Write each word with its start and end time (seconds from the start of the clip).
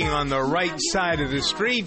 on 0.00 0.30
the 0.30 0.42
right 0.42 0.72
side 0.78 1.20
of 1.20 1.30
the 1.30 1.42
street. 1.42 1.86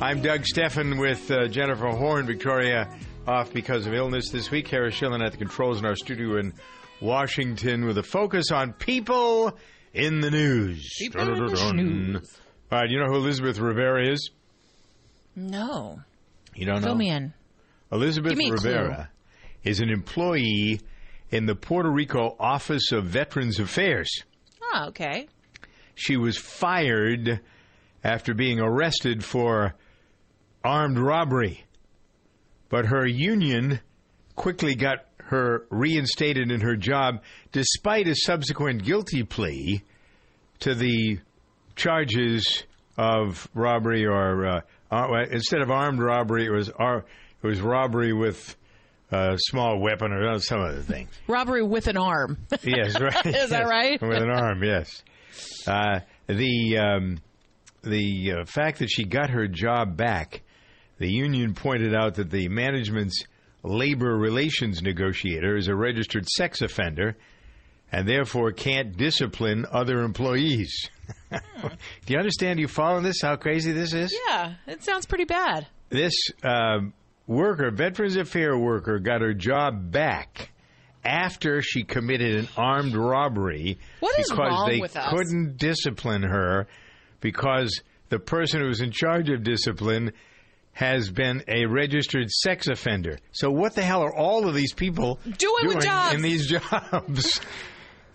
I'm 0.00 0.20
Doug 0.20 0.42
Steffen 0.42 0.98
with 1.00 1.30
uh, 1.30 1.46
Jennifer 1.46 1.86
Horn, 1.90 2.26
Victoria 2.26 2.90
off 3.24 3.52
because 3.52 3.86
of 3.86 3.94
illness 3.94 4.30
this 4.30 4.50
week. 4.50 4.66
Kara 4.66 4.90
Schillen 4.90 5.24
at 5.24 5.30
the 5.30 5.38
controls 5.38 5.78
in 5.78 5.86
our 5.86 5.94
studio 5.94 6.38
in 6.38 6.52
Washington 7.00 7.86
with 7.86 7.98
a 7.98 8.02
focus 8.02 8.50
on 8.50 8.72
people 8.72 9.56
in 9.94 10.20
the 10.20 10.30
news. 10.30 10.92
People 10.98 11.20
in 11.20 11.34
the 11.34 11.54
Dun-dun-dun. 11.54 12.22
All 12.72 12.78
right, 12.80 12.90
you 12.90 12.98
know 12.98 13.06
who 13.06 13.16
Elizabeth 13.16 13.60
Rivera 13.60 14.10
is? 14.10 14.30
No. 15.36 16.00
You 16.56 16.66
don't 16.66 16.80
know? 16.80 16.88
Fill 16.88 16.96
me 16.96 17.10
in. 17.10 17.32
Elizabeth 17.92 18.36
me 18.36 18.50
Rivera 18.50 19.08
is 19.62 19.78
an 19.78 19.90
employee 19.90 20.80
in 21.30 21.46
the 21.46 21.54
Puerto 21.54 21.90
Rico 21.90 22.34
Office 22.40 22.90
of 22.90 23.04
Veterans 23.04 23.60
Affairs. 23.60 24.10
Oh, 24.74 24.86
okay. 24.88 25.28
She 25.96 26.16
was 26.16 26.38
fired 26.38 27.40
after 28.04 28.34
being 28.34 28.60
arrested 28.60 29.24
for 29.24 29.74
armed 30.62 30.98
robbery. 30.98 31.64
But 32.68 32.86
her 32.86 33.04
union 33.06 33.80
quickly 34.36 34.74
got 34.76 35.06
her 35.18 35.66
reinstated 35.70 36.52
in 36.52 36.60
her 36.60 36.76
job 36.76 37.22
despite 37.50 38.06
a 38.06 38.14
subsequent 38.14 38.84
guilty 38.84 39.24
plea 39.24 39.82
to 40.60 40.74
the 40.74 41.18
charges 41.74 42.62
of 42.96 43.48
robbery 43.54 44.06
or 44.06 44.46
uh, 44.46 44.60
uh, 44.90 45.24
instead 45.30 45.62
of 45.62 45.70
armed 45.70 46.00
robbery 46.00 46.46
it 46.46 46.50
was 46.50 46.70
ar- 46.70 47.04
it 47.42 47.46
was 47.46 47.60
robbery 47.60 48.12
with 48.12 48.56
a 49.10 49.36
small 49.38 49.78
weapon 49.80 50.12
or 50.12 50.38
some 50.40 50.60
other 50.60 50.80
thing. 50.80 51.08
Robbery 51.26 51.62
with 51.62 51.86
an 51.86 51.96
arm. 51.96 52.38
Yes, 52.62 53.00
right. 53.00 53.26
Is 53.26 53.50
that 53.50 53.66
right? 53.66 54.00
With 54.00 54.22
an 54.22 54.30
arm, 54.30 54.62
yes. 54.62 55.02
Uh, 55.66 56.00
the 56.26 56.78
um, 56.78 57.18
the 57.82 58.32
uh, 58.32 58.44
fact 58.44 58.80
that 58.80 58.88
she 58.88 59.04
got 59.04 59.30
her 59.30 59.46
job 59.46 59.96
back, 59.96 60.42
the 60.98 61.08
union 61.10 61.54
pointed 61.54 61.94
out 61.94 62.14
that 62.14 62.30
the 62.30 62.48
management's 62.48 63.24
labor 63.62 64.16
relations 64.16 64.82
negotiator 64.82 65.56
is 65.56 65.68
a 65.68 65.74
registered 65.74 66.26
sex 66.28 66.62
offender 66.62 67.16
and 67.92 68.08
therefore 68.08 68.52
can't 68.52 68.96
discipline 68.96 69.66
other 69.70 70.00
employees. 70.00 70.88
Do 71.30 72.12
you 72.12 72.18
understand? 72.18 72.58
You 72.58 72.68
following 72.68 73.04
this? 73.04 73.20
How 73.22 73.36
crazy 73.36 73.72
this 73.72 73.92
is? 73.92 74.16
yeah, 74.28 74.54
it 74.66 74.82
sounds 74.82 75.06
pretty 75.06 75.24
bad. 75.24 75.66
this 75.88 76.14
um, 76.42 76.92
worker, 77.26 77.70
Veterans 77.70 78.16
Affairs 78.16 78.58
worker, 78.58 78.98
got 78.98 79.20
her 79.20 79.34
job 79.34 79.90
back 79.92 80.50
after 81.06 81.62
she 81.62 81.84
committed 81.84 82.34
an 82.36 82.48
armed 82.56 82.94
robbery 82.96 83.78
What 84.00 84.18
is 84.18 84.28
because 84.30 84.38
wrong 84.50 84.68
they 84.68 84.80
with 84.80 84.96
us? 84.96 85.10
couldn't 85.10 85.56
discipline 85.58 86.22
her 86.22 86.66
because 87.20 87.80
the 88.08 88.18
person 88.18 88.60
who 88.60 88.66
was 88.68 88.80
in 88.80 88.90
charge 88.90 89.30
of 89.30 89.42
discipline 89.42 90.12
has 90.72 91.10
been 91.10 91.42
a 91.48 91.64
registered 91.66 92.28
sex 92.30 92.68
offender. 92.68 93.18
So 93.32 93.50
what 93.50 93.74
the 93.74 93.82
hell 93.82 94.02
are 94.02 94.14
all 94.14 94.46
of 94.46 94.54
these 94.54 94.74
people 94.74 95.18
Doing 95.24 95.68
with 95.68 95.80
jobs? 95.82 96.14
in 96.14 96.22
these 96.22 96.46
jobs? 96.50 97.40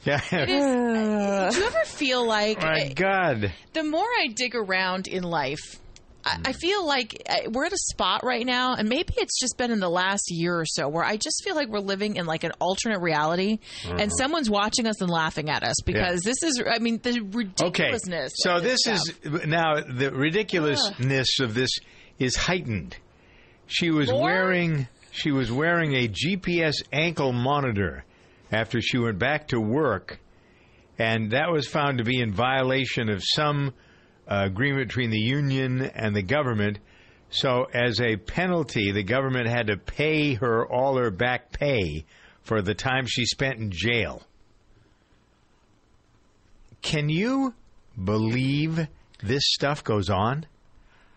yeah. 0.03 0.21
It 0.31 0.49
is, 0.49 1.55
do 1.55 1.61
you 1.61 1.67
ever 1.67 1.85
feel 1.85 2.27
like 2.27 2.61
My 2.61 2.79
eh, 2.81 2.93
God. 2.93 3.51
the 3.73 3.83
more 3.83 4.05
I 4.05 4.27
dig 4.35 4.53
around 4.55 5.07
in 5.07 5.23
life, 5.23 5.79
I, 6.23 6.37
I 6.45 6.53
feel 6.53 6.85
like 6.85 7.21
uh, 7.29 7.49
we're 7.51 7.65
at 7.65 7.73
a 7.73 7.77
spot 7.77 8.23
right 8.23 8.45
now, 8.45 8.75
and 8.75 8.87
maybe 8.87 9.13
it's 9.17 9.39
just 9.39 9.57
been 9.57 9.71
in 9.71 9.79
the 9.79 9.89
last 9.89 10.25
year 10.29 10.59
or 10.59 10.65
so 10.65 10.87
where 10.87 11.03
I 11.03 11.17
just 11.17 11.43
feel 11.43 11.55
like 11.55 11.67
we're 11.67 11.79
living 11.79 12.15
in 12.15 12.25
like 12.25 12.43
an 12.43 12.51
alternate 12.59 12.99
reality, 12.99 13.59
and 13.85 14.11
someone's 14.17 14.49
watching 14.49 14.87
us 14.87 15.01
and 15.01 15.09
laughing 15.09 15.49
at 15.49 15.63
us 15.63 15.75
because 15.85 16.21
this 16.21 16.43
is, 16.43 16.61
I 16.69 16.79
mean, 16.79 16.99
the 17.01 17.21
ridiculousness. 17.21 18.33
Okay. 18.45 18.49
So 18.49 18.55
of 18.57 18.63
this 18.63 18.87
is 18.87 19.13
now 19.45 19.81
the 19.81 20.11
ridiculousness 20.11 21.39
of 21.39 21.53
this 21.53 21.69
is 22.19 22.35
heightened. 22.35 22.95
She 23.67 23.89
was 23.89 24.09
More? 24.11 24.23
wearing 24.23 24.87
she 25.11 25.31
was 25.31 25.51
wearing 25.51 25.93
a 25.93 26.07
GPS 26.07 26.75
ankle 26.91 27.33
monitor 27.33 28.05
after 28.51 28.81
she 28.81 28.97
went 28.97 29.19
back 29.19 29.49
to 29.49 29.59
work, 29.59 30.19
and 30.97 31.31
that 31.31 31.51
was 31.51 31.67
found 31.67 31.97
to 31.97 32.03
be 32.03 32.19
in 32.19 32.33
violation 32.33 33.09
of 33.09 33.21
some 33.23 33.73
Uh, 34.27 34.43
agreement 34.45 34.87
between 34.87 35.09
the 35.09 35.19
union 35.19 35.81
and 35.81 36.15
the 36.15 36.21
government. 36.21 36.79
So, 37.29 37.65
as 37.73 37.99
a 37.99 38.17
penalty, 38.17 38.91
the 38.91 39.03
government 39.03 39.47
had 39.47 39.67
to 39.67 39.77
pay 39.77 40.33
her 40.35 40.65
all 40.65 40.97
her 40.97 41.11
back 41.11 41.51
pay 41.51 42.05
for 42.43 42.61
the 42.61 42.73
time 42.73 43.05
she 43.07 43.25
spent 43.25 43.59
in 43.59 43.71
jail. 43.71 44.21
Can 46.81 47.09
you 47.09 47.53
believe 48.01 48.87
this 49.23 49.43
stuff 49.45 49.83
goes 49.83 50.09
on? 50.09 50.45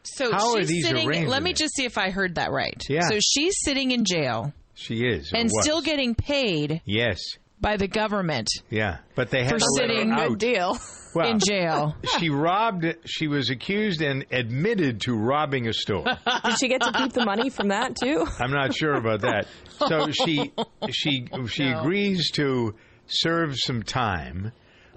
So 0.03 0.31
How 0.31 0.55
are 0.55 0.59
she's 0.59 0.69
these 0.69 0.87
sitting. 0.87 1.27
Let 1.27 1.43
me 1.43 1.55
just 1.55 1.75
see 1.75 1.85
if 1.85 1.97
I 1.97 2.11
heard 2.11 2.35
that 2.35 2.53
right. 2.53 2.81
Yeah. 2.89 3.09
So 3.09 3.19
she's 3.21 3.55
sitting 3.65 3.91
in 3.91 4.05
jail 4.05 4.53
She 4.75 4.97
is 5.07 5.33
and 5.33 5.45
was. 5.45 5.65
still 5.65 5.81
getting 5.81 6.15
paid 6.15 6.83
yes, 6.85 7.19
by 7.65 7.77
the 7.79 7.89
government 7.89 8.47
yeah, 8.69 8.99
but 9.15 9.31
they 9.31 9.39
for 9.49 9.55
had 9.55 9.59
to 9.59 9.65
let 9.79 9.89
her 9.89 9.95
sitting 9.97 10.13
out. 10.13 10.39
deal. 10.39 10.79
Well, 11.15 11.31
in 11.31 11.39
jail. 11.39 11.97
she 12.19 12.29
robbed. 12.29 12.85
She 13.07 13.27
was 13.27 13.49
accused 13.49 14.03
and 14.03 14.27
admitted 14.31 15.01
to 15.03 15.17
robbing 15.17 15.67
a 15.69 15.73
store. 15.73 16.05
Did 16.05 16.59
she 16.61 16.69
get 16.69 16.83
to 16.83 16.93
keep 16.93 17.13
the 17.13 17.25
money 17.25 17.49
from 17.51 17.69
that 17.69 17.97
too? 17.97 18.27
I'm 18.39 18.51
not 18.51 18.75
sure 18.75 18.95
about 18.95 19.23
that. 19.23 19.47
So 19.89 20.11
she 20.11 20.53
she 20.91 21.27
she 21.49 21.65
No. 21.71 21.81
agrees 21.81 22.31
to 22.33 22.75
serve 23.07 23.55
some 23.57 23.83
time, 23.83 24.53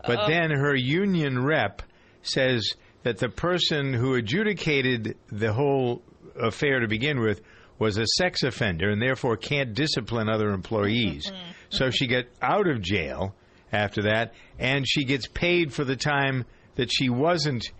but 0.05 0.27
then 0.27 0.51
her 0.51 0.75
union 0.75 1.43
rep 1.43 1.83
says 2.23 2.67
that 3.03 3.19
the 3.19 3.29
person 3.29 3.93
who 3.93 4.15
adjudicated 4.15 5.15
the 5.31 5.53
whole 5.53 6.01
affair 6.35 6.79
to 6.81 6.87
begin 6.87 7.19
with 7.21 7.41
was 7.79 7.97
a 7.97 8.05
sex 8.17 8.43
offender 8.43 8.89
and 8.89 9.01
therefore 9.01 9.37
can't 9.37 9.73
discipline 9.73 10.29
other 10.29 10.49
employees. 10.49 11.31
so 11.69 11.89
she 11.89 12.07
got 12.07 12.25
out 12.41 12.67
of 12.67 12.81
jail 12.81 13.35
after 13.71 14.03
that 14.03 14.33
and 14.59 14.87
she 14.87 15.03
gets 15.03 15.27
paid 15.27 15.73
for 15.73 15.83
the 15.83 15.95
time 15.95 16.45
that 16.75 16.89
she 16.91 17.09
wasn't 17.09 17.71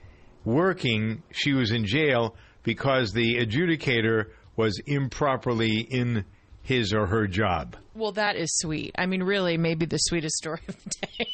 working, 0.45 1.23
she 1.31 1.53
was 1.53 1.71
in 1.71 1.85
jail 1.85 2.35
because 2.63 3.11
the 3.13 3.37
adjudicator 3.37 4.25
was 4.55 4.81
improperly 4.85 5.79
in 5.79 6.25
his 6.63 6.93
or 6.93 7.05
her 7.05 7.27
job. 7.27 7.77
Well, 7.93 8.11
that 8.13 8.35
is 8.35 8.49
sweet. 8.57 8.93
I 8.97 9.05
mean, 9.05 9.23
really, 9.23 9.57
maybe 9.57 9.85
the 9.85 9.97
sweetest 9.97 10.35
story 10.35 10.61
of 10.67 10.75
the 10.83 10.89
day. 11.01 11.27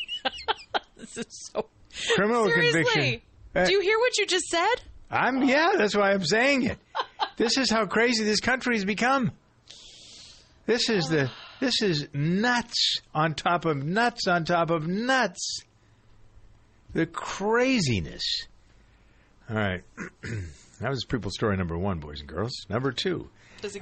this 0.98 1.18
is 1.18 1.50
so. 1.52 1.68
Criminal 2.16 2.46
Seriously, 2.46 2.84
conviction. 2.84 3.22
Uh, 3.56 3.66
do 3.66 3.72
you 3.72 3.82
hear 3.82 3.98
what 3.98 4.18
you 4.18 4.26
just 4.26 4.46
said? 4.46 4.76
I'm 5.10 5.44
yeah, 5.44 5.74
that's 5.78 5.96
why 5.96 6.12
I'm 6.12 6.26
saying 6.26 6.64
it. 6.64 6.80
This 7.38 7.58
is 7.58 7.70
how 7.70 7.86
crazy 7.86 8.24
this 8.24 8.40
country's 8.40 8.86
become. 8.86 9.32
This 10.66 10.90
is 10.90 11.08
the 11.10 11.30
this 11.60 11.82
is 11.82 12.08
nuts 12.14 13.00
on 13.14 13.34
top 13.34 13.66
of 13.66 13.84
nuts 13.84 14.28
on 14.28 14.46
top 14.46 14.70
of 14.70 14.88
nuts. 14.88 15.62
The 16.94 17.06
craziness. 17.06 18.24
All 19.50 19.56
right. 19.56 19.84
that 20.80 20.90
was 20.90 21.06
people 21.06 21.32
story 21.32 21.58
number 21.58 21.78
1, 21.78 22.00
boys 22.00 22.20
and 22.20 22.30
girls. 22.30 22.52
Number 22.70 22.92
2. 22.92 23.28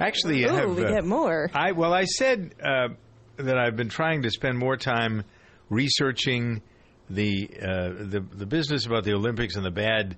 Actually, 0.00 0.46
I 0.46 0.52
Ooh, 0.52 0.56
have 0.56 0.76
we 0.76 0.84
uh, 0.84 0.90
get 0.90 1.04
more. 1.04 1.50
I 1.54 1.72
well, 1.72 1.92
I 1.92 2.04
said 2.04 2.54
uh, 2.62 2.88
that 3.36 3.58
I've 3.58 3.76
been 3.76 3.88
trying 3.88 4.22
to 4.22 4.30
spend 4.30 4.56
more 4.58 4.76
time 4.76 5.24
researching 5.68 6.62
the 7.10 7.50
uh, 7.60 7.88
the 7.98 8.24
the 8.32 8.46
business 8.46 8.86
about 8.86 9.04
the 9.04 9.12
Olympics 9.14 9.56
and 9.56 9.64
the 9.64 9.72
bad 9.72 10.16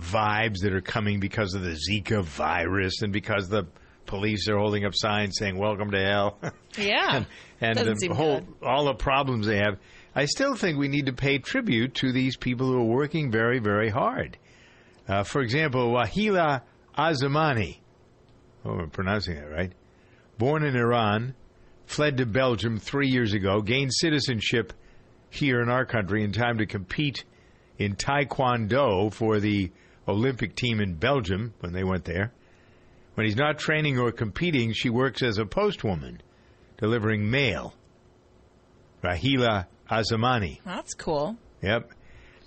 vibes 0.00 0.60
that 0.62 0.72
are 0.72 0.80
coming 0.80 1.20
because 1.20 1.54
of 1.54 1.62
the 1.62 1.76
Zika 1.90 2.22
virus 2.22 3.02
and 3.02 3.12
because 3.12 3.48
the 3.48 3.66
police 4.06 4.48
are 4.48 4.58
holding 4.58 4.84
up 4.84 4.94
signs 4.94 5.36
saying 5.38 5.56
"Welcome 5.58 5.90
to 5.92 6.00
hell." 6.02 6.38
Yeah. 6.78 7.24
and 7.60 7.78
and 7.78 7.98
the 8.00 8.14
whole 8.14 8.40
good. 8.40 8.54
all 8.66 8.86
the 8.86 8.94
problems 8.94 9.46
they 9.46 9.58
have. 9.58 9.78
I 10.14 10.24
still 10.24 10.54
think 10.56 10.78
we 10.78 10.88
need 10.88 11.06
to 11.06 11.12
pay 11.12 11.38
tribute 11.38 11.94
to 11.96 12.12
these 12.12 12.36
people 12.36 12.66
who 12.66 12.78
are 12.78 12.84
working 12.84 13.30
very 13.30 13.58
very 13.58 13.90
hard. 13.90 14.38
Uh, 15.06 15.22
for 15.24 15.42
example, 15.42 15.92
Wahila 15.92 16.62
Azamani. 16.96 17.78
Oh, 18.64 18.78
I'm 18.78 18.90
pronouncing 18.90 19.34
that 19.34 19.50
right. 19.50 19.72
Born 20.38 20.64
in 20.64 20.76
Iran, 20.76 21.34
fled 21.86 22.16
to 22.18 22.26
Belgium 22.26 22.78
three 22.78 23.08
years 23.08 23.34
ago, 23.34 23.60
gained 23.60 23.92
citizenship 23.92 24.72
here 25.30 25.60
in 25.60 25.68
our 25.68 25.84
country 25.84 26.22
in 26.24 26.32
time 26.32 26.58
to 26.58 26.66
compete 26.66 27.24
in 27.84 27.96
Taekwondo 27.96 29.12
for 29.12 29.40
the 29.40 29.70
Olympic 30.08 30.54
team 30.56 30.80
in 30.80 30.94
Belgium 30.94 31.54
when 31.60 31.72
they 31.72 31.84
went 31.84 32.04
there. 32.04 32.32
When 33.14 33.26
he's 33.26 33.36
not 33.36 33.58
training 33.58 33.98
or 33.98 34.10
competing, 34.10 34.72
she 34.72 34.88
works 34.88 35.22
as 35.22 35.38
a 35.38 35.44
postwoman, 35.44 36.18
delivering 36.78 37.30
mail. 37.30 37.74
Rahila 39.02 39.66
Azamani. 39.90 40.60
That's 40.64 40.94
cool. 40.94 41.36
Yep. 41.62 41.90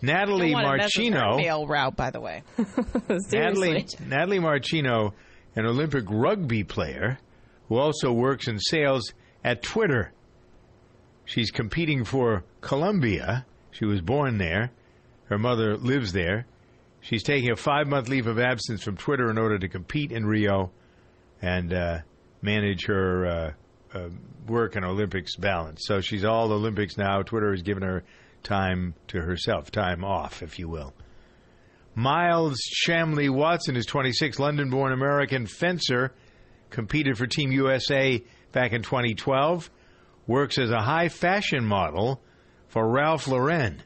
Natalie 0.01 0.51
Don't 0.51 0.63
wanna 0.63 0.77
mess 0.77 0.91
with 0.97 1.13
her 1.13 1.19
Marchino. 1.19 1.37
mail 1.37 1.67
route, 1.67 1.95
by 1.95 2.09
the 2.11 2.19
way. 2.21 2.43
Natalie, 3.31 3.85
Natalie 4.05 4.39
Marchino, 4.39 5.13
an 5.55 5.65
Olympic 5.65 6.05
rugby 6.09 6.63
player 6.63 7.17
who 7.69 7.77
also 7.77 8.11
works 8.11 8.47
in 8.47 8.59
sales 8.59 9.13
at 9.43 9.63
Twitter. 9.63 10.11
She's 11.25 11.49
competing 11.51 12.03
for 12.03 12.43
Colombia. 12.61 13.45
She 13.71 13.85
was 13.85 14.01
born 14.01 14.37
there. 14.37 14.71
Her 15.25 15.37
mother 15.37 15.77
lives 15.77 16.13
there. 16.13 16.45
She's 17.01 17.23
taking 17.23 17.51
a 17.51 17.55
five 17.55 17.87
month 17.87 18.09
leave 18.09 18.27
of 18.27 18.39
absence 18.39 18.83
from 18.83 18.97
Twitter 18.97 19.29
in 19.29 19.37
order 19.37 19.59
to 19.59 19.67
compete 19.67 20.11
in 20.11 20.25
Rio 20.25 20.71
and 21.41 21.73
uh, 21.73 21.99
manage 22.41 22.85
her 22.85 23.25
uh, 23.25 23.51
uh, 23.93 24.09
work 24.47 24.75
and 24.75 24.85
Olympics 24.85 25.35
balance. 25.35 25.81
So 25.85 26.01
she's 26.01 26.25
all 26.25 26.51
Olympics 26.51 26.97
now. 26.97 27.21
Twitter 27.21 27.51
has 27.51 27.61
given 27.61 27.83
her 27.83 28.03
time 28.43 28.93
to 29.09 29.21
herself, 29.21 29.71
time 29.71 30.03
off, 30.03 30.41
if 30.41 30.59
you 30.59 30.69
will. 30.69 30.93
Miles 31.95 32.59
Chamley 32.85 33.29
Watson 33.29 33.75
is 33.77 33.85
26, 33.85 34.37
London 34.37 34.69
born 34.69 34.91
American 34.91 35.47
fencer, 35.47 36.13
competed 36.69 37.17
for 37.17 37.25
Team 37.25 37.51
USA 37.51 38.21
back 38.51 38.73
in 38.73 38.81
2012, 38.81 39.69
works 40.27 40.57
as 40.57 40.71
a 40.71 40.81
high 40.81 41.07
fashion 41.07 41.63
model 41.63 42.21
for 42.67 42.87
Ralph 42.87 43.27
Lauren. 43.27 43.81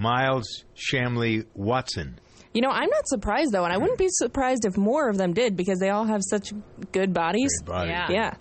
Miles 0.00 0.64
Chamley 0.74 1.44
Watson. 1.54 2.18
You 2.54 2.62
know, 2.62 2.70
I'm 2.70 2.88
not 2.88 3.06
surprised 3.06 3.52
though, 3.52 3.64
and 3.64 3.72
I 3.72 3.76
wouldn't 3.76 3.98
be 3.98 4.08
surprised 4.08 4.64
if 4.64 4.78
more 4.78 5.10
of 5.10 5.18
them 5.18 5.34
did 5.34 5.56
because 5.56 5.78
they 5.78 5.90
all 5.90 6.06
have 6.06 6.22
such 6.24 6.52
good 6.90 7.12
bodies. 7.12 7.50
Great 7.60 7.72
body. 7.72 7.90
Yeah. 7.90 8.06
Yeah. 8.10 8.34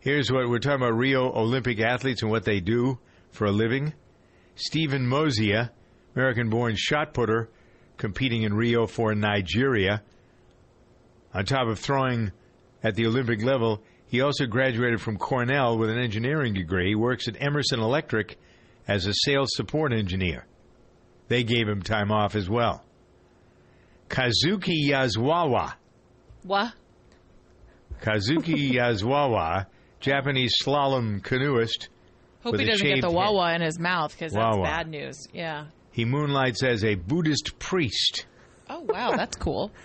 Here's 0.00 0.32
what 0.32 0.48
we're 0.48 0.58
talking 0.58 0.82
about 0.82 0.96
Rio 0.96 1.30
Olympic 1.32 1.80
athletes 1.80 2.22
and 2.22 2.30
what 2.30 2.44
they 2.44 2.60
do 2.60 2.98
for 3.30 3.44
a 3.44 3.52
living. 3.52 3.92
Stephen 4.54 5.06
Mozia, 5.06 5.70
American 6.16 6.48
born 6.48 6.76
shot 6.76 7.12
putter, 7.12 7.50
competing 7.98 8.42
in 8.42 8.54
Rio 8.54 8.86
for 8.86 9.14
Nigeria. 9.14 10.02
On 11.34 11.44
top 11.44 11.68
of 11.68 11.78
throwing 11.78 12.32
at 12.82 12.94
the 12.94 13.06
Olympic 13.06 13.42
level, 13.42 13.82
he 14.06 14.22
also 14.22 14.46
graduated 14.46 15.00
from 15.00 15.18
Cornell 15.18 15.76
with 15.76 15.90
an 15.90 15.98
engineering 15.98 16.54
degree. 16.54 16.88
He 16.88 16.94
works 16.94 17.28
at 17.28 17.40
Emerson 17.40 17.80
Electric 17.80 18.38
as 18.88 19.06
a 19.06 19.12
sales 19.24 19.50
support 19.54 19.92
engineer. 19.92 20.46
They 21.28 21.42
gave 21.42 21.68
him 21.68 21.82
time 21.82 22.10
off 22.10 22.34
as 22.34 22.48
well. 22.48 22.84
Kazuki 24.08 24.88
Yazawa. 24.88 25.74
What? 26.42 26.72
Kazuki 28.00 28.72
Yazawa, 28.74 29.66
Japanese 30.00 30.54
slalom 30.62 31.22
canoeist. 31.22 31.88
Hope 32.42 32.58
he 32.58 32.66
doesn't 32.66 32.86
get 32.86 32.96
the 32.96 33.00
shaved 33.00 33.04
head. 33.04 33.14
wawa 33.14 33.54
in 33.54 33.62
his 33.62 33.78
mouth 33.78 34.12
because 34.12 34.32
that's 34.32 34.56
bad 34.58 34.88
news. 34.88 35.26
Yeah. 35.32 35.66
He 35.92 36.04
moonlights 36.04 36.62
as 36.62 36.84
a 36.84 36.94
Buddhist 36.96 37.58
priest. 37.58 38.26
Oh 38.68 38.80
wow, 38.80 39.12
that's 39.16 39.36
cool. 39.36 39.70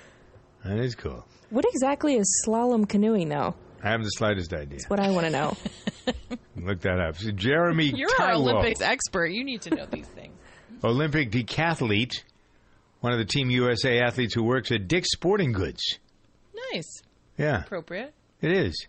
That 0.65 0.77
is 0.80 0.94
cool. 0.94 1.25
What 1.51 1.63
exactly 1.74 2.15
is 2.15 2.45
slalom 2.45 2.88
canoeing 2.88 3.30
though? 3.30 3.56
I 3.81 3.91
haven't 3.91 4.03
the 4.03 4.09
slightest 4.09 4.51
idea. 4.51 4.80
That's 4.80 4.89
what 4.89 5.00
I 5.00 5.09
want 5.12 5.25
to 5.25 5.31
know. 5.31 5.56
Look 6.57 6.81
that 6.81 7.00
up. 7.00 7.15
So 7.15 7.31
Jeremy 7.31 7.94
You're 7.95 8.09
our 8.19 8.33
Olympics 8.33 8.81
expert. 8.81 9.27
You 9.27 9.45
need 9.45 9.62
to 9.62 9.74
know 9.74 9.86
these 9.86 10.06
things. 10.07 10.38
Olympic 10.84 11.31
decathlete, 11.31 12.24
one 13.02 13.14
of 13.14 13.20
the 13.20 13.26
Team 13.26 13.50
USA 13.50 14.00
athletes 14.00 14.34
who 14.34 14.44
works 14.44 14.72
at 14.72 14.88
Dick's 14.88 15.12
Sporting 15.12 15.52
Goods. 15.52 15.81
Nice, 16.74 17.02
Yeah, 17.38 17.64
appropriate. 17.64 18.14
it 18.42 18.52
is. 18.52 18.88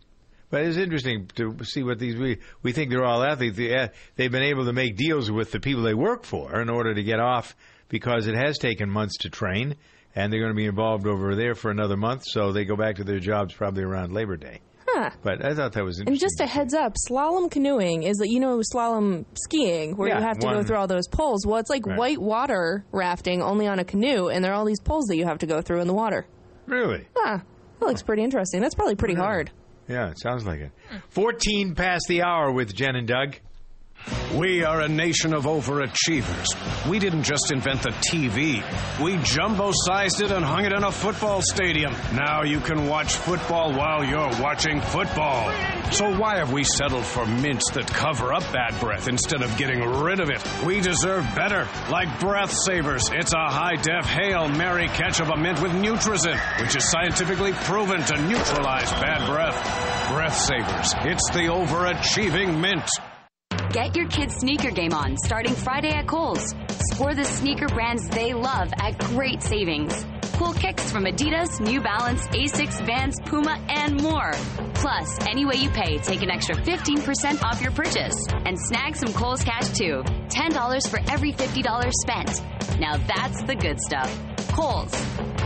But 0.51 0.63
it's 0.65 0.77
interesting 0.77 1.29
to 1.37 1.57
see 1.63 1.85
what 1.85 2.01
these 2.01 2.17
we 2.17 2.39
we 2.63 2.73
think 2.73 2.91
they're 2.91 3.05
all 3.05 3.23
athletes. 3.23 3.57
They, 3.57 3.73
uh, 3.77 3.89
they've 4.17 4.33
been 4.33 4.43
able 4.43 4.65
to 4.65 4.73
make 4.73 4.97
deals 4.97 5.31
with 5.31 5.53
the 5.53 5.61
people 5.61 5.83
they 5.85 5.95
work 5.95 6.25
for 6.25 6.61
in 6.61 6.69
order 6.69 6.93
to 6.93 7.03
get 7.05 7.21
off 7.21 7.55
because 7.89 8.27
it 8.27 8.35
has 8.35 8.59
taken 8.59 8.91
months 8.91 9.17
to 9.19 9.31
train, 9.31 9.77
and 10.17 10.33
they're 10.33 10.41
going 10.41 10.51
to 10.53 10.57
be 10.57 10.67
involved 10.67 11.07
over 11.07 11.37
there 11.37 11.55
for 11.55 11.71
another 11.71 11.97
month. 11.97 12.25
So 12.27 12.51
they 12.51 12.65
go 12.65 12.75
back 12.75 12.97
to 12.97 13.05
their 13.05 13.21
jobs 13.21 13.55
probably 13.55 13.85
around 13.85 14.13
Labor 14.13 14.37
Day. 14.37 14.61
Huh. 15.03 15.11
But 15.23 15.45
I 15.45 15.55
thought 15.55 15.73
that 15.73 15.85
was 15.85 15.99
interesting. 16.01 16.09
And 16.13 16.21
just 16.21 16.41
a 16.41 16.47
heads 16.47 16.75
up, 16.75 16.95
slalom 17.09 17.51
canoeing 17.51 18.03
is 18.03 18.19
like 18.21 18.31
you 18.31 18.41
know 18.41 18.61
slalom 18.75 19.25
skiing 19.35 19.97
where 19.97 20.09
Yeah, 20.09 20.19
you 20.19 20.25
have 20.25 20.39
to 20.41 20.47
go 20.47 20.63
through 20.63 20.77
all 20.77 20.87
those 20.87 21.09
poles. 21.09 21.47
Well, 21.47 21.59
it's 21.59 21.71
like 21.71 21.87
Right. 21.87 21.99
white 21.99 22.19
water 22.21 22.85
rafting 22.93 23.43
only 23.43 23.67
on 23.67 23.79
a 23.79 23.85
canoe, 23.85 24.29
and 24.29 24.45
there 24.45 24.53
are 24.53 24.55
all 24.57 24.65
these 24.65 24.81
poles 24.81 25.07
that 25.07 25.17
you 25.17 25.25
have 25.27 25.39
to 25.39 25.47
go 25.47 25.63
through 25.63 25.81
in 25.81 25.87
the 25.87 25.95
water. 25.95 26.27
really. 26.67 27.07
Ah, 27.17 27.43
that 27.81 27.87
looks 27.87 28.03
pretty 28.03 28.23
interesting. 28.23 28.61
That's 28.61 28.75
probably 28.77 28.95
pretty 28.95 29.15
hard. 29.15 29.51
Yeah, 29.89 30.11
it 30.11 30.21
sounds 30.21 30.45
like 30.47 30.61
it. 30.61 30.71
14 31.09 31.75
past 31.75 32.05
the 32.09 32.23
hour 32.23 32.53
with 32.53 32.73
Jen 32.75 32.95
and 32.95 33.09
Doug. 33.09 33.37
We 34.35 34.63
are 34.63 34.81
a 34.81 34.89
nation 34.89 35.35
of 35.35 35.45
overachievers. 35.45 36.47
We 36.89 37.01
didn't 37.01 37.25
just 37.25 37.51
invent 37.53 37.83
the 37.83 37.91
TV. 37.91 38.63
We 39.03 39.17
jumbo 39.25 39.73
sized 39.75 40.23
it 40.23 40.31
and 40.31 40.45
hung 40.45 40.65
it 40.65 40.73
in 40.73 40.85
a 40.85 40.93
football 40.93 41.43
stadium. 41.43 41.93
Now 42.15 42.45
you 42.45 42.61
can 42.61 42.87
watch 42.87 43.15
football 43.15 43.73
while 43.73 44.05
you're 44.05 44.41
watching 44.41 44.81
football. 44.81 45.51
So 45.91 46.17
why 46.17 46.37
have 46.37 46.53
we 46.53 46.63
settled 46.63 47.05
for 47.05 47.27
mints 47.27 47.73
that 47.73 47.89
cover 47.89 48.33
up 48.33 48.45
bad 48.53 48.79
breath 48.79 49.09
instead 49.09 49.43
of 49.43 49.57
getting 49.57 49.81
rid 49.81 50.21
of 50.21 50.31
it? 50.31 50.41
We 50.65 50.81
deserve 50.81 51.25
better. 51.35 51.69
Like 51.91 52.21
Breath 52.21 52.53
Savers, 52.53 53.11
it's 53.13 53.33
a 53.33 53.49
high 53.51 53.77
def 53.77 54.07
Hail 54.07 54.49
Mary 54.49 54.87
catch 54.89 55.21
of 55.21 55.31
a 55.31 55.37
mint 55.37 55.61
with 55.61 55.73
Nutrazin, 55.73 56.39
which 56.61 56.77
is 56.77 56.89
scientifically 56.89 57.53
proven 57.53 58.03
to 58.05 58.17
neutralize 58.29 58.93
bad 58.93 59.29
breath. 59.29 60.13
Breath 60.13 60.37
Savers, 60.37 60.95
it's 61.11 61.29
the 61.31 61.49
overachieving 61.51 62.61
mint. 62.61 62.89
Get 63.73 63.95
your 63.95 64.09
kids' 64.09 64.35
sneaker 64.35 64.73
game 64.73 64.93
on 64.93 65.17
starting 65.17 65.55
Friday 65.55 65.91
at 65.91 66.09
Kohl's. 66.09 66.55
Explore 66.55 67.15
the 67.15 67.25
sneaker 67.25 67.69
brands 67.69 68.09
they 68.09 68.35
love 68.35 68.73
at 68.77 68.99
great 68.99 69.45
savings. 69.45 70.05
Cool 70.33 70.55
kicks 70.55 70.91
from 70.91 71.05
Adidas, 71.05 71.61
New 71.61 71.81
Balance, 71.81 72.27
Asics, 72.29 72.85
Vans, 72.85 73.15
Puma, 73.27 73.65
and 73.69 74.03
more. 74.03 74.33
Plus, 74.75 75.25
any 75.25 75.45
way 75.45 75.55
you 75.55 75.71
pay, 75.71 75.99
take 75.99 76.23
an 76.23 76.33
extra 76.33 76.57
15% 76.57 77.45
off 77.45 77.63
your 77.63 77.71
purchase. 77.71 78.17
And 78.45 78.59
snag 78.59 78.97
some 78.97 79.13
Kohl's 79.13 79.45
cash 79.45 79.69
too. 79.69 80.03
$10 80.31 80.91
for 80.91 80.99
every 81.09 81.33
$50 81.33 81.93
spent. 81.93 82.43
Now 82.81 82.97
that's 82.97 83.41
the 83.45 83.55
good 83.55 83.81
stuff. 83.81 84.13
Kohl's. 84.49 84.93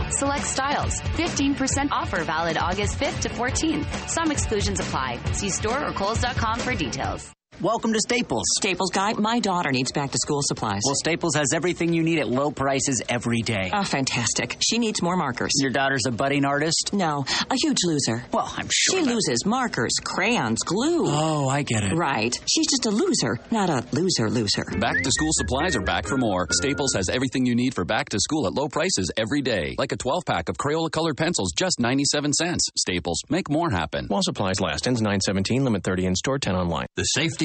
Select 0.09 0.45
styles. 0.45 0.99
15% 1.01 1.89
offer 1.91 2.23
valid 2.23 2.57
August 2.57 2.97
5th 2.97 3.19
to 3.21 3.29
14th. 3.29 4.09
Some 4.09 4.31
exclusions 4.31 4.79
apply. 4.79 5.19
See 5.33 5.49
store 5.49 5.85
or 5.89 5.91
Kohl's.com 5.91 6.59
for 6.59 6.73
details. 6.73 7.31
Welcome 7.61 7.93
to 7.93 7.99
Staples. 7.99 8.43
Staples 8.57 8.91
guy, 8.91 9.13
my 9.13 9.39
daughter 9.39 9.71
needs 9.71 9.91
back 9.93 10.11
to 10.11 10.17
school 10.17 10.41
supplies. 10.43 10.81
Well, 10.85 10.95
Staples 10.95 11.35
has 11.35 11.53
everything 11.53 11.93
you 11.93 12.03
need 12.03 12.19
at 12.19 12.27
low 12.27 12.51
prices 12.51 13.01
every 13.07 13.41
day. 13.41 13.71
oh, 13.73 13.83
fantastic. 13.83 14.57
She 14.59 14.77
needs 14.77 15.01
more 15.01 15.15
markers. 15.15 15.51
Your 15.61 15.71
daughter's 15.71 16.05
a 16.05 16.11
budding 16.11 16.43
artist? 16.43 16.91
No, 16.91 17.23
a 17.49 17.55
huge 17.55 17.77
loser. 17.85 18.25
Well, 18.33 18.51
I'm 18.57 18.67
sure. 18.69 18.99
She 18.99 19.05
that- 19.05 19.09
loses 19.13 19.45
markers, 19.45 19.93
crayons, 20.03 20.59
glue. 20.65 21.05
Oh, 21.07 21.47
I 21.47 21.61
get 21.63 21.83
it. 21.85 21.95
Right. 21.95 22.37
She's 22.45 22.67
just 22.67 22.85
a 22.87 22.91
loser, 22.91 23.39
not 23.51 23.69
a 23.69 23.85
loser 23.93 24.29
loser. 24.29 24.65
Back 24.77 25.01
to 25.01 25.09
school 25.11 25.31
supplies 25.31 25.77
are 25.77 25.81
back 25.81 26.07
for 26.07 26.17
more. 26.17 26.47
Staples 26.51 26.93
has 26.93 27.07
everything 27.09 27.45
you 27.45 27.55
need 27.55 27.73
for 27.73 27.85
back 27.85 28.09
to 28.09 28.19
school 28.19 28.47
at 28.47 28.53
low 28.53 28.67
prices 28.67 29.09
every 29.15 29.41
day. 29.41 29.75
Like 29.77 29.93
a 29.93 29.97
12 29.97 30.25
pack 30.25 30.49
of 30.49 30.57
Crayola 30.57 30.91
colored 30.91 31.15
pencils, 31.15 31.53
just 31.55 31.79
97 31.79 32.33
cents. 32.33 32.67
Staples, 32.77 33.21
make 33.29 33.49
more 33.49 33.69
happen. 33.69 34.07
While 34.07 34.23
supplies 34.23 34.59
last. 34.59 34.87
Ends 34.87 35.01
917. 35.01 35.63
Limit 35.63 35.83
30 35.83 36.05
in 36.07 36.15
store, 36.15 36.37
10 36.37 36.53
online. 36.55 36.87
The 36.95 37.03
safety 37.03 37.44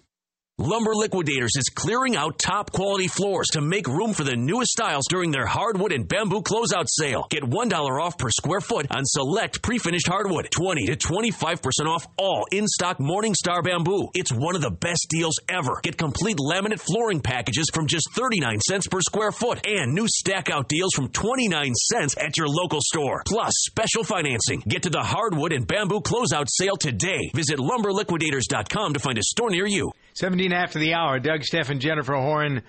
Lumber 0.61 0.93
Liquidators 0.93 1.55
is 1.57 1.69
clearing 1.73 2.15
out 2.15 2.37
top 2.37 2.71
quality 2.71 3.07
floors 3.07 3.47
to 3.53 3.61
make 3.61 3.87
room 3.87 4.13
for 4.13 4.23
the 4.23 4.35
newest 4.35 4.73
styles 4.73 5.05
during 5.09 5.31
their 5.31 5.47
hardwood 5.47 5.91
and 5.91 6.07
bamboo 6.07 6.43
closeout 6.43 6.85
sale. 6.87 7.25
Get 7.31 7.41
$1 7.41 7.99
off 7.99 8.19
per 8.19 8.29
square 8.29 8.61
foot 8.61 8.85
on 8.91 9.01
select 9.03 9.63
pre-finished 9.63 10.07
hardwood. 10.07 10.49
20 10.51 10.85
to 10.85 10.95
25% 10.95 11.87
off 11.87 12.05
all 12.15 12.45
in-stock 12.51 12.99
Morningstar 12.99 13.63
bamboo. 13.63 14.09
It's 14.13 14.31
one 14.31 14.55
of 14.55 14.61
the 14.61 14.69
best 14.69 15.07
deals 15.09 15.39
ever. 15.49 15.79
Get 15.81 15.97
complete 15.97 16.37
laminate 16.37 16.79
flooring 16.79 17.21
packages 17.21 17.65
from 17.73 17.87
just 17.87 18.11
39 18.13 18.59
cents 18.59 18.85
per 18.85 19.01
square 19.01 19.31
foot 19.31 19.65
and 19.65 19.95
new 19.95 20.05
stack 20.07 20.51
out 20.51 20.69
deals 20.69 20.93
from 20.93 21.09
29 21.09 21.73
cents 21.73 22.15
at 22.19 22.37
your 22.37 22.47
local 22.47 22.81
store. 22.83 23.23
Plus 23.25 23.53
special 23.65 24.03
financing. 24.03 24.61
Get 24.67 24.83
to 24.83 24.91
the 24.91 25.01
hardwood 25.01 25.53
and 25.53 25.65
bamboo 25.65 26.01
closeout 26.01 26.49
sale 26.49 26.77
today. 26.77 27.31
Visit 27.33 27.57
lumberliquidators.com 27.57 28.93
to 28.93 28.99
find 28.99 29.17
a 29.17 29.23
store 29.23 29.49
near 29.49 29.65
you. 29.65 29.91
17 30.13 30.53
after 30.53 30.79
the 30.79 30.93
hour. 30.93 31.19
Doug, 31.19 31.43
Steph, 31.43 31.69
and 31.69 31.79
Jennifer 31.79 32.15
Horn 32.15 32.63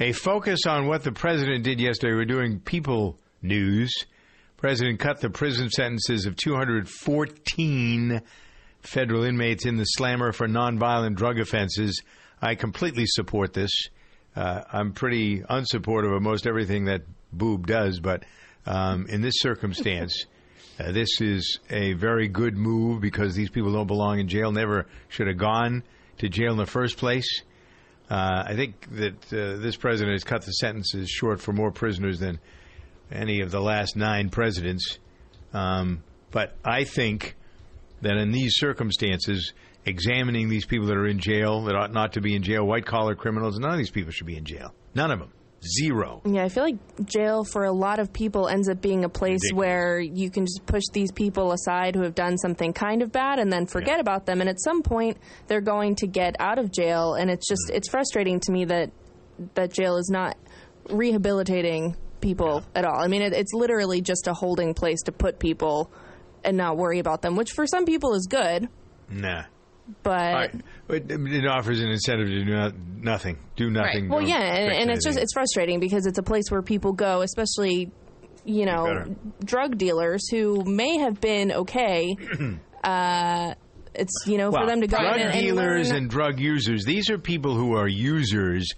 a 0.00 0.12
focus 0.12 0.66
on 0.66 0.86
what 0.88 1.04
the 1.04 1.12
president 1.12 1.64
did 1.64 1.80
yesterday. 1.80 2.14
We're 2.14 2.24
doing 2.24 2.58
people 2.60 3.18
news. 3.40 3.92
President 4.56 4.98
cut 4.98 5.20
the 5.20 5.30
prison 5.30 5.68
sentences 5.70 6.26
of 6.26 6.34
214 6.36 8.22
federal 8.80 9.24
inmates 9.24 9.64
in 9.64 9.76
the 9.76 9.84
slammer 9.84 10.32
for 10.32 10.48
nonviolent 10.48 11.14
drug 11.14 11.38
offenses. 11.38 12.02
I 12.40 12.56
completely 12.56 13.04
support 13.06 13.52
this. 13.52 13.70
Uh, 14.34 14.62
I'm 14.72 14.92
pretty 14.92 15.40
unsupportive 15.40 16.16
of 16.16 16.22
most 16.22 16.46
everything 16.46 16.86
that 16.86 17.02
Boob 17.32 17.66
does, 17.66 18.00
but 18.00 18.24
um, 18.66 19.06
in 19.08 19.20
this 19.20 19.34
circumstance, 19.38 20.26
uh, 20.80 20.90
this 20.90 21.20
is 21.20 21.60
a 21.70 21.92
very 21.92 22.28
good 22.28 22.56
move 22.56 23.00
because 23.00 23.34
these 23.34 23.50
people 23.50 23.72
don't 23.72 23.86
belong 23.86 24.18
in 24.18 24.26
jail, 24.26 24.50
never 24.50 24.86
should 25.08 25.28
have 25.28 25.38
gone 25.38 25.84
to 26.22 26.28
jail 26.28 26.52
in 26.52 26.56
the 26.58 26.66
first 26.66 26.98
place. 26.98 27.42
Uh, 28.08 28.44
I 28.46 28.54
think 28.54 28.88
that 28.92 29.32
uh, 29.32 29.60
this 29.60 29.76
president 29.76 30.12
has 30.14 30.22
cut 30.22 30.44
the 30.44 30.52
sentences 30.52 31.10
short 31.10 31.40
for 31.40 31.52
more 31.52 31.72
prisoners 31.72 32.20
than 32.20 32.38
any 33.10 33.40
of 33.40 33.50
the 33.50 33.60
last 33.60 33.96
nine 33.96 34.30
presidents. 34.30 34.98
Um, 35.52 36.04
but 36.30 36.56
I 36.64 36.84
think 36.84 37.36
that 38.02 38.16
in 38.16 38.30
these 38.30 38.54
circumstances, 38.56 39.52
examining 39.84 40.48
these 40.48 40.64
people 40.64 40.86
that 40.86 40.96
are 40.96 41.06
in 41.06 41.18
jail, 41.18 41.64
that 41.64 41.74
ought 41.74 41.92
not 41.92 42.12
to 42.12 42.20
be 42.20 42.36
in 42.36 42.42
jail, 42.42 42.64
white 42.64 42.86
collar 42.86 43.16
criminals, 43.16 43.58
none 43.58 43.72
of 43.72 43.78
these 43.78 43.90
people 43.90 44.12
should 44.12 44.26
be 44.26 44.36
in 44.36 44.44
jail. 44.44 44.72
None 44.94 45.10
of 45.10 45.18
them. 45.18 45.32
Zero. 45.64 46.20
Yeah, 46.24 46.44
I 46.44 46.48
feel 46.48 46.64
like 46.64 47.06
jail 47.06 47.44
for 47.44 47.64
a 47.64 47.72
lot 47.72 48.00
of 48.00 48.12
people 48.12 48.48
ends 48.48 48.68
up 48.68 48.80
being 48.80 49.04
a 49.04 49.08
place 49.08 49.40
Ridiculous. 49.44 49.58
where 49.58 50.00
you 50.00 50.28
can 50.28 50.44
just 50.44 50.66
push 50.66 50.82
these 50.92 51.12
people 51.12 51.52
aside 51.52 51.94
who 51.94 52.02
have 52.02 52.16
done 52.16 52.36
something 52.36 52.72
kind 52.72 53.00
of 53.00 53.12
bad 53.12 53.38
and 53.38 53.52
then 53.52 53.66
forget 53.66 54.00
about 54.00 54.26
them. 54.26 54.40
And 54.40 54.50
at 54.50 54.60
some 54.60 54.82
point, 54.82 55.18
they're 55.46 55.60
going 55.60 55.94
to 55.96 56.08
get 56.08 56.34
out 56.40 56.58
of 56.58 56.72
jail. 56.72 57.14
And 57.14 57.30
it's 57.30 57.46
just, 57.46 57.62
mm. 57.70 57.76
it's 57.76 57.88
frustrating 57.88 58.40
to 58.40 58.52
me 58.52 58.64
that 58.64 58.90
that 59.54 59.72
jail 59.72 59.96
is 59.96 60.10
not 60.10 60.36
rehabilitating 60.90 61.96
people 62.20 62.64
at 62.74 62.84
all. 62.84 62.98
I 62.98 63.06
mean, 63.06 63.22
it, 63.22 63.32
it's 63.32 63.52
literally 63.52 64.00
just 64.00 64.26
a 64.26 64.34
holding 64.34 64.74
place 64.74 65.02
to 65.02 65.12
put 65.12 65.38
people 65.38 65.92
and 66.44 66.56
not 66.56 66.76
worry 66.76 66.98
about 66.98 67.22
them, 67.22 67.36
which 67.36 67.52
for 67.52 67.66
some 67.66 67.84
people 67.84 68.14
is 68.14 68.26
good. 68.28 68.68
Nah. 69.08 69.44
But 70.02 70.34
right. 70.34 70.54
It, 70.88 71.10
it 71.10 71.46
offers 71.46 71.80
an 71.80 71.88
incentive 71.88 72.28
to 72.28 72.44
do 72.44 72.50
not, 72.50 72.74
nothing. 72.76 73.38
Do 73.56 73.70
nothing. 73.70 74.08
Well, 74.08 74.20
yeah, 74.20 74.40
and, 74.40 74.72
and 74.72 74.90
it's 74.90 75.04
just 75.04 75.18
it's 75.18 75.32
frustrating 75.32 75.80
because 75.80 76.06
it's 76.06 76.18
a 76.18 76.22
place 76.22 76.50
where 76.50 76.62
people 76.62 76.92
go, 76.92 77.22
especially 77.22 77.90
you 78.44 78.66
know 78.66 78.84
better. 78.84 79.16
drug 79.44 79.78
dealers 79.78 80.28
who 80.28 80.64
may 80.64 80.98
have 80.98 81.20
been 81.20 81.52
okay. 81.52 82.16
uh, 82.84 83.54
it's 83.94 84.26
you 84.26 84.38
know 84.38 84.50
well, 84.50 84.62
for 84.62 84.66
them 84.66 84.80
to 84.80 84.86
go 84.86 84.98
drug 84.98 85.16
in 85.16 85.22
and, 85.22 85.34
and 85.34 85.40
dealers 85.40 85.92
drug 86.08 86.40
users. 86.40 86.84
These 86.84 87.10
are 87.10 87.18
people 87.18 87.54
who 87.54 87.76
are 87.76 87.88
users. 87.88 88.68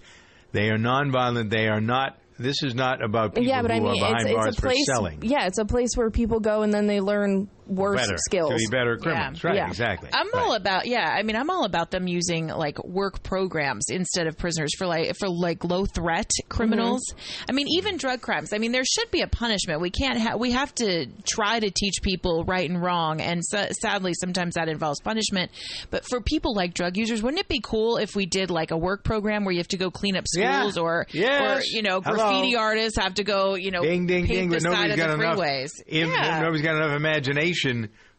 They 0.51 0.69
are 0.69 0.77
nonviolent. 0.77 1.49
They 1.49 1.67
are 1.67 1.81
not. 1.81 2.19
This 2.37 2.63
is 2.63 2.75
not 2.75 3.03
about 3.03 3.33
people 3.33 3.47
yeah, 3.47 3.61
but 3.61 3.71
who 3.71 3.77
I 3.77 3.79
mean, 3.79 3.89
are 3.89 3.93
behind 3.93 4.25
it's, 4.27 4.33
bars 4.33 4.47
it's 4.47 4.57
a 4.57 4.61
place. 4.61 4.85
for 4.85 4.93
selling. 4.93 5.19
Yeah, 5.21 5.47
it's 5.47 5.57
a 5.57 5.65
place 5.65 5.91
where 5.95 6.09
people 6.11 6.39
go 6.39 6.63
and 6.63 6.73
then 6.73 6.85
they 6.85 6.99
learn 6.99 7.49
worse 7.67 8.01
better, 8.01 8.17
skills 8.17 8.51
to 8.51 8.57
be 8.57 8.67
better 8.69 8.97
criminals. 8.97 9.43
Right? 9.43 9.55
Yeah. 9.55 9.67
Exactly. 9.67 10.09
I'm 10.13 10.27
all 10.33 10.53
about 10.55 10.85
yeah. 10.87 11.09
I 11.09 11.23
mean, 11.23 11.35
I'm 11.35 11.49
all 11.49 11.65
about 11.65 11.91
them 11.91 12.07
using 12.07 12.47
like 12.47 12.83
work 12.83 13.23
programs 13.23 13.85
instead 13.89 14.27
of 14.27 14.37
prisoners 14.37 14.75
for 14.77 14.85
like 14.87 15.15
for 15.17 15.29
like 15.29 15.63
low 15.63 15.85
threat 15.85 16.29
criminals. 16.49 17.01
Mm-hmm. 17.09 17.45
I 17.49 17.51
mean, 17.53 17.67
even 17.77 17.97
drug 17.97 18.21
crimes. 18.21 18.53
I 18.53 18.57
mean, 18.57 18.71
there 18.71 18.85
should 18.85 19.09
be 19.11 19.21
a 19.21 19.27
punishment. 19.27 19.81
We 19.81 19.89
can't 19.89 20.19
have. 20.19 20.39
We 20.39 20.51
have 20.51 20.73
to 20.75 21.07
try 21.27 21.59
to 21.59 21.71
teach 21.71 22.01
people 22.01 22.43
right 22.45 22.69
and 22.69 22.81
wrong, 22.81 23.21
and 23.21 23.43
sa- 23.43 23.67
sadly, 23.79 24.13
sometimes 24.13 24.55
that 24.55 24.69
involves 24.69 24.99
punishment. 25.01 25.51
But 25.89 26.05
for 26.07 26.21
people 26.21 26.53
like 26.55 26.73
drug 26.73 26.97
users, 26.97 27.21
wouldn't 27.23 27.39
it 27.41 27.47
be 27.47 27.61
cool 27.63 27.97
if 27.97 28.15
we 28.15 28.25
did 28.25 28.49
like 28.51 28.71
a 28.71 28.77
work 28.77 29.03
program 29.03 29.43
where 29.45 29.51
you 29.53 29.59
have 29.59 29.67
to 29.69 29.77
go 29.77 29.89
clean 29.91 30.15
up 30.17 30.25
Yeah. 30.35 30.59
schools 30.59 30.77
or 30.77 31.07
Yes. 31.11 31.59
or 31.59 31.61
you 31.65 31.81
know 31.81 32.01
Hello. 32.01 32.15
graffiti 32.15 32.55
artists 32.55 32.97
have 32.99 33.15
to 33.15 33.23
go 33.23 33.55
you 33.55 33.71
know 33.71 33.81
ding, 33.81 34.05
ding, 34.07 34.25
paint 34.27 34.37
ding. 34.37 34.49
the 34.49 34.55
But 34.55 34.61
side 34.63 34.71
nobody's 34.71 34.91
of 34.93 34.97
got 34.97 35.07
the 35.07 35.13
enough. 35.23 35.37
freeways. 35.37 35.69
im- 35.87 36.09
yeah. 36.11 36.39
Nobody's 36.41 36.61
got 36.61 36.75
enough 36.75 36.95
imagination. 36.97 37.54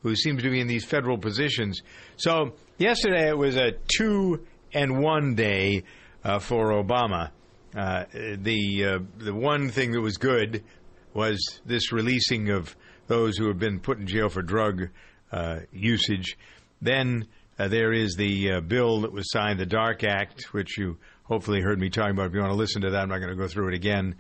Who 0.03 0.15
seems 0.15 0.43
to 0.43 0.51
be 0.51 0.61
in 0.61 0.69
these 0.69 0.85
federal 0.85 1.19
positions? 1.19 1.83
So 2.17 2.55
yesterday 2.79 3.29
it 3.29 3.37
was 3.37 3.57
a 3.57 3.73
two 3.97 4.47
and 4.73 5.03
one 5.03 5.35
day 5.35 5.85
uh, 6.25 6.39
for 6.39 6.71
Obama. 6.71 7.31
Uh, 7.75 8.05
the 8.13 8.85
uh, 8.85 8.99
the 9.19 9.35
one 9.35 9.69
thing 9.69 9.93
that 9.93 10.01
was 10.01 10.17
good 10.17 10.65
was 11.13 11.61
this 11.65 11.93
releasing 11.93 12.51
of 12.51 12.75
those 13.07 13.37
who 13.37 13.49
have 13.49 13.59
been 13.59 13.81
put 13.81 13.99
in 13.99 14.07
jail 14.07 14.29
for 14.29 14.43
drug 14.43 14.89
uh, 15.33 15.61
usage. 15.73 16.39
Then 16.81 17.27
uh, 17.59 17.69
there 17.69 17.93
is 17.93 18.15
the 18.17 18.53
uh, 18.53 18.61
bill 18.61 19.03
that 19.03 19.13
was 19.13 19.31
signed, 19.31 19.61
the 19.61 19.67
Dark 19.67 20.05
Act, 20.05 20.53
which 20.55 20.79
you 20.79 20.99
hopefully 21.25 21.61
heard 21.61 21.79
me 21.79 21.91
talking 21.91 22.13
about. 22.13 22.27
If 22.27 22.35
you 22.35 22.41
want 22.41 22.53
to 22.53 22.57
listen 22.57 22.83
to 22.83 22.91
that, 22.91 23.03
I'm 23.03 23.09
not 23.09 23.19
going 23.19 23.31
to 23.31 23.37
go 23.37 23.49
through 23.49 23.69
it 23.69 23.75
again 23.75 24.17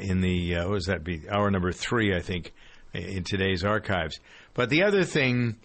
in 0.00 0.20
the 0.20 0.56
what 0.56 0.70
was 0.70 0.86
that 0.86 1.04
be 1.04 1.28
hour 1.28 1.50
number 1.50 1.72
three, 1.72 2.16
I 2.16 2.20
think, 2.20 2.52
in 2.94 3.24
today's 3.24 3.62
archives. 3.62 4.20
But 4.56 4.70
the 4.70 4.84
other 4.84 5.04
thing 5.04 5.56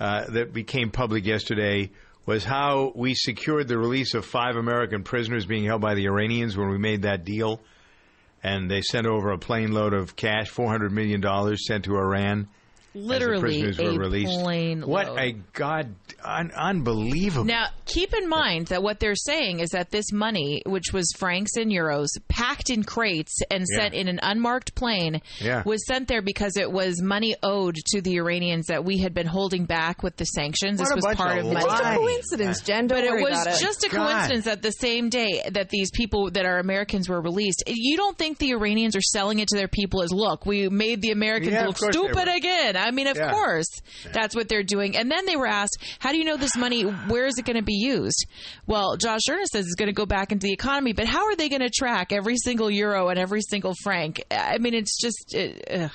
uh, 0.00 0.24
that 0.32 0.52
became 0.52 0.90
public 0.90 1.24
yesterday 1.24 1.90
was 2.26 2.44
how 2.44 2.92
we 2.96 3.14
secured 3.14 3.68
the 3.68 3.78
release 3.78 4.12
of 4.14 4.24
five 4.24 4.56
American 4.56 5.04
prisoners 5.04 5.46
being 5.46 5.64
held 5.64 5.80
by 5.80 5.94
the 5.94 6.06
Iranians 6.06 6.56
when 6.56 6.68
we 6.68 6.76
made 6.76 7.02
that 7.02 7.24
deal, 7.24 7.60
and 8.42 8.68
they 8.68 8.82
sent 8.82 9.06
over 9.06 9.30
a 9.30 9.38
plane 9.38 9.70
load 9.70 9.94
of 9.94 10.16
cash, 10.16 10.48
four 10.48 10.68
hundred 10.68 10.90
million 10.90 11.20
dollars, 11.20 11.64
sent 11.64 11.84
to 11.84 11.94
Iran. 11.94 12.48
As 12.94 13.00
the 13.02 13.06
Literally 13.08 13.62
prisoners 13.62 13.78
were 13.78 13.90
a 13.90 13.98
released. 13.98 14.40
plane 14.40 14.82
What 14.86 15.08
load. 15.08 15.18
a 15.18 15.32
god, 15.52 15.94
un- 16.24 16.50
unbelievable! 16.56 17.44
Now, 17.44 17.66
keep 17.86 18.12
in 18.14 18.28
mind 18.28 18.66
that 18.68 18.82
what 18.82 18.98
they're 19.00 19.14
saying 19.14 19.60
is 19.60 19.70
that 19.70 19.90
this 19.90 20.12
money, 20.12 20.62
which 20.66 20.92
was 20.92 21.12
francs 21.18 21.52
and 21.56 21.70
euros, 21.70 22.08
packed 22.28 22.70
in 22.70 22.82
crates 22.82 23.38
and 23.50 23.64
Yeah. 23.70 23.78
sent 23.82 23.94
in 23.94 24.08
an 24.08 24.18
unmarked 24.22 24.74
plane, 24.74 25.20
Yeah. 25.40 25.62
was 25.64 25.86
sent 25.86 26.08
there 26.08 26.22
because 26.22 26.56
it 26.56 26.70
was 26.70 27.00
money 27.00 27.36
owed 27.42 27.76
to 27.92 28.00
the 28.00 28.16
Iranians 28.16 28.66
that 28.66 28.84
we 28.84 28.98
had 28.98 29.14
been 29.14 29.26
holding 29.26 29.64
back 29.64 30.02
with 30.02 30.16
the 30.16 30.24
sanctions. 30.24 30.80
What 30.80 30.88
this 30.94 30.96
was 31.04 31.16
part 31.16 31.38
of 31.38 31.46
of 31.46 31.52
money. 31.52 31.64
It's 31.64 31.72
just 31.72 31.84
a 31.84 31.96
coincidence, 31.96 32.60
Jen. 32.62 32.86
Don't 32.86 32.98
But 32.98 33.04
it 33.04 33.12
was 33.22 33.42
about 33.42 33.46
it. 33.54 33.60
just 33.60 33.84
a 33.84 33.88
God. 33.88 34.06
coincidence 34.06 34.44
that 34.46 34.62
the 34.62 34.72
same 34.72 35.08
day 35.08 35.42
that 35.50 35.68
these 35.70 35.90
people 35.90 36.30
that 36.32 36.44
are 36.44 36.58
Americans 36.58 37.08
were 37.08 37.20
released, 37.20 37.62
you 37.66 37.96
don't 37.96 38.18
think 38.18 38.38
the 38.38 38.50
Iranians 38.52 38.96
are 38.96 39.00
selling 39.00 39.38
it 39.38 39.48
to 39.48 39.56
their 39.56 39.68
people 39.68 40.02
as, 40.02 40.12
look, 40.12 40.44
we 40.46 40.68
made 40.68 41.00
the 41.02 41.10
Americans 41.10 41.52
Yeah, 41.52 41.66
look 41.66 41.76
stupid 41.78 42.16
were. 42.16 42.32
Again. 42.80 42.88
I 42.88 42.90
mean, 42.96 43.06
of 43.06 43.16
Yeah. 43.16 43.32
course, 43.32 43.68
that's 44.12 44.34
what 44.34 44.48
they're 44.48 44.62
doing. 44.62 44.96
And 44.96 45.10
then 45.10 45.26
they 45.26 45.36
were 45.36 45.46
asked, 45.46 45.78
how 45.98 46.12
do 46.12 46.18
you 46.18 46.24
know 46.24 46.36
this 46.36 46.56
money, 46.56 46.82
where 46.82 47.26
is 47.26 47.38
it 47.38 47.44
going 47.44 47.56
to 47.56 47.62
be 47.62 47.74
used? 47.74 48.26
Well, 48.66 48.96
Josh 48.96 49.20
Earnest 49.30 49.52
says 49.52 49.66
it's 49.66 49.74
going 49.74 49.88
to 49.88 49.92
go 49.94 50.06
back 50.06 50.32
into 50.32 50.46
the 50.46 50.52
economy, 50.52 50.92
but 50.92 51.06
how 51.06 51.24
are 51.26 51.36
they 51.36 51.48
going 51.48 51.62
to 51.62 51.70
track 51.70 52.12
every 52.12 52.36
single 52.36 52.70
euro 52.70 53.08
and 53.08 53.18
every 53.18 53.40
single 53.42 53.74
franc? 53.82 54.22
I 54.30 54.58
mean, 54.58 54.74
it's 54.74 55.00
just, 55.00 55.34
it, 55.34 55.64
ugh. 55.70 55.90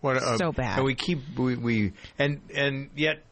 What 0.00 0.16
a, 0.16 0.36
so 0.36 0.48
uh, 0.48 0.52
bad. 0.52 0.78
And 0.78 0.84
we 0.84 0.96
keep 0.96 1.20
we, 1.38 1.56
we 1.56 1.92
and 2.18 2.40
and 2.52 2.90
yet 2.96 3.24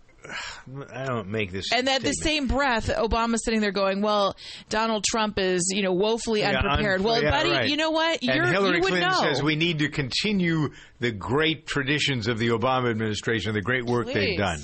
I 0.95 1.05
don't 1.07 1.29
make 1.29 1.51
this. 1.53 1.67
And 1.73 1.89
at 1.89 2.03
the 2.03 2.13
same 2.13 2.47
breath, 2.47 2.89
Obama's 2.89 3.45
sitting 3.45 3.61
there 3.61 3.73
going, 3.73 4.03
"Well, 4.03 4.37
Donald 4.69 5.05
Trump 5.05 5.39
is, 5.39 5.71
you 5.75 5.83
know, 5.83 5.93
woefully 5.93 6.41
Yeah, 6.41 6.59
unprepared." 6.59 7.01
un- 7.01 7.05
well, 7.05 7.23
yeah, 7.23 7.31
buddy, 7.31 7.51
right. 7.51 7.69
you 7.69 7.77
know 7.77 7.91
what? 7.91 8.23
You're, 8.23 8.43
and 8.45 8.53
Hillary 8.53 8.77
you 8.77 8.83
Clinton 8.83 9.11
know. 9.11 9.21
says 9.23 9.43
we 9.43 9.57
need 9.57 9.79
to 9.81 9.89
continue 9.89 10.71
the 11.01 11.11
great 11.11 11.67
traditions 11.67 12.29
of 12.29 12.39
the 12.39 12.49
Obama 12.49 12.91
administration, 12.91 13.55
the 13.55 13.63
great 13.63 13.85
work 13.87 14.07
Please. 14.07 14.15
they've 14.15 14.39
done. 14.39 14.61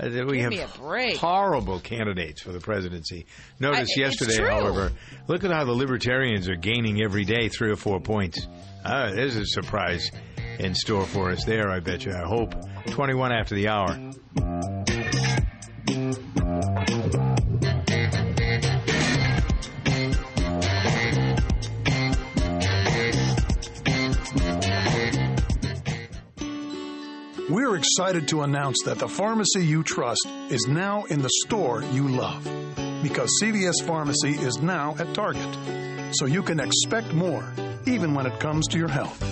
Uh, 0.00 0.08
we 0.26 0.36
Give 0.36 0.42
have 0.44 0.50
me 0.52 0.60
a 0.60 0.68
break. 0.78 1.16
horrible 1.16 1.80
candidates 1.80 2.40
for 2.40 2.52
the 2.52 2.60
presidency. 2.60 3.26
Notice 3.58 3.90
I- 3.96 4.00
yesterday, 4.00 4.36
however, 4.48 4.92
look 5.26 5.42
at 5.44 5.50
how 5.50 5.64
the 5.64 5.72
libertarians 5.72 6.48
are 6.48 6.54
gaining 6.56 7.02
every 7.02 7.24
day 7.24 7.48
three 7.48 7.70
or 7.72 7.76
four 7.76 7.98
points. 8.00 8.46
Uh, 8.84 9.10
there's 9.12 9.34
a 9.36 9.44
surprise 9.44 10.10
in 10.60 10.74
store 10.74 11.04
for 11.04 11.30
us 11.30 11.44
there, 11.44 11.68
I 11.70 11.80
bet 11.80 12.04
you. 12.04 12.12
I 12.12 12.26
hope. 12.28 12.54
21 12.90 13.32
after 13.32 13.54
the 13.56 13.68
hour. 13.68 14.77
We're 27.48 27.76
excited 27.76 28.28
to 28.28 28.42
announce 28.42 28.82
that 28.84 28.98
the 28.98 29.08
pharmacy 29.08 29.64
you 29.64 29.82
trust 29.82 30.26
is 30.50 30.66
now 30.68 31.04
in 31.04 31.22
the 31.22 31.30
store 31.46 31.82
you 31.82 32.06
love. 32.06 32.44
Because 33.02 33.30
CVS 33.42 33.82
Pharmacy 33.86 34.32
is 34.32 34.58
now 34.58 34.94
at 34.98 35.14
Target. 35.14 36.12
So 36.16 36.26
you 36.26 36.42
can 36.42 36.60
expect 36.60 37.14
more, 37.14 37.50
even 37.86 38.12
when 38.12 38.26
it 38.26 38.38
comes 38.40 38.66
to 38.68 38.78
your 38.78 38.88
health. 38.88 39.22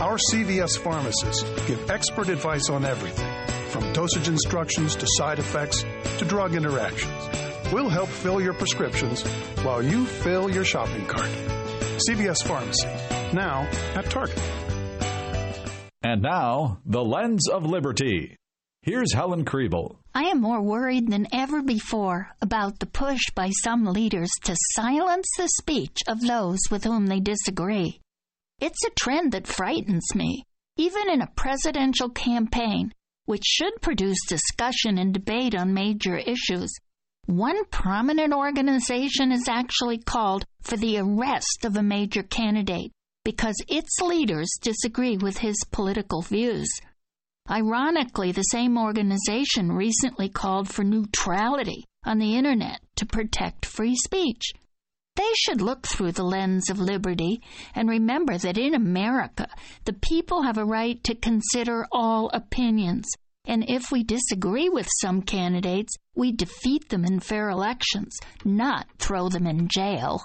Our 0.00 0.16
CVS 0.16 0.78
pharmacists 0.78 1.42
give 1.66 1.90
expert 1.90 2.30
advice 2.30 2.70
on 2.70 2.86
everything, 2.86 3.30
from 3.70 3.92
dosage 3.92 4.28
instructions 4.28 4.96
to 4.96 5.06
side 5.16 5.38
effects 5.38 5.84
to 6.18 6.24
drug 6.24 6.54
interactions. 6.54 7.28
We'll 7.72 7.88
help 7.88 8.08
fill 8.08 8.40
your 8.40 8.54
prescriptions 8.54 9.22
while 9.62 9.82
you 9.82 10.04
fill 10.04 10.50
your 10.50 10.64
shopping 10.64 11.06
cart. 11.06 11.30
CVS 12.08 12.44
Pharmacy, 12.44 12.88
now 13.32 13.68
at 13.94 14.10
Target. 14.10 14.40
And 16.02 16.22
now, 16.22 16.80
the 16.84 17.04
lens 17.04 17.48
of 17.48 17.64
liberty. 17.64 18.36
Here's 18.82 19.12
Helen 19.12 19.44
Kriebel. 19.44 19.96
I 20.14 20.24
am 20.24 20.40
more 20.40 20.62
worried 20.62 21.10
than 21.10 21.28
ever 21.32 21.62
before 21.62 22.30
about 22.40 22.78
the 22.78 22.86
push 22.86 23.20
by 23.34 23.50
some 23.62 23.84
leaders 23.84 24.30
to 24.44 24.56
silence 24.72 25.26
the 25.36 25.48
speech 25.60 25.98
of 26.08 26.20
those 26.20 26.58
with 26.70 26.84
whom 26.84 27.06
they 27.06 27.20
disagree. 27.20 28.00
It's 28.60 28.84
a 28.84 28.94
trend 28.98 29.32
that 29.32 29.46
frightens 29.46 30.14
me. 30.14 30.44
Even 30.76 31.10
in 31.10 31.20
a 31.20 31.30
presidential 31.36 32.08
campaign, 32.08 32.92
which 33.30 33.44
should 33.44 33.80
produce 33.80 34.18
discussion 34.26 34.98
and 34.98 35.14
debate 35.14 35.54
on 35.54 35.72
major 35.72 36.16
issues, 36.16 36.68
one 37.26 37.64
prominent 37.66 38.34
organization 38.34 39.30
has 39.30 39.46
actually 39.46 39.98
called 39.98 40.44
for 40.62 40.76
the 40.76 40.98
arrest 40.98 41.64
of 41.64 41.76
a 41.76 41.82
major 41.82 42.24
candidate 42.24 42.90
because 43.24 43.54
its 43.68 44.00
leaders 44.00 44.50
disagree 44.60 45.16
with 45.16 45.38
his 45.38 45.54
political 45.70 46.22
views. 46.22 46.68
Ironically, 47.48 48.32
the 48.32 48.42
same 48.42 48.76
organization 48.76 49.70
recently 49.70 50.28
called 50.28 50.68
for 50.68 50.82
neutrality 50.82 51.84
on 52.04 52.18
the 52.18 52.34
internet 52.34 52.80
to 52.96 53.06
protect 53.06 53.64
free 53.64 53.94
speech. 53.94 54.42
They 55.20 55.34
should 55.34 55.60
look 55.60 55.86
through 55.86 56.12
the 56.12 56.24
lens 56.24 56.70
of 56.70 56.80
liberty 56.80 57.42
and 57.74 57.90
remember 57.90 58.38
that 58.38 58.56
in 58.56 58.74
America, 58.74 59.48
the 59.84 59.92
people 59.92 60.44
have 60.44 60.56
a 60.56 60.64
right 60.64 61.04
to 61.04 61.14
consider 61.14 61.84
all 61.92 62.30
opinions. 62.32 63.06
And 63.44 63.62
if 63.68 63.92
we 63.92 64.02
disagree 64.02 64.70
with 64.70 64.88
some 65.02 65.20
candidates, 65.20 65.92
we 66.14 66.32
defeat 66.32 66.88
them 66.88 67.04
in 67.04 67.20
fair 67.20 67.50
elections, 67.50 68.16
not 68.46 68.86
throw 68.98 69.28
them 69.28 69.46
in 69.46 69.68
jail. 69.68 70.22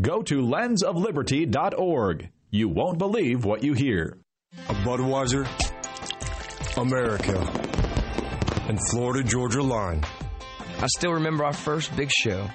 Go 0.00 0.22
to 0.22 0.36
lensofliberty.org. 0.36 2.30
You 2.50 2.68
won't 2.68 2.98
believe 2.98 3.44
what 3.44 3.64
you 3.64 3.72
hear. 3.72 4.16
A 4.68 4.74
Budweiser, 4.74 5.44
America, 6.76 7.36
and 8.68 8.78
Florida 8.90 9.24
Georgia 9.28 9.62
line. 9.64 10.04
I 10.78 10.86
still 10.86 11.14
remember 11.14 11.44
our 11.44 11.52
first 11.52 11.96
big 11.96 12.12
show. 12.12 12.48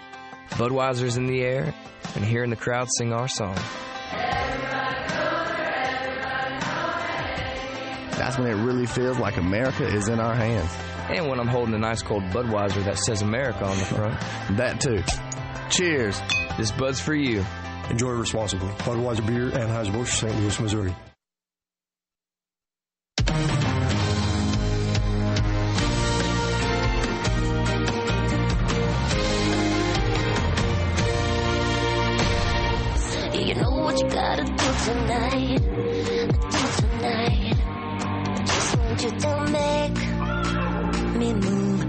Budweiser's 0.52 1.18
in 1.18 1.28
the 1.28 1.42
air, 1.42 1.74
and 2.16 2.24
hearing 2.26 2.50
the 2.50 2.56
crowd 2.56 2.88
sing 2.98 3.14
our 3.14 3.28
song. 3.28 3.56
That's 8.18 8.38
when 8.38 8.48
it 8.48 8.64
really 8.64 8.86
feels 8.86 9.18
like 9.18 9.38
America 9.38 9.86
is 9.86 10.08
in 10.08 10.20
our 10.20 10.36
hands. 10.36 10.72
And 11.10 11.28
when 11.28 11.40
I'm 11.40 11.48
holding 11.48 11.74
an 11.74 11.84
ice 11.84 12.02
cold 12.02 12.24
Budweiser 12.26 12.84
that 12.86 12.98
says 13.00 13.22
America 13.22 13.66
on 13.66 13.78
the 13.78 13.86
front. 13.86 14.20
that 14.58 14.80
too. 14.80 15.04
Cheers. 15.70 16.22
This 16.58 16.72
Bud's 16.72 17.00
for 17.00 17.16
you. 17.16 17.44
Enjoy 17.90 18.12
responsibly. 18.12 18.70
Budweiser 18.70 19.26
Beer, 19.26 19.50
Anheuser-Busch, 19.50 20.20
St. 20.20 20.36
Louis, 20.40 20.60
Missouri. 20.60 20.96
What 33.92 34.02
you 34.02 34.10
gotta 34.10 34.44
do 34.44 34.70
tonight. 34.86 35.60
Do 36.52 36.64
tonight. 36.82 37.56
Just 38.46 38.78
want 38.78 39.04
you 39.04 39.12
to 39.20 39.32
make 39.52 39.98
me 41.18 41.34
move. 41.34 41.80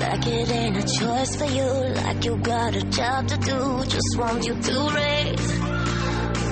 Like 0.00 0.26
it 0.26 0.50
ain't 0.50 0.76
a 0.78 0.98
choice 0.98 1.36
for 1.36 1.44
you. 1.44 1.68
Like 1.94 2.24
you 2.24 2.36
got 2.38 2.74
a 2.74 2.82
job 2.84 3.28
to 3.28 3.36
do. 3.36 3.84
Just 3.84 4.16
want 4.16 4.46
you 4.46 4.54
to 4.54 4.90
raise 4.96 5.60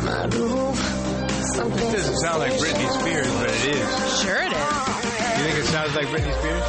my 0.05 0.25
roof. 0.27 0.79
Something 1.55 1.89
It 1.89 1.93
doesn't 1.93 2.17
sound 2.19 2.39
like 2.41 2.53
Britney 2.53 2.91
Spears, 3.01 3.33
but 3.39 3.49
it 3.49 3.75
is. 3.75 4.23
Sure 4.23 4.43
it 4.43 4.53
is. 4.53 4.69
You 5.39 5.45
think 5.45 5.59
it 5.59 5.67
sounds 5.67 5.95
like 5.97 6.07
Britney 6.09 6.35
Spears? 6.41 6.65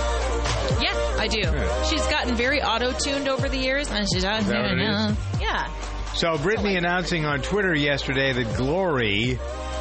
Yeah, 0.81 1.19
I 1.19 1.27
do. 1.27 1.43
She's 1.89 2.05
gotten 2.07 2.35
very 2.35 2.61
auto-tuned 2.61 3.27
over 3.27 3.50
the 3.50 3.57
years, 3.57 3.91
and 3.91 4.07
she's 4.11 4.24
out 4.24 4.39
Is 4.39 4.48
that 4.48 4.61
what 4.61 4.72
it 4.72 4.79
is? 4.79 5.17
Yeah. 5.41 5.67
So 6.13 6.35
Britney 6.37 6.77
announcing 6.77 7.25
on 7.25 7.41
Twitter 7.41 7.74
yesterday 7.74 8.33
that 8.33 8.55
Glory, 8.57 9.39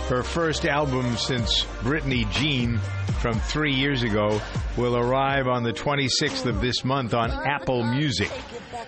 her 0.08 0.22
first 0.22 0.64
album 0.64 1.16
since 1.16 1.64
Britney 1.82 2.30
Jean 2.32 2.78
from 3.20 3.38
three 3.40 3.74
years 3.74 4.02
ago, 4.02 4.40
will 4.76 4.96
arrive 4.96 5.48
on 5.48 5.64
the 5.64 5.72
26th 5.72 6.46
of 6.46 6.60
this 6.60 6.84
month 6.84 7.14
on 7.14 7.30
Apple 7.30 7.82
Music. 7.84 8.30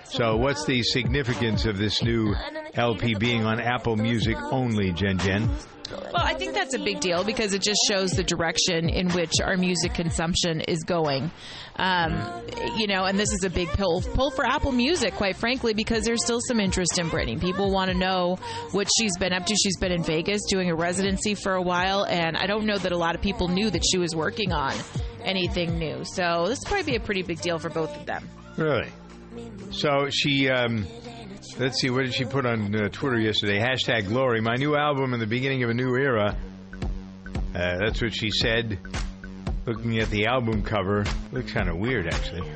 So 0.05 0.37
what's 0.37 0.65
the 0.65 0.81
significance 0.83 1.65
of 1.65 1.77
this 1.77 2.01
new 2.01 2.33
LP 2.73 3.13
being 3.15 3.43
on 3.45 3.59
Apple 3.59 3.97
Music 3.97 4.37
only, 4.51 4.91
Jen 4.91 5.19
Jen? 5.19 5.49
Well, 5.91 6.23
I 6.23 6.33
think 6.33 6.53
that's 6.53 6.73
a 6.73 6.79
big 6.79 6.99
deal 6.99 7.23
because 7.23 7.53
it 7.53 7.61
just 7.61 7.79
shows 7.87 8.11
the 8.11 8.23
direction 8.23 8.89
in 8.89 9.09
which 9.11 9.33
our 9.43 9.57
music 9.57 9.93
consumption 9.93 10.61
is 10.61 10.83
going. 10.83 11.31
Um, 11.75 12.43
you 12.77 12.87
know, 12.87 13.05
and 13.05 13.19
this 13.19 13.31
is 13.31 13.43
a 13.43 13.49
big 13.49 13.67
pull, 13.69 14.01
pull 14.01 14.31
for 14.31 14.45
Apple 14.45 14.71
Music, 14.71 15.13
quite 15.15 15.35
frankly, 15.35 15.73
because 15.73 16.03
there's 16.03 16.23
still 16.23 16.39
some 16.47 16.59
interest 16.59 16.99
in 16.99 17.09
Britney. 17.09 17.39
People 17.39 17.71
want 17.71 17.91
to 17.91 17.97
know 17.97 18.37
what 18.71 18.87
she's 18.97 19.17
been 19.17 19.33
up 19.33 19.45
to. 19.47 19.55
She's 19.55 19.77
been 19.77 19.91
in 19.91 20.03
Vegas 20.03 20.41
doing 20.49 20.69
a 20.69 20.75
residency 20.75 21.35
for 21.35 21.53
a 21.53 21.61
while, 21.61 22.05
and 22.05 22.37
I 22.37 22.45
don't 22.45 22.65
know 22.65 22.77
that 22.77 22.91
a 22.91 22.97
lot 22.97 23.15
of 23.15 23.21
people 23.21 23.47
knew 23.47 23.69
that 23.69 23.83
she 23.91 23.97
was 23.97 24.15
working 24.15 24.51
on 24.51 24.75
anything 25.23 25.79
new. 25.79 26.03
So 26.05 26.45
this 26.47 26.59
probably 26.63 26.83
be 26.83 26.95
a 26.95 26.99
pretty 26.99 27.23
big 27.23 27.41
deal 27.41 27.57
for 27.59 27.69
both 27.69 27.95
of 27.95 28.05
them. 28.05 28.29
Really? 28.57 28.89
So 29.71 30.09
she, 30.11 30.49
um, 30.49 30.85
let's 31.59 31.79
see, 31.79 31.89
what 31.89 32.03
did 32.03 32.13
she 32.13 32.25
put 32.25 32.45
on 32.45 32.75
uh, 32.75 32.89
Twitter 32.89 33.19
yesterday? 33.19 33.59
Hashtag 33.59 34.07
Glory, 34.07 34.41
my 34.41 34.55
new 34.55 34.75
album 34.75 35.13
in 35.13 35.19
the 35.19 35.27
beginning 35.27 35.63
of 35.63 35.69
a 35.69 35.73
new 35.73 35.95
era. 35.95 36.37
Uh, 37.55 37.77
that's 37.79 38.01
what 38.01 38.13
she 38.13 38.29
said. 38.29 38.79
Looking 39.65 39.99
at 39.99 40.09
the 40.09 40.25
album 40.27 40.63
cover, 40.63 41.05
looks 41.31 41.51
kind 41.51 41.69
of 41.69 41.77
weird 41.77 42.07
actually. 42.07 42.49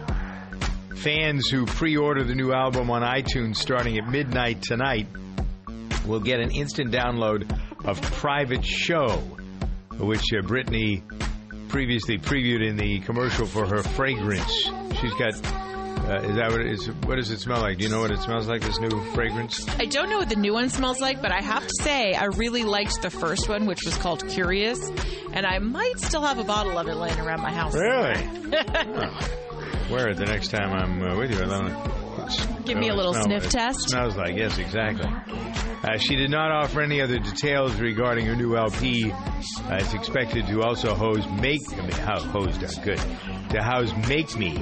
Fans 0.95 1.47
who 1.50 1.65
pre-order 1.65 2.23
the 2.23 2.36
new 2.36 2.52
album 2.52 2.89
on 2.89 3.02
iTunes 3.02 3.58
starting 3.58 3.97
at 3.97 4.10
midnight 4.10 4.62
tonight 4.62 5.08
will 6.06 6.19
get 6.19 6.39
an 6.39 6.52
instant 6.52 6.91
download 6.91 7.50
of 7.86 8.02
Private 8.02 8.65
Show, 8.65 9.17
which 10.00 10.23
uh, 10.34 10.41
Britney 10.41 11.04
previously 11.69 12.17
previewed 12.17 12.67
in 12.67 12.78
the 12.78 13.00
commercial 13.00 13.45
for 13.45 13.65
her 13.65 13.84
fragrance. 13.84 14.69
She's 15.00 15.13
got. 15.13 15.67
Uh, 16.08 16.22
is 16.22 16.36
that 16.38 16.52
what 16.52 16.62
it 16.62 16.72
is? 16.72 16.88
What 16.88 17.17
does 17.17 17.32
it 17.32 17.39
smell 17.41 17.60
like? 17.60 17.80
Do 17.80 17.84
you 17.84 17.89
know 17.89 18.00
what 18.00 18.12
it 18.12 18.22
smells 18.22 18.48
like? 18.48 18.62
This 18.62 18.80
new 18.80 19.04
fragrance? 19.13 19.67
I 19.78 19.86
don't 19.88 20.10
know 20.10 20.20
what 20.20 20.30
the 20.30 20.38
new 20.38 20.54
one 20.54 20.70
smells 20.70 21.02
like, 21.02 21.22
but 21.22 21.34
I 21.34 21.41
have 21.41 21.67
to 21.67 21.74
say 21.82 22.13
I 22.13 22.26
really 22.26 22.63
liked 22.63 23.02
the 23.02 23.10
first 23.10 23.50
one, 23.50 23.65
which 23.65 23.82
was 23.84 23.98
called 23.98 24.26
Curious, 24.30 24.80
and 25.34 25.46
I 25.46 25.60
might 25.60 26.00
still 26.00 26.22
have 26.22 26.39
a 26.39 26.46
bottle 26.46 26.78
of 26.78 26.88
it 26.88 26.96
laying 26.96 27.20
around 27.20 27.41
my 27.41 27.52
house. 27.52 27.76
Really? 27.76 28.15
Wear 29.91 30.10
it 30.10 30.17
the 30.17 30.26
next 30.26 30.48
time 30.48 30.72
I'm 30.72 31.04
uh, 31.04 31.17
with 31.17 31.32
you. 31.32 32.63
Give 32.63 32.78
me 32.78 32.88
a 32.88 32.96
little 32.96 33.13
sniff 33.13 33.46
it. 33.46 33.52
test. 33.52 33.89
Smells 33.89 34.15
like 34.15 34.38
yes, 34.38 34.58
exactly. 34.58 35.10
Uh, 35.84 35.98
she 35.98 36.15
did 36.15 36.32
not 36.32 36.52
offer 36.52 36.82
any 36.82 37.02
other 37.02 37.20
details 37.20 37.76
regarding 37.82 38.26
her 38.28 38.36
new 38.36 38.56
LP. 38.56 39.12
Uh, 39.12 39.24
it's 39.72 39.93
expected 39.93 40.48
to 40.48 40.62
also 40.62 40.93
host 40.96 41.30
"Make" 41.30 41.62
I 41.74 41.82
mean, 41.82 41.93
are 41.93 42.84
good 42.84 43.00
to 43.50 43.62
house 43.62 43.94
"Make 44.08 44.38
Me," 44.38 44.56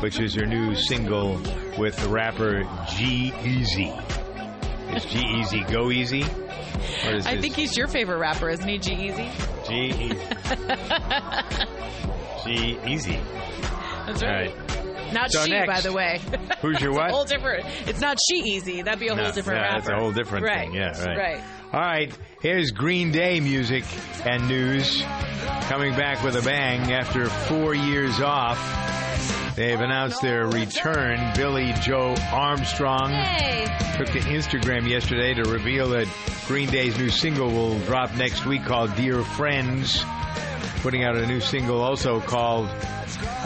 which 0.00 0.20
is 0.20 0.34
her 0.34 0.46
new 0.46 0.74
single 0.74 1.40
with 1.78 1.96
the 1.96 2.08
rapper 2.08 2.62
G 2.96 3.32
Easy. 3.44 3.92
Is 4.94 5.04
G 5.06 5.20
Easy 5.38 5.60
go 5.64 5.90
easy? 5.90 6.24
I 7.04 7.12
this 7.12 7.26
think 7.40 7.56
he's 7.56 7.76
your 7.76 7.88
favorite 7.88 8.18
rapper, 8.18 8.48
isn't 8.50 8.68
he, 8.68 8.78
G-Eazy? 8.78 9.30
G 9.66 9.74
Easy? 10.04 10.14
G-Eazy. 12.44 13.20
That's 14.06 14.22
right. 14.22 14.54
Not 15.12 15.30
So 15.30 15.44
she, 15.44 15.50
next, 15.50 15.66
by 15.68 15.80
the 15.80 15.92
way. 15.92 16.20
Who's 16.60 16.80
your 16.80 16.92
what? 16.92 17.10
whole 17.10 17.24
different. 17.24 17.64
It's 17.86 18.00
not 18.00 18.18
she 18.28 18.36
easy. 18.36 18.82
That'd 18.82 19.00
be 19.00 19.08
a 19.08 19.14
whole 19.14 19.32
different 19.32 19.60
yeah, 19.60 19.66
rapper. 19.66 19.80
that's 19.80 19.88
a 19.88 19.96
whole 19.96 20.12
different 20.12 20.44
right. 20.44 20.70
thing. 20.70 20.74
Yeah, 20.74 21.04
right. 21.04 21.16
Right. 21.16 21.44
All 21.74 21.80
right, 21.80 22.16
here's 22.40 22.70
Green 22.70 23.10
Day 23.10 23.40
music 23.40 23.82
and 24.24 24.46
news 24.46 25.02
coming 25.62 25.92
back 25.96 26.22
with 26.22 26.36
a 26.36 26.42
bang 26.42 26.92
after 26.92 27.28
four 27.28 27.74
years 27.74 28.20
off. 28.20 28.60
They've 29.56 29.80
announced 29.80 30.22
their 30.22 30.46
return. 30.46 31.32
Billie 31.34 31.72
Joe 31.82 32.14
Armstrong 32.30 33.10
took 33.96 34.06
to 34.06 34.20
Instagram 34.20 34.88
yesterday 34.88 35.34
to 35.34 35.50
reveal 35.50 35.88
that 35.88 36.06
Green 36.46 36.70
Day's 36.70 36.96
new 36.96 37.10
single 37.10 37.50
will 37.50 37.80
drop 37.80 38.14
next 38.14 38.46
week 38.46 38.62
called 38.62 38.94
Dear 38.94 39.24
Friends. 39.24 40.04
Putting 40.82 41.02
out 41.02 41.16
a 41.16 41.26
new 41.26 41.40
single 41.40 41.80
also 41.80 42.20
called, 42.20 42.68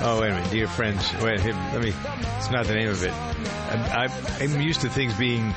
oh, 0.03 0.21
wait 0.21 0.33
a 0.33 0.35
minute, 0.35 0.51
Dear 0.51 0.69
Friends. 0.69 1.11
Wait, 1.23 1.43
let 1.47 1.81
me, 1.81 1.95
it's 2.37 2.51
not 2.51 2.67
the 2.67 2.75
name 2.75 2.89
of 2.91 3.03
it. 3.03 3.11
I, 3.11 4.05
I, 4.05 4.45
I'm 4.45 4.61
used 4.61 4.83
to 4.83 4.91
things 4.91 5.15
being 5.15 5.55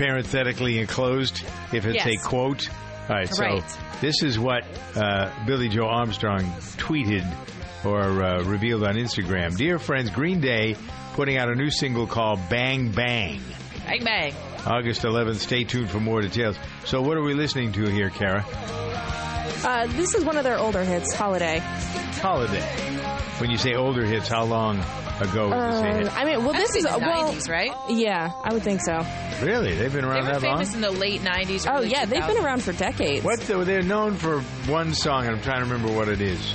parenthetically 0.00 0.78
enclosed 0.78 1.42
if 1.74 1.84
it's 1.84 2.06
a 2.06 2.16
quote. 2.26 2.68
All 3.10 3.16
right, 3.16 3.28
so 3.28 3.42
Right. 3.44 3.78
this 4.00 4.22
is 4.22 4.38
what 4.38 4.64
uh, 4.96 5.30
Billie 5.46 5.68
Joe 5.68 5.86
Armstrong 5.88 6.44
tweeted 6.78 7.26
or 7.84 8.00
uh, 8.22 8.42
revealed 8.44 8.84
on 8.84 8.94
Instagram. 8.94 9.56
Dear 9.56 9.78
friends, 9.78 10.08
Green 10.08 10.40
Day 10.40 10.74
putting 11.14 11.36
out 11.36 11.50
a 11.50 11.54
new 11.54 11.70
single 11.70 12.06
called 12.06 12.40
Bang 12.48 12.92
Bang. 12.92 13.42
Bang 13.84 14.04
bang. 14.04 14.34
August 14.66 15.02
11th. 15.02 15.36
Stay 15.36 15.64
tuned 15.64 15.90
for 15.90 16.00
more 16.00 16.22
details. 16.22 16.56
So, 16.84 17.02
what 17.02 17.16
are 17.18 17.22
we 17.22 17.34
listening 17.34 17.72
to 17.72 17.84
here, 17.90 18.08
Kara? 18.10 18.44
Uh, 19.64 19.86
this 19.88 20.14
is 20.14 20.24
one 20.24 20.36
of 20.36 20.44
their 20.44 20.58
older 20.58 20.82
hits, 20.84 21.14
Holiday. 21.14 21.58
Holiday. 22.20 22.60
When 23.38 23.50
you 23.50 23.58
say 23.58 23.74
older 23.74 24.04
hits, 24.04 24.28
how 24.28 24.44
long 24.44 24.78
ago 25.20 25.48
was 25.48 25.74
this 25.74 25.82
a 25.82 25.88
Uh, 25.88 25.94
hit? 26.04 26.16
I 26.16 26.24
mean, 26.24 26.44
well, 26.44 26.52
Has 26.54 26.68
this 26.68 26.76
is 26.76 26.84
the 26.84 26.98
well, 26.98 27.32
90s, 27.32 27.48
right? 27.50 27.72
Yeah, 27.88 28.30
I 28.44 28.52
would 28.52 28.62
think 28.62 28.80
so. 28.82 29.04
Really? 29.42 29.74
They've 29.74 29.92
been 29.92 30.02
They 30.04 30.10
around 30.10 30.26
were 30.26 30.32
that 30.32 30.42
long? 30.42 30.56
famous 30.58 30.74
in 30.74 30.80
the 30.80 30.90
late 30.90 31.22
90s. 31.22 31.66
Oh 31.68 31.76
early 31.78 31.88
yeah, 31.90 32.04
they've 32.04 32.26
been 32.26 32.38
around 32.44 32.62
for 32.62 32.72
decades. 32.72 33.24
What 33.24 33.40
the, 33.40 33.58
they're 33.64 33.82
known 33.82 34.14
for 34.14 34.40
one 34.70 34.94
song, 34.94 35.26
and 35.26 35.36
I'm 35.36 35.42
trying 35.42 35.64
to 35.64 35.70
remember 35.70 35.92
what 35.96 36.08
it 36.08 36.20
is. 36.20 36.54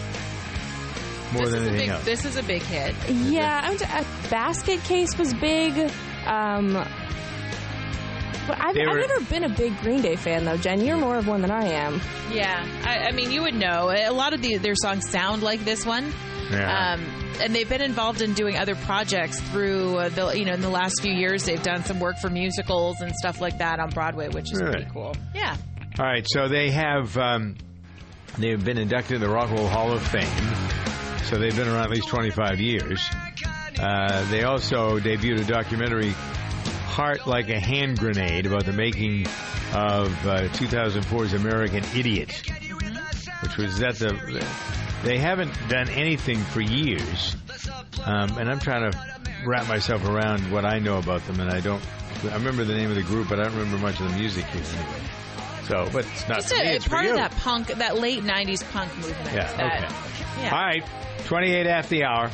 More 1.33 1.43
This 1.45 1.51
than 1.53 1.61
is, 1.61 1.67
a 1.67 1.69
anything 1.69 1.77
big, 1.79 1.89
else. 1.89 2.05
this 2.05 2.25
is 2.25 2.37
a 2.37 2.43
big 2.43 2.61
hit. 2.61 2.95
Yeah, 3.09 3.61
I 3.63 3.69
would, 3.71 3.81
a 3.81 4.29
basket 4.29 4.83
case 4.83 5.17
was 5.17 5.33
big. 5.33 5.91
Um, 6.25 6.75
but 8.47 8.59
I've, 8.59 8.73
They 8.75 8.81
I've 8.81 8.93
were- 8.93 8.99
never 8.99 9.19
been 9.21 9.43
a 9.43 9.49
big 9.49 9.77
Green 9.81 10.01
Day 10.01 10.15
fan 10.15 10.45
though. 10.45 10.57
Jen, 10.57 10.81
you're 10.81 10.97
more 10.97 11.17
of 11.17 11.27
one 11.27 11.41
than 11.41 11.51
I 11.51 11.65
am. 11.65 12.01
Yeah, 12.31 12.65
I, 12.85 13.07
I 13.07 13.11
mean, 13.11 13.31
you 13.31 13.41
would 13.43 13.55
know. 13.55 13.89
A 13.91 14.11
lot 14.11 14.33
of 14.33 14.41
the, 14.41 14.57
their 14.57 14.75
songs 14.75 15.09
sound 15.09 15.43
like 15.43 15.63
this 15.65 15.85
one. 15.85 16.11
Yeah. 16.51 16.93
Um, 16.93 17.01
and 17.41 17.53
they've 17.55 17.67
been 17.67 17.81
involved 17.81 18.21
in 18.21 18.33
doing 18.33 18.55
other 18.55 18.75
projects 18.75 19.39
through 19.41 19.97
uh, 19.97 20.09
the 20.09 20.27
you 20.37 20.45
know 20.45 20.53
in 20.53 20.61
the 20.61 20.69
last 20.69 21.01
few 21.01 21.11
years. 21.11 21.43
They've 21.43 21.61
done 21.61 21.83
some 21.83 21.99
work 21.99 22.17
for 22.19 22.29
musicals 22.29 23.01
and 23.01 23.13
stuff 23.15 23.41
like 23.41 23.57
that 23.57 23.79
on 23.79 23.89
Broadway, 23.89 24.29
which 24.29 24.51
is 24.53 24.59
Really? 24.61 24.71
pretty 24.73 24.89
cool. 24.93 25.15
Yeah. 25.33 25.57
All 25.99 26.05
right, 26.05 26.25
so 26.29 26.47
they 26.47 26.69
have 26.71 27.17
um, 27.17 27.55
they've 28.37 28.63
been 28.63 28.77
inducted 28.77 29.15
into 29.15 29.27
the 29.27 29.33
Rock 29.33 29.49
and 29.49 29.57
Roll 29.59 29.67
Hall 29.67 29.91
of 29.91 30.01
Fame. 30.05 30.27
So 31.25 31.37
they've 31.39 31.55
been 31.55 31.67
around 31.67 31.85
at 31.85 31.89
least 31.89 32.07
25 32.09 32.59
years. 32.59 33.01
Uh, 33.79 34.29
they 34.29 34.43
also 34.43 34.99
debuted 34.99 35.41
a 35.41 35.45
documentary, 35.45 36.13
"Heart 36.95 37.27
Like 37.27 37.49
a 37.49 37.59
Hand 37.59 37.99
Grenade," 37.99 38.45
about 38.45 38.63
the 38.65 38.71
making 38.71 39.25
of 39.73 40.07
uh, 40.25 40.47
2004's 40.53 41.33
American 41.33 41.83
Idiot, 41.93 42.31
which 43.43 43.57
was 43.57 43.79
that 43.79 43.95
the. 43.95 44.13
They 45.03 45.17
haven't 45.17 45.51
done 45.67 45.89
anything 45.89 46.37
for 46.39 46.61
years, 46.61 47.35
um, 48.05 48.37
and 48.37 48.49
I'm 48.49 48.59
trying 48.59 48.89
to 48.89 48.97
wrap 49.45 49.67
myself 49.67 50.07
around 50.07 50.49
what 50.53 50.63
I 50.63 50.79
know 50.79 50.97
about 50.97 51.27
them, 51.27 51.41
and 51.41 51.51
I 51.51 51.59
don't. 51.59 51.83
I 52.23 52.33
remember 52.35 52.63
the 52.63 52.73
name 52.73 52.89
of 52.91 52.95
the 52.95 53.03
group, 53.03 53.27
but 53.27 53.41
I 53.41 53.43
don't 53.43 53.57
remember 53.57 53.77
much 53.77 53.99
of 53.99 54.09
the 54.09 54.17
music 54.17 54.45
here 54.45 54.63
anyway. 54.63 54.99
So, 55.65 55.89
but 55.91 56.05
it's 56.05 56.29
not 56.29 56.37
Just 56.37 56.53
for 56.53 56.63
me, 56.63 56.69
a, 56.69 56.73
it's 56.75 56.85
for 56.85 56.91
part 56.91 57.05
of 57.07 57.15
that 57.17 57.31
punk, 57.31 57.67
that 57.67 57.97
late 57.99 58.23
'90s 58.23 58.63
punk 58.71 58.95
movement. 58.95 59.33
Yeah, 59.33 59.51
that, 59.57 59.83
okay. 59.83 60.43
Yeah. 60.43 60.55
All 60.55 60.63
right, 60.63 60.85
28 61.25 61.67
after 61.67 61.89
the 61.89 62.05
hour. 62.05 62.31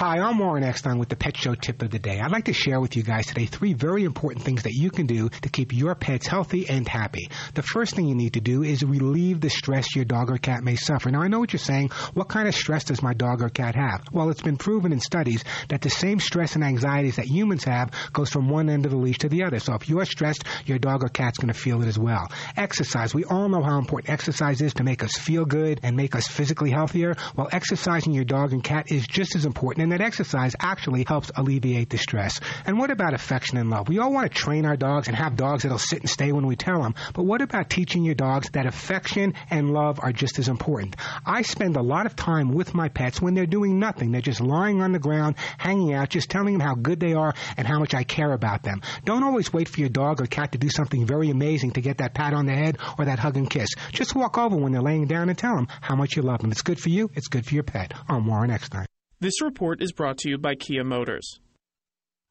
Hi, 0.00 0.18
I'm 0.18 0.38
Warren 0.38 0.64
Eckstein 0.64 0.96
with 0.96 1.10
the 1.10 1.14
Pet 1.14 1.36
Show 1.36 1.54
Tip 1.54 1.82
of 1.82 1.90
the 1.90 1.98
Day. 1.98 2.20
I'd 2.20 2.32
like 2.32 2.46
to 2.46 2.54
share 2.54 2.80
with 2.80 2.96
you 2.96 3.02
guys 3.02 3.26
today 3.26 3.44
three 3.44 3.74
very 3.74 4.04
important 4.04 4.46
things 4.46 4.62
that 4.62 4.72
you 4.72 4.90
can 4.90 5.04
do 5.04 5.28
to 5.28 5.50
keep 5.50 5.74
your 5.74 5.94
pets 5.94 6.26
healthy 6.26 6.66
and 6.70 6.88
happy. 6.88 7.28
The 7.52 7.62
first 7.62 7.94
thing 7.94 8.08
you 8.08 8.14
need 8.14 8.32
to 8.32 8.40
do 8.40 8.62
is 8.62 8.82
relieve 8.82 9.42
the 9.42 9.50
stress 9.50 9.94
your 9.94 10.06
dog 10.06 10.30
or 10.30 10.38
cat 10.38 10.64
may 10.64 10.76
suffer. 10.76 11.10
Now, 11.10 11.20
I 11.20 11.28
know 11.28 11.38
what 11.38 11.52
you're 11.52 11.60
saying. 11.60 11.90
What 12.14 12.30
kind 12.30 12.48
of 12.48 12.54
stress 12.54 12.84
does 12.84 13.02
my 13.02 13.12
dog 13.12 13.42
or 13.42 13.50
cat 13.50 13.74
have? 13.74 14.04
Well, 14.10 14.30
it's 14.30 14.40
been 14.40 14.56
proven 14.56 14.92
in 14.92 15.00
studies 15.00 15.44
that 15.68 15.82
the 15.82 15.90
same 15.90 16.18
stress 16.18 16.54
and 16.54 16.64
anxieties 16.64 17.16
that 17.16 17.26
humans 17.26 17.64
have 17.64 17.90
goes 18.14 18.30
from 18.30 18.48
one 18.48 18.70
end 18.70 18.86
of 18.86 18.92
the 18.92 18.96
leash 18.96 19.18
to 19.18 19.28
the 19.28 19.44
other. 19.44 19.58
So 19.58 19.74
if 19.74 19.86
you're 19.86 20.06
stressed, 20.06 20.44
your 20.64 20.78
dog 20.78 21.04
or 21.04 21.10
cat's 21.10 21.36
going 21.36 21.52
to 21.52 21.60
feel 21.60 21.82
it 21.82 21.88
as 21.88 21.98
well. 21.98 22.32
Exercise. 22.56 23.12
We 23.14 23.24
all 23.24 23.50
know 23.50 23.62
how 23.62 23.76
important 23.76 24.08
exercise 24.08 24.62
is 24.62 24.72
to 24.74 24.82
make 24.82 25.04
us 25.04 25.12
feel 25.18 25.44
good 25.44 25.80
and 25.82 25.94
make 25.94 26.14
us 26.14 26.26
physically 26.26 26.70
healthier. 26.70 27.16
Well, 27.36 27.50
exercising 27.52 28.14
your 28.14 28.24
dog 28.24 28.54
and 28.54 28.64
cat 28.64 28.86
is 28.90 29.06
just 29.06 29.36
as 29.36 29.44
important, 29.44 29.89
and 29.90 29.98
that 29.98 30.04
exercise 30.04 30.54
actually 30.60 31.04
helps 31.04 31.32
alleviate 31.34 31.90
the 31.90 31.98
stress. 31.98 32.38
And 32.64 32.78
what 32.78 32.92
about 32.92 33.12
affection 33.12 33.58
and 33.58 33.70
love? 33.70 33.88
We 33.88 33.98
all 33.98 34.12
want 34.12 34.30
to 34.30 34.38
train 34.38 34.64
our 34.64 34.76
dogs 34.76 35.08
and 35.08 35.16
have 35.16 35.34
dogs 35.34 35.64
that'll 35.64 35.78
sit 35.78 36.00
and 36.00 36.08
stay 36.08 36.30
when 36.30 36.46
we 36.46 36.54
tell 36.54 36.80
them. 36.80 36.94
But 37.12 37.24
what 37.24 37.42
about 37.42 37.68
teaching 37.68 38.04
your 38.04 38.14
dogs 38.14 38.50
that 38.50 38.66
affection 38.66 39.34
and 39.50 39.72
love 39.72 39.98
are 40.00 40.12
just 40.12 40.38
as 40.38 40.46
important? 40.46 40.94
I 41.26 41.42
spend 41.42 41.76
a 41.76 41.82
lot 41.82 42.06
of 42.06 42.14
time 42.14 42.52
with 42.52 42.72
my 42.72 42.88
pets 42.88 43.20
when 43.20 43.34
they're 43.34 43.46
doing 43.46 43.80
nothing. 43.80 44.12
They're 44.12 44.20
just 44.20 44.40
lying 44.40 44.80
on 44.80 44.92
the 44.92 45.00
ground, 45.00 45.34
hanging 45.58 45.92
out, 45.92 46.10
just 46.10 46.30
telling 46.30 46.56
them 46.56 46.66
how 46.66 46.76
good 46.76 47.00
they 47.00 47.14
are 47.14 47.34
and 47.56 47.66
how 47.66 47.80
much 47.80 47.92
I 47.92 48.04
care 48.04 48.32
about 48.32 48.62
them. 48.62 48.82
Don't 49.04 49.24
always 49.24 49.52
wait 49.52 49.68
for 49.68 49.80
your 49.80 49.88
dog 49.88 50.20
or 50.20 50.26
cat 50.26 50.52
to 50.52 50.58
do 50.58 50.70
something 50.70 51.04
very 51.04 51.30
amazing 51.30 51.72
to 51.72 51.80
get 51.80 51.98
that 51.98 52.14
pat 52.14 52.32
on 52.32 52.46
the 52.46 52.54
head 52.54 52.78
or 52.96 53.06
that 53.06 53.18
hug 53.18 53.36
and 53.36 53.50
kiss. 53.50 53.70
Just 53.90 54.14
walk 54.14 54.38
over 54.38 54.54
when 54.54 54.70
they're 54.70 54.82
laying 54.82 55.06
down 55.06 55.28
and 55.28 55.36
tell 55.36 55.56
them 55.56 55.66
how 55.80 55.96
much 55.96 56.14
you 56.14 56.22
love 56.22 56.40
them. 56.42 56.52
It's 56.52 56.62
good 56.62 56.78
for 56.78 56.90
you. 56.90 57.10
It's 57.14 57.26
good 57.26 57.44
for 57.44 57.54
your 57.54 57.64
pet. 57.64 57.92
I'm 58.08 58.26
Warren 58.26 58.52
Eckstein. 58.52 58.89
This 59.22 59.42
report 59.42 59.82
is 59.82 59.92
brought 59.92 60.16
to 60.18 60.30
you 60.30 60.38
by 60.38 60.54
Kia 60.54 60.82
Motors. 60.82 61.40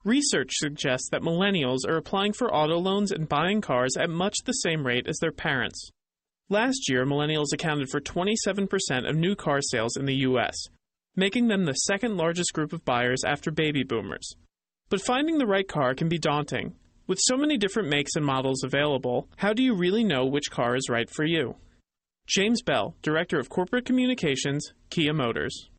Research 0.03 0.49
suggests 0.53 1.07
that 1.11 1.21
millennials 1.21 1.87
are 1.87 1.97
applying 1.97 2.33
for 2.33 2.51
auto 2.51 2.79
loans 2.79 3.11
and 3.11 3.29
buying 3.29 3.61
cars 3.61 3.95
at 3.95 4.09
much 4.09 4.37
the 4.43 4.53
same 4.53 4.83
rate 4.83 5.05
as 5.07 5.19
their 5.19 5.31
parents. 5.31 5.91
Last 6.49 6.89
year, 6.89 7.05
millennials 7.05 7.53
accounted 7.53 7.89
for 7.91 8.01
27% 8.01 9.07
of 9.07 9.15
new 9.15 9.35
car 9.35 9.61
sales 9.61 9.97
in 9.97 10.05
the 10.05 10.15
U.S., 10.21 10.55
making 11.15 11.47
them 11.47 11.65
the 11.65 11.73
second 11.73 12.17
largest 12.17 12.53
group 12.53 12.73
of 12.73 12.85
buyers 12.85 13.23
after 13.23 13.51
baby 13.51 13.83
boomers. 13.83 14.33
But 14.89 15.03
finding 15.03 15.37
the 15.37 15.45
right 15.45 15.67
car 15.67 15.93
can 15.93 16.09
be 16.09 16.17
daunting. 16.17 16.73
With 17.05 17.19
so 17.21 17.37
many 17.37 17.57
different 17.57 17.89
makes 17.89 18.15
and 18.15 18.25
models 18.25 18.63
available, 18.63 19.27
how 19.35 19.53
do 19.53 19.61
you 19.61 19.75
really 19.75 20.03
know 20.03 20.25
which 20.25 20.49
car 20.49 20.75
is 20.75 20.89
right 20.89 21.07
for 21.07 21.23
you? 21.23 21.55
James 22.25 22.63
Bell, 22.63 22.95
Director 23.03 23.39
of 23.39 23.49
Corporate 23.49 23.85
Communications, 23.85 24.73
Kia 24.89 25.13
Motors. 25.13 25.69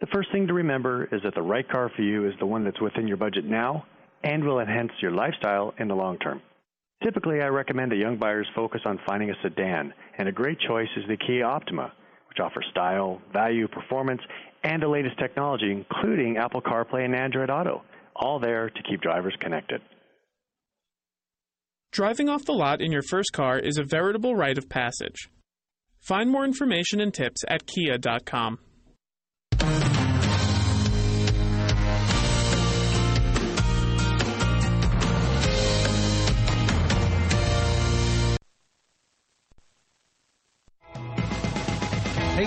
The 0.00 0.06
first 0.12 0.30
thing 0.32 0.46
to 0.46 0.54
remember 0.54 1.08
is 1.12 1.22
that 1.24 1.34
the 1.34 1.42
right 1.42 1.68
car 1.68 1.90
for 1.94 2.02
you 2.02 2.26
is 2.26 2.34
the 2.38 2.46
one 2.46 2.64
that's 2.64 2.80
within 2.80 3.08
your 3.08 3.16
budget 3.16 3.44
now 3.44 3.84
and 4.22 4.44
will 4.44 4.60
enhance 4.60 4.92
your 5.00 5.10
lifestyle 5.10 5.74
in 5.78 5.88
the 5.88 5.94
long 5.94 6.18
term. 6.18 6.40
Typically, 7.02 7.40
I 7.40 7.46
recommend 7.46 7.92
that 7.92 7.98
young 7.98 8.18
buyers 8.18 8.46
focus 8.54 8.80
on 8.84 8.98
finding 9.06 9.30
a 9.30 9.34
sedan, 9.42 9.92
and 10.18 10.28
a 10.28 10.32
great 10.32 10.58
choice 10.60 10.88
is 10.96 11.04
the 11.08 11.16
Kia 11.16 11.44
Optima, 11.44 11.92
which 12.28 12.38
offers 12.40 12.66
style, 12.70 13.20
value, 13.32 13.68
performance, 13.68 14.20
and 14.64 14.82
the 14.82 14.88
latest 14.88 15.18
technology, 15.18 15.70
including 15.70 16.36
Apple 16.36 16.60
CarPlay 16.60 17.04
and 17.04 17.14
Android 17.14 17.50
Auto, 17.50 17.82
all 18.16 18.40
there 18.40 18.68
to 18.68 18.82
keep 18.88 19.00
drivers 19.00 19.36
connected. 19.40 19.80
Driving 21.92 22.28
off 22.28 22.44
the 22.44 22.52
lot 22.52 22.80
in 22.80 22.92
your 22.92 23.02
first 23.02 23.32
car 23.32 23.58
is 23.58 23.78
a 23.78 23.84
veritable 23.84 24.34
rite 24.34 24.58
of 24.58 24.68
passage. 24.68 25.28
Find 26.00 26.30
more 26.30 26.44
information 26.44 27.00
and 27.00 27.14
tips 27.14 27.42
at 27.48 27.66
kia.com. 27.66 28.58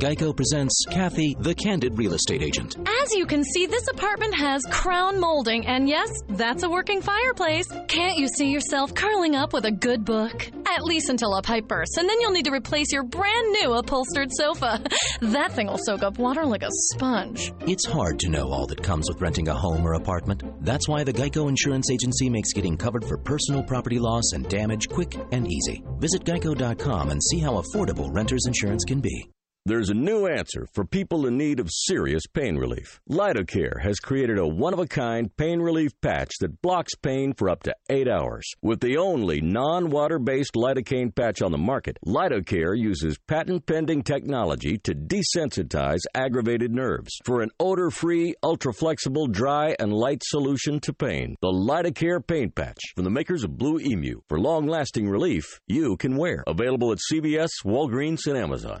Geico 0.00 0.34
presents 0.34 0.82
Kathy, 0.88 1.36
the 1.40 1.54
Candid 1.54 1.98
Real 1.98 2.14
Estate 2.14 2.42
Agent. 2.42 2.76
As 3.02 3.12
you 3.12 3.26
can 3.26 3.44
see, 3.44 3.66
this 3.66 3.86
apartment 3.88 4.34
has 4.34 4.62
crown 4.70 5.20
molding, 5.20 5.66
and 5.66 5.88
yes, 5.88 6.08
that's 6.28 6.62
a 6.62 6.70
working 6.70 7.02
fireplace. 7.02 7.66
Can't 7.88 8.16
you 8.16 8.26
see 8.28 8.50
yourself 8.50 8.94
curling 8.94 9.34
up 9.34 9.52
with 9.52 9.66
a 9.66 9.70
good 9.70 10.06
book? 10.06 10.48
At 10.64 10.84
least 10.84 11.10
until 11.10 11.34
a 11.34 11.42
pipe 11.42 11.68
bursts, 11.68 11.98
and 11.98 12.08
then 12.08 12.18
you'll 12.20 12.30
need 12.30 12.46
to 12.46 12.52
replace 12.52 12.92
your 12.92 13.02
brand 13.02 13.52
new 13.60 13.74
upholstered 13.74 14.30
sofa. 14.32 14.80
that 15.20 15.52
thing 15.52 15.66
will 15.66 15.76
soak 15.76 16.02
up 16.02 16.18
water 16.18 16.46
like 16.46 16.62
a 16.62 16.70
sponge. 16.70 17.52
It's 17.66 17.84
hard 17.84 18.20
to 18.20 18.30
know 18.30 18.48
all 18.48 18.66
that 18.68 18.82
comes 18.82 19.06
with 19.06 19.20
renting 19.20 19.48
a 19.48 19.54
home 19.54 19.84
or 19.84 19.94
apartment. 19.94 20.44
That's 20.64 20.88
why 20.88 21.04
the 21.04 21.12
Geico 21.12 21.48
Insurance 21.48 21.90
Agency 21.90 22.30
makes 22.30 22.54
getting 22.54 22.76
covered 22.76 23.04
for 23.04 23.18
personal 23.18 23.64
property 23.64 23.98
loss 23.98 24.32
and 24.32 24.48
damage 24.48 24.88
quick 24.88 25.14
and 25.32 25.50
easy. 25.50 25.82
Visit 25.98 26.24
geico.com 26.24 27.10
and 27.10 27.22
see 27.22 27.40
how 27.40 27.60
affordable 27.60 28.08
renter's 28.14 28.46
insurance 28.46 28.84
can 28.84 29.00
be. 29.00 29.28
There's 29.66 29.90
a 29.90 29.94
new 29.94 30.26
answer 30.26 30.66
for 30.72 30.86
people 30.86 31.26
in 31.26 31.36
need 31.36 31.60
of 31.60 31.68
serious 31.70 32.26
pain 32.26 32.56
relief. 32.56 32.98
Lidocare 33.10 33.82
has 33.82 34.00
created 34.00 34.38
a 34.38 34.46
one 34.46 34.72
of 34.72 34.78
a 34.78 34.86
kind 34.86 35.30
pain 35.36 35.60
relief 35.60 35.92
patch 36.00 36.30
that 36.40 36.62
blocks 36.62 36.94
pain 36.94 37.34
for 37.34 37.50
up 37.50 37.62
to 37.64 37.74
eight 37.90 38.08
hours. 38.08 38.50
With 38.62 38.80
the 38.80 38.96
only 38.96 39.42
non 39.42 39.90
water 39.90 40.18
based 40.18 40.54
lidocaine 40.54 41.14
patch 41.14 41.42
on 41.42 41.52
the 41.52 41.58
market, 41.58 41.98
Lidocare 42.06 42.74
uses 42.74 43.18
patent 43.28 43.66
pending 43.66 44.02
technology 44.02 44.78
to 44.78 44.94
desensitize 44.94 46.00
aggravated 46.14 46.72
nerves 46.72 47.12
for 47.26 47.42
an 47.42 47.50
odor 47.60 47.90
free, 47.90 48.34
ultra 48.42 48.72
flexible, 48.72 49.26
dry, 49.26 49.76
and 49.78 49.92
light 49.92 50.22
solution 50.24 50.80
to 50.80 50.94
pain. 50.94 51.36
The 51.42 51.48
Lidocare 51.48 52.26
pain 52.26 52.50
patch 52.50 52.80
from 52.94 53.04
the 53.04 53.10
makers 53.10 53.44
of 53.44 53.58
Blue 53.58 53.78
Emu. 53.78 54.22
For 54.26 54.40
long 54.40 54.66
lasting 54.66 55.06
relief, 55.06 55.60
you 55.66 55.98
can 55.98 56.16
wear. 56.16 56.44
Available 56.46 56.92
at 56.92 56.98
CVS, 57.12 57.50
Walgreens, 57.66 58.26
and 58.26 58.38
Amazon. 58.38 58.80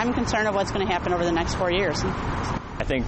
I'm 0.00 0.14
concerned 0.14 0.48
of 0.48 0.54
what's 0.54 0.70
going 0.70 0.86
to 0.86 0.90
happen 0.90 1.12
over 1.12 1.26
the 1.26 1.30
next 1.30 1.56
four 1.56 1.70
years. 1.70 2.02
I 2.02 2.84
think 2.86 3.04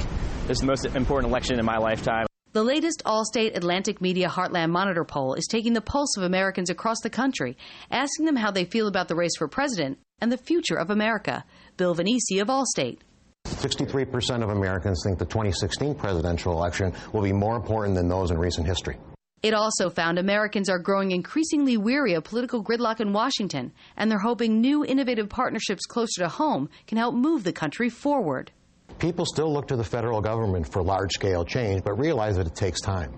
this 0.46 0.56
is 0.56 0.58
the 0.58 0.66
most 0.66 0.84
important 0.84 1.30
election 1.30 1.58
in 1.58 1.64
my 1.64 1.78
lifetime. 1.78 2.26
The 2.52 2.62
latest 2.62 3.02
Allstate 3.06 3.56
Atlantic 3.56 4.02
Media 4.02 4.28
Heartland 4.28 4.68
Monitor 4.68 5.02
poll 5.02 5.32
is 5.32 5.46
taking 5.46 5.72
the 5.72 5.80
pulse 5.80 6.18
of 6.18 6.22
Americans 6.22 6.68
across 6.68 7.00
the 7.02 7.08
country, 7.08 7.56
asking 7.90 8.26
them 8.26 8.36
how 8.36 8.50
they 8.50 8.66
feel 8.66 8.88
about 8.88 9.08
the 9.08 9.14
race 9.14 9.34
for 9.38 9.48
president 9.48 10.00
and 10.20 10.30
the 10.30 10.36
future 10.36 10.74
of 10.74 10.90
America. 10.90 11.46
Bill 11.78 11.94
Venisi 11.94 12.42
of 12.42 12.48
Allstate. 12.48 12.98
63% 13.46 14.42
of 14.42 14.50
Americans 14.50 15.00
think 15.02 15.18
the 15.18 15.24
2016 15.24 15.94
presidential 15.94 16.52
election 16.52 16.92
will 17.14 17.22
be 17.22 17.32
more 17.32 17.56
important 17.56 17.96
than 17.96 18.06
those 18.06 18.30
in 18.30 18.36
recent 18.36 18.66
history. 18.66 18.98
It 19.42 19.54
also 19.54 19.90
found 19.90 20.18
Americans 20.18 20.68
are 20.68 20.78
growing 20.78 21.10
increasingly 21.10 21.76
weary 21.76 22.14
of 22.14 22.22
political 22.22 22.62
gridlock 22.62 23.00
in 23.00 23.12
Washington, 23.12 23.72
and 23.96 24.08
they're 24.08 24.20
hoping 24.20 24.60
new 24.60 24.84
innovative 24.84 25.28
partnerships 25.28 25.84
closer 25.84 26.22
to 26.22 26.28
home 26.28 26.68
can 26.86 26.96
help 26.96 27.16
move 27.16 27.42
the 27.42 27.52
country 27.52 27.88
forward. 27.88 28.52
People 29.00 29.26
still 29.26 29.52
look 29.52 29.66
to 29.66 29.74
the 29.74 29.82
federal 29.82 30.20
government 30.20 30.72
for 30.72 30.80
large 30.80 31.10
scale 31.10 31.44
change, 31.44 31.82
but 31.82 31.98
realize 31.98 32.36
that 32.36 32.46
it 32.46 32.54
takes 32.54 32.80
time. 32.80 33.12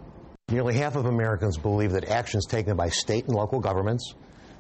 Nearly 0.49 0.75
half 0.75 0.97
of 0.97 1.05
Americans 1.05 1.59
believe 1.59 1.93
that 1.93 2.09
actions 2.09 2.47
taken 2.47 2.75
by 2.75 2.89
state 2.89 3.27
and 3.27 3.35
local 3.35 3.61
governments, 3.61 4.15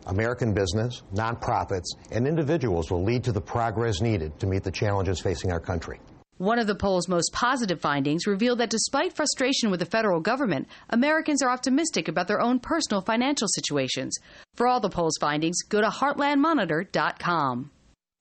American 0.06 0.52
business, 0.52 1.02
nonprofits, 1.14 1.96
and 2.10 2.26
individuals 2.26 2.90
will 2.90 3.02
lead 3.02 3.24
to 3.24 3.32
the 3.32 3.40
progress 3.40 4.02
needed 4.02 4.38
to 4.40 4.46
meet 4.46 4.64
the 4.64 4.70
challenges 4.70 5.18
facing 5.18 5.50
our 5.50 5.60
country. 5.60 5.98
One 6.38 6.58
of 6.58 6.66
the 6.66 6.74
poll's 6.74 7.06
most 7.06 7.32
positive 7.32 7.80
findings 7.80 8.26
revealed 8.26 8.58
that 8.58 8.70
despite 8.70 9.14
frustration 9.14 9.70
with 9.70 9.78
the 9.78 9.86
federal 9.86 10.20
government, 10.20 10.66
Americans 10.90 11.42
are 11.42 11.50
optimistic 11.50 12.08
about 12.08 12.26
their 12.26 12.40
own 12.40 12.58
personal 12.58 13.02
financial 13.02 13.46
situations. 13.46 14.18
For 14.56 14.66
all 14.66 14.80
the 14.80 14.90
poll's 14.90 15.16
findings, 15.20 15.62
go 15.62 15.80
to 15.80 15.86
heartlandmonitor.com. 15.86 17.70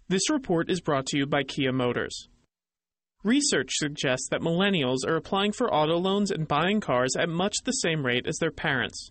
This 0.10 0.30
report 0.30 0.70
is 0.70 0.80
brought 0.80 1.08
to 1.08 1.18
you 1.18 1.26
by 1.26 1.42
Kia 1.42 1.72
Motors. 1.72 2.28
Research 3.24 3.72
suggests 3.72 4.28
that 4.30 4.42
millennials 4.42 5.08
are 5.08 5.16
applying 5.16 5.52
for 5.52 5.74
auto 5.74 5.98
loans 5.98 6.30
and 6.30 6.48
buying 6.48 6.82
cars 6.82 7.16
at 7.18 7.30
much 7.30 7.56
the 7.64 7.72
same 7.72 8.06
rate 8.06 8.28
as 8.28 8.38
their 8.38 8.52
parents. 8.52 9.10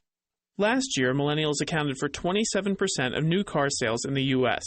Last 0.59 0.97
year, 0.97 1.13
millennials 1.13 1.61
accounted 1.61 1.97
for 1.99 2.09
27% 2.09 3.19
of 3.19 3.25
new 3.25 3.43
car 3.43 3.69
sales 3.69 4.05
in 4.05 4.15
the 4.15 4.25
U.S., 4.25 4.63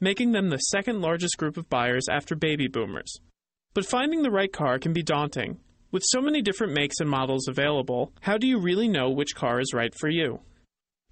making 0.00 0.32
them 0.32 0.48
the 0.48 0.56
second 0.56 1.00
largest 1.00 1.36
group 1.36 1.56
of 1.56 1.68
buyers 1.68 2.06
after 2.10 2.34
baby 2.34 2.66
boomers. 2.66 3.20
But 3.78 3.86
finding 3.86 4.22
the 4.22 4.30
right 4.32 4.52
car 4.52 4.80
can 4.80 4.92
be 4.92 5.04
daunting. 5.04 5.60
With 5.92 6.02
so 6.04 6.20
many 6.20 6.42
different 6.42 6.72
makes 6.72 6.98
and 6.98 7.08
models 7.08 7.46
available, 7.46 8.12
how 8.22 8.36
do 8.36 8.44
you 8.44 8.58
really 8.58 8.88
know 8.88 9.08
which 9.08 9.36
car 9.36 9.60
is 9.60 9.72
right 9.72 9.94
for 9.94 10.08
you? 10.08 10.40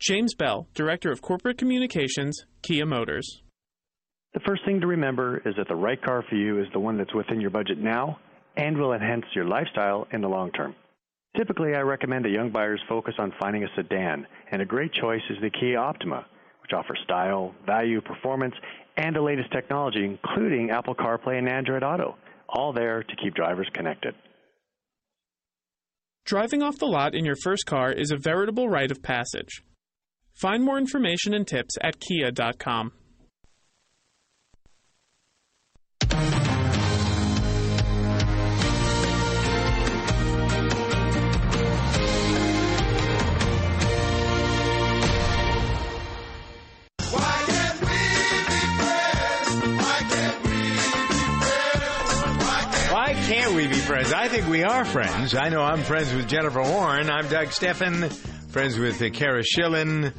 James 0.00 0.34
Bell, 0.34 0.66
Director 0.74 1.12
of 1.12 1.22
Corporate 1.22 1.58
Communications, 1.58 2.44
Kia 2.62 2.84
Motors. 2.84 3.40
The 4.34 4.40
first 4.40 4.64
thing 4.64 4.80
to 4.80 4.88
remember 4.88 5.40
is 5.46 5.54
that 5.58 5.68
the 5.68 5.76
right 5.76 6.02
car 6.02 6.24
for 6.28 6.34
you 6.34 6.60
is 6.60 6.66
the 6.72 6.80
one 6.80 6.98
that's 6.98 7.14
within 7.14 7.40
your 7.40 7.50
budget 7.50 7.78
now 7.78 8.18
and 8.56 8.76
will 8.76 8.94
enhance 8.94 9.26
your 9.32 9.44
lifestyle 9.44 10.08
in 10.10 10.20
the 10.20 10.28
long 10.28 10.50
term. 10.50 10.74
Typically, 11.36 11.76
I 11.76 11.82
recommend 11.82 12.24
that 12.24 12.32
young 12.32 12.50
buyers 12.50 12.80
focus 12.88 13.14
on 13.20 13.32
finding 13.38 13.62
a 13.62 13.68
sedan, 13.76 14.26
and 14.50 14.60
a 14.60 14.66
great 14.66 14.92
choice 14.92 15.22
is 15.30 15.36
the 15.40 15.50
Kia 15.50 15.78
Optima, 15.78 16.26
which 16.62 16.72
offers 16.72 16.98
style, 17.04 17.54
value, 17.64 18.00
performance, 18.00 18.56
and 18.96 19.14
the 19.14 19.22
latest 19.22 19.52
technology, 19.52 20.04
including 20.04 20.70
Apple 20.70 20.96
CarPlay 20.96 21.38
and 21.38 21.48
Android 21.48 21.84
Auto 21.84 22.16
all 22.48 22.72
there 22.72 23.02
to 23.02 23.16
keep 23.16 23.34
drivers 23.34 23.68
connected. 23.72 24.14
Driving 26.24 26.62
off 26.62 26.78
the 26.78 26.86
lot 26.86 27.14
in 27.14 27.24
your 27.24 27.36
first 27.42 27.66
car 27.66 27.92
is 27.92 28.10
a 28.10 28.16
veritable 28.16 28.68
rite 28.68 28.90
of 28.90 29.02
passage. 29.02 29.62
Find 30.34 30.64
more 30.64 30.76
information 30.76 31.32
and 31.34 31.46
tips 31.46 31.76
at 31.80 32.00
kia.com. 32.00 32.92
friends? 53.86 54.12
I 54.12 54.26
think 54.26 54.48
we 54.48 54.64
are 54.64 54.84
friends. 54.84 55.36
I 55.36 55.48
know 55.48 55.62
I'm 55.62 55.80
friends 55.80 56.12
with 56.12 56.28
Jennifer 56.28 56.60
Warren. 56.60 57.08
I'm 57.08 57.28
Doug 57.28 57.48
Steffen, 57.48 58.12
friends 58.50 58.76
with 58.76 59.00
uh, 59.00 59.10
Kara 59.10 59.44
Schillen, 59.44 60.12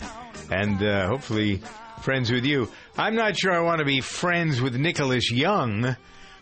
and 0.50 0.82
uh, 0.82 1.08
hopefully 1.08 1.62
friends 2.02 2.32
with 2.32 2.46
you. 2.46 2.70
I'm 2.98 3.16
not 3.16 3.38
sure 3.38 3.52
I 3.52 3.60
want 3.60 3.80
to 3.80 3.86
be 3.86 4.00
friends 4.00 4.62
with 4.62 4.78
Nicholas 4.78 5.30
Young, 5.30 5.98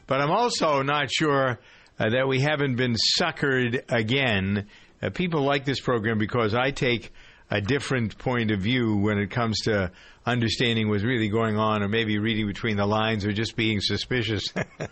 but 0.05 0.21
I'm 0.21 0.29
also 0.29 0.83
not 0.83 1.09
sure 1.11 1.59
uh, 1.97 2.09
that 2.11 2.27
we 2.27 2.41
haven't 2.41 2.75
been 2.75 2.95
suckered 3.19 3.91
again. 3.91 4.67
Uh, 5.01 5.09
people 5.09 5.41
like 5.41 5.65
this 5.65 5.79
program 5.79 6.19
because 6.19 6.53
I 6.53 6.69
take 6.69 7.11
a 7.49 7.59
different 7.59 8.19
point 8.19 8.51
of 8.51 8.59
view 8.59 8.97
when 8.97 9.17
it 9.17 9.31
comes 9.31 9.61
to 9.61 9.91
understanding 10.27 10.89
what's 10.89 11.03
really 11.03 11.29
going 11.29 11.57
on, 11.57 11.81
or 11.81 11.87
maybe 11.87 12.19
reading 12.19 12.45
between 12.45 12.77
the 12.77 12.85
lines, 12.85 13.25
or 13.25 13.33
just 13.33 13.55
being 13.55 13.79
suspicious 13.81 14.43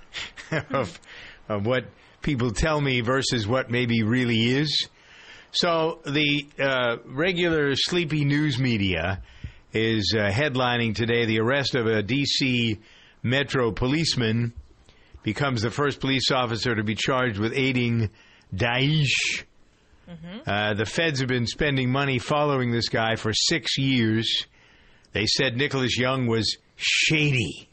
of, 0.72 1.00
of 1.48 1.68
what 1.68 1.86
people 2.24 2.52
tell 2.52 2.82
me 2.82 3.02
versus 3.02 3.48
what 3.48 3.70
maybe 3.70 4.02
really 4.02 4.46
is. 4.46 4.90
So 5.52 6.00
the 6.06 6.48
uh, 6.60 6.98
regular 7.06 7.76
sleepy 7.76 8.26
news 8.26 8.58
media 8.58 9.22
is 9.72 10.16
uh, 10.18 10.32
headlining 10.32 10.96
today 10.96 11.26
the 11.26 11.40
arrest 11.40 11.76
of 11.76 11.86
a 11.86 12.02
D.C. 12.02 12.80
Metro 13.22 13.72
policeman 13.72 14.54
becomes 15.22 15.62
the 15.62 15.70
first 15.70 16.00
police 16.00 16.32
officer 16.32 16.74
to 16.74 16.84
be 16.84 16.96
charged 16.96 17.38
with 17.38 17.54
aiding 17.56 18.10
Daesh. 18.54 19.44
Uh, 20.46 20.74
the 20.74 20.86
feds 20.86 21.20
have 21.20 21.30
been 21.30 21.48
spending 21.48 21.92
money 21.92 22.20
following 22.20 22.72
this 22.72 22.90
guy 22.90 23.16
for 23.16 23.32
six 23.34 23.78
years. 23.78 24.46
They 25.14 25.26
said 25.26 25.56
Nicholas 25.56 25.98
Young 25.98 26.28
was 26.28 26.58
shady. 26.76 27.70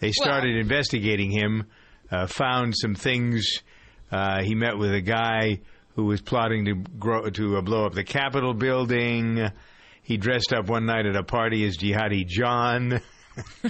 They 0.00 0.12
started 0.12 0.56
investigating 0.56 1.30
him, 1.30 1.66
uh, 2.10 2.26
found 2.26 2.74
some 2.76 2.94
things. 2.94 3.62
Uh, 4.10 4.42
he 4.42 4.54
met 4.54 4.78
with 4.78 4.92
a 4.92 5.00
guy 5.00 5.60
who 5.94 6.04
was 6.04 6.20
plotting 6.20 6.64
to 6.66 6.74
grow, 6.98 7.28
to 7.30 7.56
uh, 7.56 7.60
blow 7.60 7.84
up 7.86 7.92
the 7.94 8.04
Capitol 8.04 8.54
building. 8.54 9.50
He 10.02 10.16
dressed 10.16 10.52
up 10.52 10.68
one 10.68 10.86
night 10.86 11.06
at 11.06 11.16
a 11.16 11.22
party 11.24 11.66
as 11.66 11.76
Jihadi 11.76 12.26
John. 12.26 13.00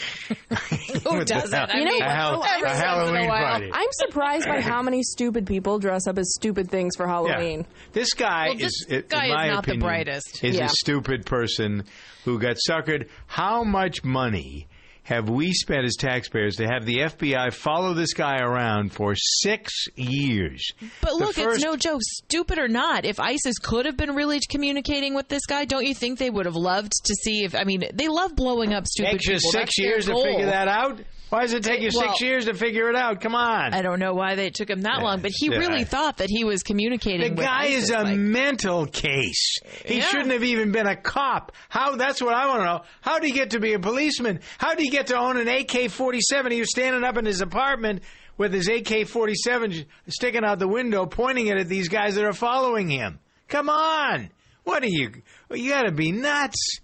Who 1.04 1.24
doesn't? 1.24 1.50
The, 1.50 1.70
you 1.74 1.84
know, 1.84 1.98
a, 1.98 2.08
hal- 2.08 2.42
a 2.42 2.68
Halloween 2.70 3.24
a 3.26 3.28
party. 3.28 3.70
I'm 3.72 3.88
surprised 3.92 4.46
by 4.46 4.60
how 4.60 4.82
many 4.82 5.02
stupid 5.02 5.46
people 5.46 5.78
dress 5.78 6.06
up 6.06 6.18
as 6.18 6.32
stupid 6.34 6.70
things 6.70 6.96
for 6.96 7.06
Halloween. 7.06 7.66
This 7.92 8.14
guy 8.14 8.48
Well, 8.48 8.56
this 8.58 8.72
is, 8.72 8.86
in 8.88 9.04
guy 9.08 9.26
is 9.26 9.32
my 9.34 9.48
not 9.48 9.64
the 9.64 9.72
opinion, 9.72 9.80
brightest. 9.80 10.44
Is 10.44 10.56
Yeah. 10.56 10.66
a 10.66 10.68
stupid 10.70 11.26
person 11.26 11.84
who 12.24 12.38
got 12.38 12.56
suckered. 12.68 13.08
How 13.26 13.62
much 13.64 14.04
money 14.04 14.68
have 15.08 15.30
we 15.30 15.52
spent 15.54 15.84
as 15.86 15.96
taxpayers 15.96 16.56
to 16.56 16.66
have 16.66 16.84
the 16.84 16.98
FBI 16.98 17.50
follow 17.54 17.94
this 17.94 18.12
guy 18.12 18.40
around 18.40 18.92
for 18.92 19.14
six 19.16 19.72
years? 19.96 20.70
But 21.00 21.12
The 21.12 21.16
look, 21.16 21.34
first- 21.34 21.56
it's 21.56 21.64
no 21.64 21.76
joke. 21.76 22.00
Stupid 22.02 22.58
or 22.58 22.68
not, 22.68 23.06
if 23.06 23.18
ISIS 23.18 23.58
could 23.58 23.86
have 23.86 23.96
been 23.96 24.14
really 24.14 24.38
communicating 24.50 25.14
with 25.14 25.28
this 25.28 25.46
guy, 25.46 25.64
don't 25.64 25.86
you 25.86 25.94
think 25.94 26.18
they 26.18 26.28
would 26.28 26.44
have 26.44 26.56
loved 26.56 26.92
to 27.06 27.14
see 27.22 27.44
if? 27.44 27.54
I 27.54 27.64
mean, 27.64 27.84
they 27.94 28.08
love 28.08 28.36
blowing 28.36 28.74
up 28.74 28.86
stupid 28.86 29.12
Takes 29.12 29.26
you 29.28 29.34
people. 29.36 29.50
six 29.50 29.64
That's 29.64 29.78
years 29.78 30.06
to 30.06 30.14
figure 30.22 30.44
that 30.46 30.68
out. 30.68 31.00
Why 31.30 31.42
does 31.42 31.52
it 31.52 31.62
take 31.62 31.80
you 31.80 31.90
Well- 31.94 32.08
six 32.08 32.20
years 32.22 32.44
to 32.46 32.54
figure 32.54 32.88
it 32.88 32.96
out? 32.96 33.20
Come 33.20 33.34
on. 33.34 33.74
I 33.74 33.82
don't 33.82 33.98
know 33.98 34.14
why 34.14 34.34
they 34.34 34.50
took 34.50 34.70
him 34.70 34.80
that 34.82 35.02
long, 35.02 35.20
but 35.20 35.30
he 35.34 35.48
Yeah. 35.48 35.58
really 35.58 35.84
thought 35.84 36.18
that 36.18 36.28
he 36.30 36.44
was 36.44 36.62
communicating. 36.62 37.34
The 37.34 37.42
guy 37.42 37.64
ISIS, 37.64 37.84
is 37.84 37.90
a 37.90 37.98
like- 38.02 38.16
mental 38.16 38.86
case. 38.86 39.58
He 39.84 39.98
Yeah. 39.98 40.06
shouldn't 40.06 40.32
have 40.32 40.44
even 40.44 40.72
been 40.72 40.86
a 40.86 40.96
cop. 40.96 41.52
How? 41.68 41.96
That's 41.96 42.22
what 42.22 42.34
I 42.34 42.46
want 42.46 42.60
to 42.60 42.64
know. 42.64 42.80
How 43.02 43.18
did 43.18 43.26
he 43.26 43.32
get 43.32 43.50
to 43.50 43.60
be 43.60 43.74
a 43.74 43.78
policeman? 43.78 44.40
How 44.58 44.70
did 44.74 44.80
he 44.84 44.90
get 44.90 45.08
to 45.08 45.16
own 45.18 45.36
an 45.36 45.48
AK-47? 45.48 46.52
He 46.52 46.60
was 46.60 46.70
standing 46.70 47.04
up 47.04 47.16
in 47.18 47.26
his 47.26 47.40
apartment 47.40 48.02
with 48.38 48.52
his 48.54 48.68
AK-47 48.68 49.84
sticking 50.08 50.44
out 50.44 50.58
the 50.58 50.68
window, 50.68 51.04
pointing 51.06 51.48
it 51.48 51.58
at 51.58 51.68
these 51.68 51.88
guys 51.88 52.14
that 52.14 52.24
are 52.24 52.32
following 52.32 52.88
him. 52.88 53.18
Come 53.48 53.68
on! 53.68 54.30
What 54.64 54.82
are 54.82 54.88
you? 54.88 55.10
You 55.52 55.70
got 55.70 55.82
to 55.82 55.92
be 55.92 56.12
nuts 56.12 56.80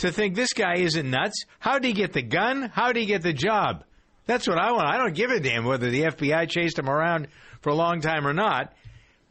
to 0.00 0.10
think 0.10 0.34
this 0.34 0.54
guy 0.54 0.76
isn't 0.76 1.10
nuts. 1.10 1.44
How 1.58 1.78
did 1.78 1.84
he 1.84 1.92
get 1.92 2.12
the 2.12 2.22
gun? 2.22 2.70
How 2.72 2.92
did 2.92 3.00
he 3.00 3.06
get 3.06 3.22
the 3.22 3.34
job? 3.34 3.84
That's 4.26 4.48
what 4.48 4.58
I 4.58 4.72
want. 4.72 4.86
I 4.86 4.96
don't 4.96 5.14
give 5.14 5.30
a 5.30 5.40
damn 5.40 5.64
whether 5.64 5.90
the 5.90 6.02
FBI 6.02 6.48
chased 6.48 6.78
him 6.78 6.88
around 6.88 7.28
for 7.60 7.70
a 7.70 7.74
long 7.74 8.00
time 8.00 8.26
or 8.26 8.32
not. 8.32 8.72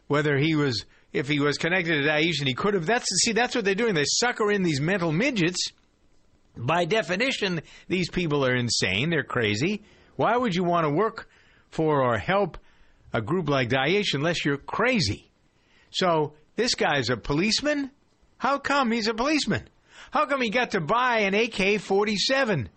Whether 0.07 0.37
he 0.37 0.55
was, 0.55 0.85
if 1.11 1.27
he 1.27 1.39
was 1.39 1.57
connected 1.57 2.03
to 2.03 2.07
Daesh 2.07 2.39
and 2.39 2.47
he 2.47 2.53
could 2.53 2.75
have. 2.75 2.85
That's 2.85 3.07
see, 3.23 3.31
that's 3.31 3.55
what 3.55 3.65
they're 3.65 3.75
doing. 3.75 3.95
They 3.95 4.05
sucker 4.05 4.51
in 4.51 4.61
these 4.61 4.79
mental 4.79 5.11
midgets. 5.11 5.71
By 6.55 6.85
definition, 6.85 7.61
these 7.87 8.09
people 8.09 8.45
are 8.45 8.55
insane. 8.55 9.09
They're 9.09 9.23
crazy. 9.23 9.83
Why 10.17 10.37
would 10.37 10.53
you 10.53 10.63
want 10.63 10.85
to 10.85 10.91
work 10.91 11.29
for 11.69 12.03
or 12.03 12.17
help 12.17 12.57
a 13.11 13.21
group 13.21 13.49
like 13.49 13.69
Daesh 13.69 14.13
unless 14.13 14.45
you're 14.45 14.57
crazy? 14.57 15.31
So 15.89 16.33
this 16.55 16.75
guy's 16.75 17.09
a 17.09 17.17
policeman. 17.17 17.89
How 18.37 18.59
come 18.59 18.91
he's 18.91 19.07
a 19.07 19.13
policeman? 19.13 19.67
How 20.11 20.25
come 20.25 20.41
he 20.41 20.49
got 20.49 20.71
to 20.71 20.81
buy 20.81 21.19
an 21.19 21.33
AK 21.33 21.79
47? 21.81 22.69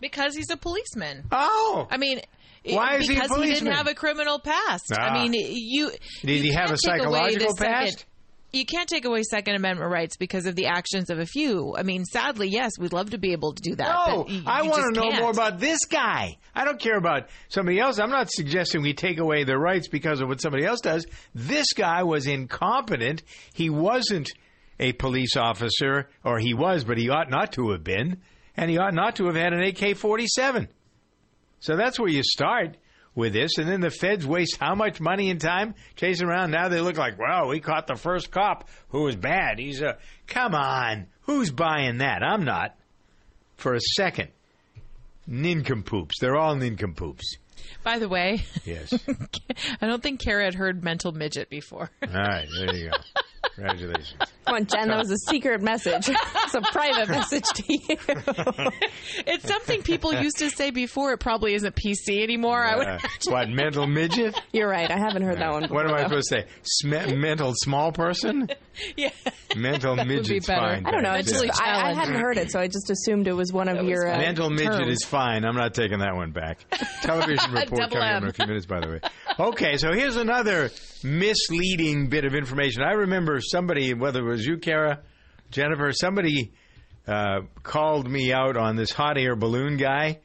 because 0.00 0.36
he's 0.36 0.50
a 0.50 0.56
policeman. 0.58 1.24
Oh, 1.32 1.86
I 1.90 1.96
mean, 1.96 2.20
Why 2.66 2.96
is 2.96 3.08
he 3.08 3.14
a 3.14 3.20
because 3.20 3.30
he, 3.30 3.34
policeman? 3.36 3.64
didn't 3.64 3.76
have 3.76 3.86
a 3.86 3.94
criminal 3.94 4.38
past. 4.38 4.92
Ah. 4.92 5.00
I 5.00 5.22
mean, 5.22 5.32
you 5.32 5.90
Did 6.20 6.42
he 6.42 6.48
you 6.48 6.52
have 6.52 6.70
a 6.72 6.76
take 6.76 7.00
away 7.02 7.34
the 7.34 7.40
psychological 7.40 7.56
second- 7.56 7.72
past? 7.74 8.04
You 8.52 8.64
can't 8.64 8.88
take 8.88 9.04
away 9.04 9.22
Second 9.24 9.56
Amendment 9.56 9.90
rights 9.90 10.16
because 10.16 10.46
of 10.46 10.54
the 10.54 10.66
actions 10.66 11.10
of 11.10 11.18
a 11.18 11.26
few. 11.26 11.74
I 11.76 11.82
mean, 11.82 12.04
sadly, 12.04 12.46
yes, 12.48 12.70
we'd 12.78 12.92
love 12.92 13.10
to 13.10 13.18
be 13.18 13.32
able 13.32 13.52
to 13.52 13.60
do 13.60 13.74
that. 13.74 14.06
No, 14.06 14.26
you, 14.28 14.42
I 14.46 14.62
want 14.62 14.94
to 14.94 15.00
know 15.00 15.08
can't. 15.10 15.20
more 15.22 15.32
about 15.32 15.58
this 15.58 15.80
guy. 15.86 16.36
I 16.54 16.64
don't 16.64 16.78
care 16.78 16.96
about 16.96 17.30
somebody 17.48 17.80
else. 17.80 17.98
I'm 17.98 18.10
not 18.10 18.30
suggesting 18.30 18.82
we 18.82 18.94
take 18.94 19.18
away 19.18 19.42
their 19.42 19.58
rights 19.58 19.88
because 19.88 20.20
of 20.20 20.28
what 20.28 20.40
somebody 20.40 20.64
else 20.64 20.80
does. 20.80 21.04
This 21.34 21.72
guy 21.72 22.04
was 22.04 22.28
incompetent. 22.28 23.24
He 23.54 23.70
wasn't 23.70 24.30
a 24.80 24.92
police 24.92 25.36
officer, 25.36 26.08
or 26.24 26.38
he 26.38 26.54
was, 26.54 26.84
but 26.84 26.98
he 26.98 27.08
ought 27.10 27.30
not 27.30 27.52
to 27.52 27.70
have 27.70 27.84
been, 27.84 28.20
and 28.56 28.70
he 28.70 28.78
ought 28.78 28.94
not 28.94 29.16
to 29.16 29.26
have 29.26 29.34
had 29.36 29.52
an 29.52 29.62
AK 29.62 29.96
47. 29.96 30.68
So 31.60 31.76
that's 31.76 31.98
where 31.98 32.08
you 32.08 32.22
start 32.22 32.76
with 33.14 33.32
this, 33.32 33.58
and 33.58 33.68
then 33.68 33.80
the 33.80 33.90
feds 33.90 34.26
waste 34.26 34.56
how 34.58 34.74
much 34.74 35.00
money 35.00 35.30
and 35.30 35.40
time 35.40 35.74
chasing 35.94 36.26
around? 36.26 36.50
Now 36.50 36.68
they 36.68 36.80
look 36.80 36.96
like, 36.98 37.18
well, 37.18 37.48
we 37.48 37.60
caught 37.60 37.86
the 37.86 37.94
first 37.94 38.30
cop 38.32 38.68
who 38.88 39.02
was 39.02 39.14
bad. 39.16 39.58
He's 39.60 39.80
a 39.82 39.98
come 40.26 40.54
on, 40.54 41.06
who's 41.22 41.50
buying 41.52 41.98
that? 41.98 42.22
I'm 42.24 42.44
not. 42.44 42.76
For 43.56 43.74
a 43.74 43.80
second, 43.80 44.30
nincompoops. 45.26 46.18
They're 46.20 46.36
all 46.36 46.56
nincompoops. 46.56 47.36
By 47.82 47.98
the 47.98 48.08
way, 48.08 48.44
Yes. 48.64 48.92
I 49.80 49.86
don't 49.86 50.02
think 50.02 50.20
Kara 50.20 50.44
had 50.44 50.54
heard 50.54 50.82
mental 50.84 51.12
midget 51.12 51.48
before. 51.50 51.90
all 52.02 52.08
right, 52.14 52.46
there 52.58 52.74
you 52.74 52.90
go. 52.90 52.96
Congratulations. 53.54 54.14
Come 54.46 54.54
on, 54.56 54.66
Jen, 54.66 54.88
that 54.88 54.98
was 54.98 55.10
a 55.10 55.16
secret 55.30 55.62
message. 55.62 56.08
It's 56.10 56.54
a 56.54 56.60
private 56.60 57.08
message 57.08 57.44
to 57.44 57.62
you. 57.72 57.78
it's 59.26 59.46
something 59.48 59.82
people 59.82 60.12
used 60.14 60.38
to 60.38 60.50
say 60.50 60.70
before. 60.70 61.12
It 61.12 61.20
probably 61.20 61.54
isn't 61.54 61.74
PC 61.74 62.22
anymore. 62.22 62.62
I 62.64 62.76
would 62.76 62.86
Uh, 62.86 62.98
what 63.26 63.48
mental 63.48 63.86
midget? 63.86 64.38
You're 64.52 64.68
right. 64.68 64.90
I 64.90 64.98
haven't 64.98 65.22
heard 65.22 65.38
that 65.38 65.50
one 65.50 65.62
before. 65.62 65.76
What 65.76 65.86
am 65.88 65.94
I 65.94 66.02
supposed 66.02 66.28
to 66.30 66.42
say? 66.42 66.46
Sm- 66.62 67.18
mental 67.20 67.52
small 67.56 67.92
person? 67.92 68.48
Yeah. 68.96 69.10
Mental 69.54 69.94
That 69.94 70.02
would 70.02 70.08
be 70.08 70.16
midget's 70.16 70.48
better. 70.48 70.60
fine. 70.60 70.84
I 70.84 70.90
don't 70.90 71.04
know. 71.04 71.10
I, 71.12 71.22
just, 71.22 71.44
Yeah. 71.44 71.52
I, 71.62 71.90
I 71.90 71.94
hadn't 71.94 72.16
heard 72.16 72.36
it, 72.38 72.50
so 72.50 72.58
I 72.58 72.66
just 72.66 72.90
assumed 72.90 73.28
it 73.28 73.32
was 73.32 73.52
one 73.52 73.68
of 73.68 73.86
your 73.86 74.12
uh, 74.12 74.18
Mental 74.18 74.50
midget 74.50 74.88
is 74.88 75.04
fine. 75.04 75.44
I'm 75.44 75.54
not 75.54 75.74
taking 75.74 76.00
that 76.00 76.16
one 76.16 76.32
back. 76.32 76.58
Television 77.00 77.52
report 77.52 77.92
coming 77.92 77.98
up 77.98 78.16
M. 78.16 78.22
in 78.24 78.30
a 78.30 78.32
few 78.32 78.46
minutes, 78.48 78.66
by 78.66 78.80
the 78.80 78.88
way. 78.88 79.00
Okay, 79.38 79.76
so 79.76 79.92
here's 79.92 80.16
another 80.16 80.70
misleading 81.04 82.08
bit 82.08 82.24
of 82.24 82.34
information. 82.34 82.82
I 82.82 82.92
remember 82.94 83.38
somebody, 83.50 83.94
whether 83.94 84.20
it 84.20 84.30
was 84.30 84.44
you, 84.46 84.58
Kara, 84.58 85.00
Jennifer, 85.50 85.92
somebody 85.92 86.52
uh, 87.06 87.40
called 87.62 88.10
me 88.10 88.32
out 88.32 88.56
on 88.56 88.76
this 88.76 88.90
hot 88.90 89.18
air 89.18 89.36
balloon 89.36 89.76
guy. 89.76 90.20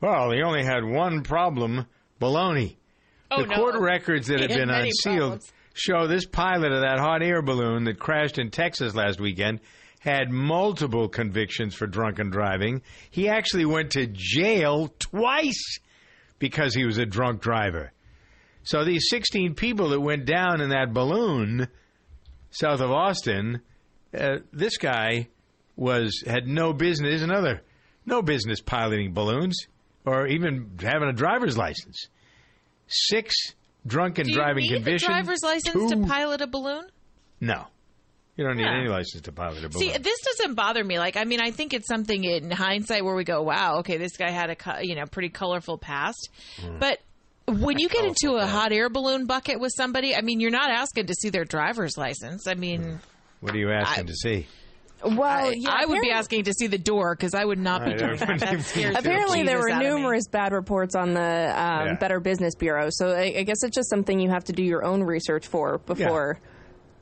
Well, 0.00 0.30
he 0.32 0.42
only 0.42 0.64
had 0.64 0.84
one 0.84 1.22
problem 1.22 1.86
baloney. 2.20 2.76
Oh, 3.30 3.42
the 3.42 3.48
no. 3.48 3.56
court 3.56 3.80
records 3.80 4.28
that 4.28 4.36
He 4.40 4.42
have 4.42 4.56
been 4.56 4.70
unsealed 4.70 5.40
problems. 5.40 5.52
show 5.74 6.06
this 6.06 6.26
pilot 6.26 6.72
of 6.72 6.80
that 6.80 6.98
hot 6.98 7.22
air 7.22 7.42
balloon 7.42 7.84
that 7.84 7.98
crashed 7.98 8.38
in 8.38 8.50
Texas 8.50 8.94
last 8.94 9.20
weekend 9.20 9.60
had 10.00 10.30
multiple 10.30 11.08
convictions 11.08 11.74
for 11.74 11.86
drunken 11.86 12.30
driving. 12.30 12.82
He 13.10 13.28
actually 13.28 13.64
went 13.66 13.92
to 13.92 14.08
jail 14.12 14.92
twice 14.98 15.78
because 16.40 16.74
he 16.74 16.84
was 16.84 16.98
a 16.98 17.06
drunk 17.06 17.40
driver. 17.40 17.92
So 18.64 18.84
these 18.84 19.06
16 19.10 19.54
people 19.54 19.90
that 19.90 20.00
went 20.00 20.24
down 20.24 20.60
in 20.60 20.70
that 20.70 20.92
balloon 20.92 21.68
south 22.52 22.80
of 22.80 22.90
Austin, 22.92 23.60
uh, 24.16 24.36
this 24.52 24.76
guy 24.78 25.28
was 25.76 26.22
had 26.26 26.46
no 26.46 26.72
business, 26.72 27.22
another 27.22 27.62
no 28.06 28.22
business 28.22 28.60
piloting 28.60 29.12
balloons 29.12 29.66
or 30.06 30.26
even 30.28 30.70
having 30.80 31.08
a 31.08 31.12
driver's 31.12 31.56
license. 31.58 32.06
Six 32.86 33.34
drunken 33.86 34.24
Do 34.26 34.30
you 34.32 34.36
driving 34.36 34.68
convictions. 34.68 35.08
driver's 35.08 35.42
license 35.42 35.90
two- 35.90 36.02
to 36.02 36.06
pilot 36.06 36.40
a 36.40 36.46
balloon? 36.46 36.84
No, 37.40 37.66
you 38.36 38.44
don't 38.44 38.56
need 38.56 38.64
Yeah. 38.64 38.78
any 38.78 38.88
license 38.88 39.22
to 39.22 39.32
pilot 39.32 39.64
a 39.64 39.68
balloon. 39.68 39.92
See, 39.92 39.98
this 39.98 40.20
doesn't 40.20 40.54
bother 40.54 40.84
me. 40.84 40.98
Like, 40.98 41.16
I 41.16 41.24
mean, 41.24 41.40
I 41.40 41.50
think 41.50 41.72
it's 41.74 41.88
something 41.88 42.22
in 42.22 42.50
hindsight 42.50 43.04
where 43.04 43.14
we 43.14 43.24
go, 43.24 43.42
"Wow, 43.42 43.78
okay, 43.78 43.96
this 43.96 44.16
guy 44.16 44.30
had 44.30 44.50
a 44.50 44.84
you 44.84 44.94
know 44.94 45.06
pretty 45.06 45.30
colorful 45.30 45.78
past." 45.78 46.28
Hmm. 46.60 46.78
But 46.78 46.98
when 47.48 47.78
you 47.78 47.88
get 47.88 48.04
into 48.04 48.36
a 48.36 48.46
hot 48.46 48.72
air 48.72 48.88
balloon 48.88 49.26
bucket 49.26 49.60
with 49.60 49.72
somebody, 49.76 50.14
I 50.14 50.20
mean, 50.22 50.40
you're 50.40 50.50
not 50.50 50.70
asking 50.70 51.06
to 51.06 51.14
see 51.14 51.30
their 51.30 51.44
driver's 51.44 51.96
license. 51.96 52.46
I 52.46 52.54
mean, 52.54 53.00
what 53.40 53.54
are 53.54 53.58
you 53.58 53.70
asking 53.70 54.06
to 54.06 54.14
see? 54.14 54.46
Well, 55.04 55.22
I, 55.24 55.54
yeah, 55.56 55.70
I 55.72 55.84
would 55.84 56.00
be 56.00 56.12
asking 56.12 56.44
to 56.44 56.52
see 56.52 56.68
the 56.68 56.78
door 56.78 57.16
because 57.16 57.34
I 57.34 57.44
would 57.44 57.58
not 57.58 57.84
be 57.84 57.92
I 57.92 57.96
doing 57.96 58.16
don't- 58.18 58.38
that. 58.38 58.38
That 58.74 58.96
Apparently, 59.00 59.42
there 59.42 59.58
were 59.58 59.68
out 59.68 59.82
of 59.84 59.88
me. 59.92 59.96
numerous 59.98 60.28
bad 60.28 60.52
reports 60.52 60.94
on 60.94 61.12
the 61.12 61.20
um, 61.20 61.86
Yeah. 61.86 61.94
Better 61.98 62.20
Business 62.20 62.54
Bureau. 62.54 62.86
So 62.90 63.08
I, 63.10 63.34
I 63.38 63.42
guess 63.42 63.64
it's 63.64 63.74
just 63.74 63.90
something 63.90 64.20
you 64.20 64.30
have 64.30 64.44
to 64.44 64.52
do 64.52 64.62
your 64.62 64.84
own 64.84 65.02
research 65.02 65.48
for 65.48 65.78
before 65.78 66.38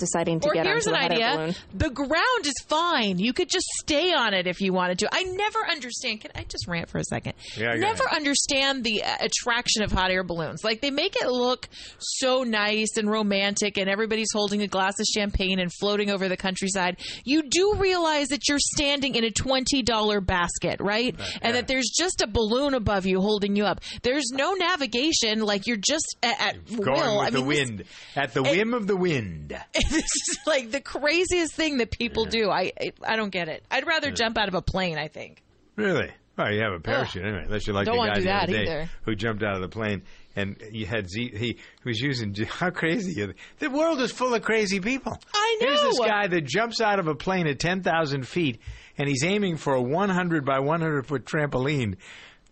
deciding 0.00 0.40
to 0.40 0.48
Or 0.48 0.54
get 0.54 0.66
here's 0.66 0.86
onto 0.88 0.96
an 0.98 1.02
a 1.02 1.02
hot 1.02 1.12
air 1.12 1.28
idea: 1.28 1.36
balloon. 1.36 1.54
the 1.74 1.90
ground 1.90 2.46
is 2.46 2.54
fine. 2.66 3.18
You 3.20 3.32
could 3.32 3.48
just 3.48 3.66
stay 3.80 4.12
on 4.12 4.34
it 4.34 4.46
if 4.48 4.60
you 4.60 4.72
wanted 4.72 4.98
to. 5.00 5.08
I 5.12 5.22
never 5.22 5.60
understand. 5.70 6.22
Can 6.22 6.32
I 6.34 6.42
just 6.44 6.66
rant 6.66 6.88
for 6.88 6.98
a 6.98 7.04
second? 7.04 7.34
Yeah, 7.56 7.74
go 7.76 7.80
never 7.80 8.04
understand 8.10 8.82
the 8.82 9.04
uh, 9.04 9.16
attraction 9.20 9.82
of 9.82 9.92
hot 9.92 10.10
air 10.10 10.24
balloons. 10.24 10.64
Like 10.64 10.80
they 10.80 10.90
make 10.90 11.14
it 11.16 11.28
look 11.28 11.68
so 11.98 12.42
nice 12.42 12.96
and 12.96 13.08
romantic, 13.08 13.78
and 13.78 13.88
everybody's 13.88 14.28
holding 14.32 14.62
a 14.62 14.66
glass 14.66 14.98
of 14.98 15.06
champagne 15.06 15.58
and 15.60 15.70
floating 15.78 16.10
over 16.10 16.28
the 16.28 16.36
countryside. 16.36 16.98
You 17.24 17.42
do 17.48 17.74
realize 17.76 18.28
that 18.28 18.48
you're 18.48 18.58
standing 18.58 19.14
in 19.14 19.24
a 19.24 19.30
twenty 19.30 19.82
dollar 19.82 20.20
basket, 20.20 20.80
right? 20.80 21.14
And 21.42 21.54
that 21.54 21.68
there's 21.68 21.90
just 21.96 22.22
a 22.22 22.26
balloon 22.26 22.74
above 22.74 23.06
you 23.06 23.20
holding 23.20 23.54
you 23.56 23.64
up. 23.64 23.80
There's 24.02 24.30
no 24.32 24.54
navigation. 24.54 25.40
Like 25.42 25.66
you're 25.66 25.76
just 25.76 26.16
at, 26.22 26.40
at 26.40 26.66
Going 26.66 26.86
will. 27.00 27.18
with 27.18 27.26
I 27.26 27.30
the 27.30 27.38
mean, 27.40 27.48
this- 27.48 27.58
wind, 27.68 27.84
at 28.16 28.32
the 28.34 28.42
whim 28.42 28.74
of 28.74 28.86
the 28.86 28.96
wind. 28.96 29.56
this 29.96 30.05
is 30.05 30.38
like 30.46 30.70
the 30.70 30.81
craziest 30.81 31.53
thing 31.55 31.79
that 31.79 31.90
people 31.90 32.24
do. 32.24 32.50
I 32.50 32.72
I- 33.07 33.16
don't 33.16 33.31
get 33.31 33.48
it. 33.48 33.64
I'd 33.70 33.87
rather 33.87 34.11
jump 34.11 34.38
out 34.38 34.48
of 34.48 34.55
a 34.55 34.62
plane. 34.62 34.98
I 34.98 35.09
think. 35.09 35.42
Really? 35.76 36.11
Well, 36.38 36.53
you 36.53 36.62
have 36.62 36.72
a 36.72 36.81
parachute 36.81 37.22
anyway. 37.24 37.42
Unless 37.44 37.66
you're 37.66 37.74
like 37.76 37.85
Don't 37.87 37.96
the 37.98 38.07
guy 38.07 38.14
do 38.14 38.20
the 38.22 38.26
that 38.29 38.42
other 38.44 38.53
day 38.53 38.62
either. 38.62 38.90
who 39.03 39.14
jumped 39.14 39.42
out 39.42 39.57
of 39.57 39.61
the 39.61 39.68
plane 39.68 40.03
and 40.37 40.57
you 40.72 40.87
had 40.87 41.09
Z. 41.11 41.33
He 41.37 41.59
was 41.85 42.00
using. 42.00 42.35
How 42.48 42.70
crazy! 42.70 43.35
The 43.59 43.70
world 43.70 44.00
is 44.00 44.11
full 44.12 44.33
of 44.33 44.42
crazy 44.42 44.81
people. 44.81 45.18
I 45.35 45.59
know. 45.61 45.66
Here's 45.66 45.83
this 45.83 45.98
guy 45.98 46.29
that 46.29 46.42
jumps 46.42 46.81
out 46.81 46.98
of 46.98 47.09
a 47.09 47.14
plane 47.14 47.46
at 47.46 47.59
ten 47.59 47.83
thousand 47.83 48.26
feet 48.26 48.61
and 48.96 49.09
he's 49.09 49.24
aiming 49.24 49.57
for 49.57 49.74
a 49.74 49.83
100 49.83 50.44
by 50.44 50.59
100 50.61 51.07
foot 51.07 51.24
trampoline 51.24 51.96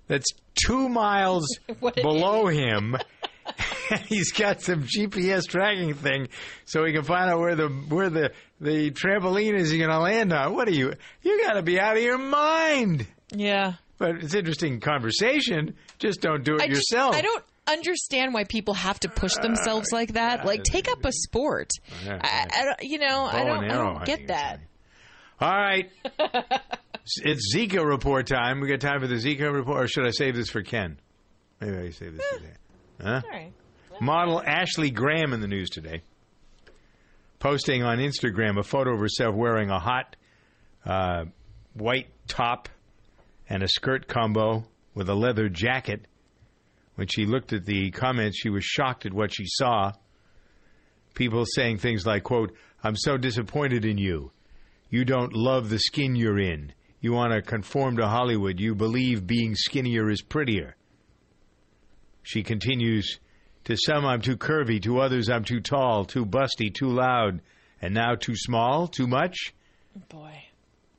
that's 0.06 0.26
two 0.54 0.88
miles 0.88 1.46
below 1.96 2.46
him. 2.46 2.96
he's 4.06 4.32
got 4.32 4.60
some 4.60 4.84
GPS 4.84 5.48
tracking 5.48 5.94
thing, 5.94 6.28
so 6.64 6.84
he 6.84 6.92
can 6.92 7.04
find 7.04 7.30
out 7.30 7.40
where 7.40 7.54
the 7.54 7.68
where 7.68 8.10
the 8.10 8.32
the 8.60 8.90
trampoline 8.90 9.54
is. 9.54 9.70
To 9.70 9.98
land 9.98 10.32
on. 10.32 10.54
What 10.54 10.68
are 10.68 10.72
you? 10.72 10.94
You 11.22 11.44
got 11.46 11.54
to 11.54 11.62
be 11.62 11.78
out 11.78 11.96
of 11.96 12.02
your 12.02 12.18
mind. 12.18 13.06
Yeah. 13.30 13.74
But 13.98 14.16
it's 14.22 14.34
interesting 14.34 14.80
conversation. 14.80 15.74
Just 15.98 16.20
don't 16.20 16.44
do 16.44 16.56
it 16.56 16.62
I 16.62 16.68
just- 16.68 16.90
yourself. 16.90 17.14
I 17.14 17.22
don't 17.22 17.44
understand 17.66 18.32
why 18.32 18.44
people 18.44 18.74
have 18.74 18.98
to 19.00 19.08
push 19.08 19.34
themselves 19.34 19.88
like 19.92 20.14
that. 20.14 20.44
Like 20.44 20.62
take 20.64 20.88
up 20.90 21.04
a 21.04 21.12
sport. 21.12 21.70
Yeah, 22.04 22.18
I, 22.22 22.46
I 22.50 22.64
don't, 22.64 22.82
you 22.82 22.98
know, 22.98 23.24
I 23.24 23.44
don't, 23.44 23.64
and 23.64 23.72
I 23.72 23.76
don't 23.76 24.04
get 24.04 24.28
that. 24.28 24.60
All 25.40 25.50
right. 25.50 25.90
it's 27.22 27.54
Zika 27.54 27.84
report 27.84 28.26
time. 28.26 28.60
We 28.60 28.68
got 28.68 28.80
time 28.80 29.00
for 29.00 29.06
the 29.06 29.16
Zika 29.16 29.52
report, 29.52 29.84
or 29.84 29.88
should 29.88 30.06
I 30.06 30.10
save 30.10 30.34
this 30.34 30.48
for 30.48 30.62
Ken? 30.62 30.98
Maybe 31.60 31.76
I 31.76 31.90
save 31.90 32.16
this 32.16 32.26
for 32.26 32.36
eh. 32.36 32.40
Ken. 32.40 32.56
Huh? 33.00 33.20
Model 34.00 34.42
Ashley 34.44 34.90
Graham 34.90 35.32
in 35.32 35.40
the 35.40 35.48
news 35.48 35.70
today, 35.70 36.02
posting 37.38 37.82
on 37.82 37.98
Instagram 37.98 38.58
a 38.58 38.62
photo 38.62 38.94
of 38.94 39.00
herself 39.00 39.34
wearing 39.34 39.70
a 39.70 39.78
hot 39.78 40.16
uh, 40.84 41.24
white 41.74 42.08
top 42.26 42.68
and 43.48 43.62
a 43.62 43.68
skirt 43.68 44.08
combo 44.08 44.64
with 44.94 45.08
a 45.08 45.14
leather 45.14 45.48
jacket. 45.48 46.06
When 46.96 47.06
she 47.06 47.26
looked 47.26 47.52
at 47.52 47.64
the 47.64 47.90
comments, 47.92 48.38
she 48.38 48.50
was 48.50 48.64
shocked 48.64 49.06
at 49.06 49.12
what 49.12 49.32
she 49.32 49.44
saw. 49.46 49.92
People 51.14 51.44
saying 51.46 51.78
things 51.78 52.04
like, 52.06 52.24
quote, 52.24 52.54
I'm 52.82 52.96
so 52.96 53.16
disappointed 53.16 53.84
in 53.84 53.98
you. 53.98 54.32
You 54.90 55.04
don't 55.04 55.32
love 55.32 55.68
the 55.68 55.78
skin 55.78 56.16
you're 56.16 56.38
in. 56.38 56.72
You 57.00 57.12
want 57.12 57.32
to 57.32 57.42
conform 57.42 57.96
to 57.98 58.08
Hollywood. 58.08 58.58
You 58.58 58.74
believe 58.74 59.26
being 59.26 59.54
skinnier 59.54 60.10
is 60.10 60.22
prettier. 60.22 60.74
She 62.28 62.42
continues, 62.42 63.20
To 63.64 63.74
some, 63.74 64.04
I'm 64.04 64.20
too 64.20 64.36
curvy. 64.36 64.82
To 64.82 65.00
others, 65.00 65.30
I'm 65.30 65.44
too 65.44 65.60
tall, 65.60 66.04
too 66.04 66.26
busty, 66.26 66.70
too 66.70 66.90
loud. 66.90 67.40
And 67.80 67.94
now 67.94 68.16
too 68.16 68.36
small, 68.36 68.86
too 68.86 69.06
much? 69.06 69.54
Oh, 69.96 70.02
boy. 70.10 70.44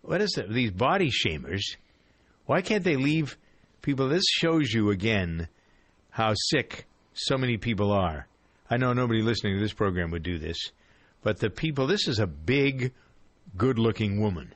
What 0.02 0.22
is 0.22 0.36
it? 0.40 0.52
These 0.52 0.72
body 0.72 1.12
shamers. 1.12 1.62
Why 2.48 2.64
can't 2.64 2.84
they 2.84 2.96
leave 2.96 3.38
people? 3.84 4.10
This 4.10 4.24
shows 4.28 4.74
you 4.74 4.90
again 4.90 5.50
how 6.10 6.34
sick 6.34 6.88
so 7.14 7.38
many 7.38 7.58
people 7.58 7.92
are. 7.92 8.26
I 8.68 8.78
know 8.78 8.94
nobody 8.94 9.22
listening 9.22 9.54
to 9.54 9.62
this 9.62 9.72
program 9.72 10.10
would 10.10 10.24
do 10.24 10.40
this, 10.40 10.58
but 11.22 11.38
the 11.38 11.52
people, 11.52 11.86
this 11.86 12.08
is 12.08 12.18
a 12.18 12.26
big, 12.26 12.92
good 13.56 13.78
looking 13.78 14.20
woman. 14.20 14.56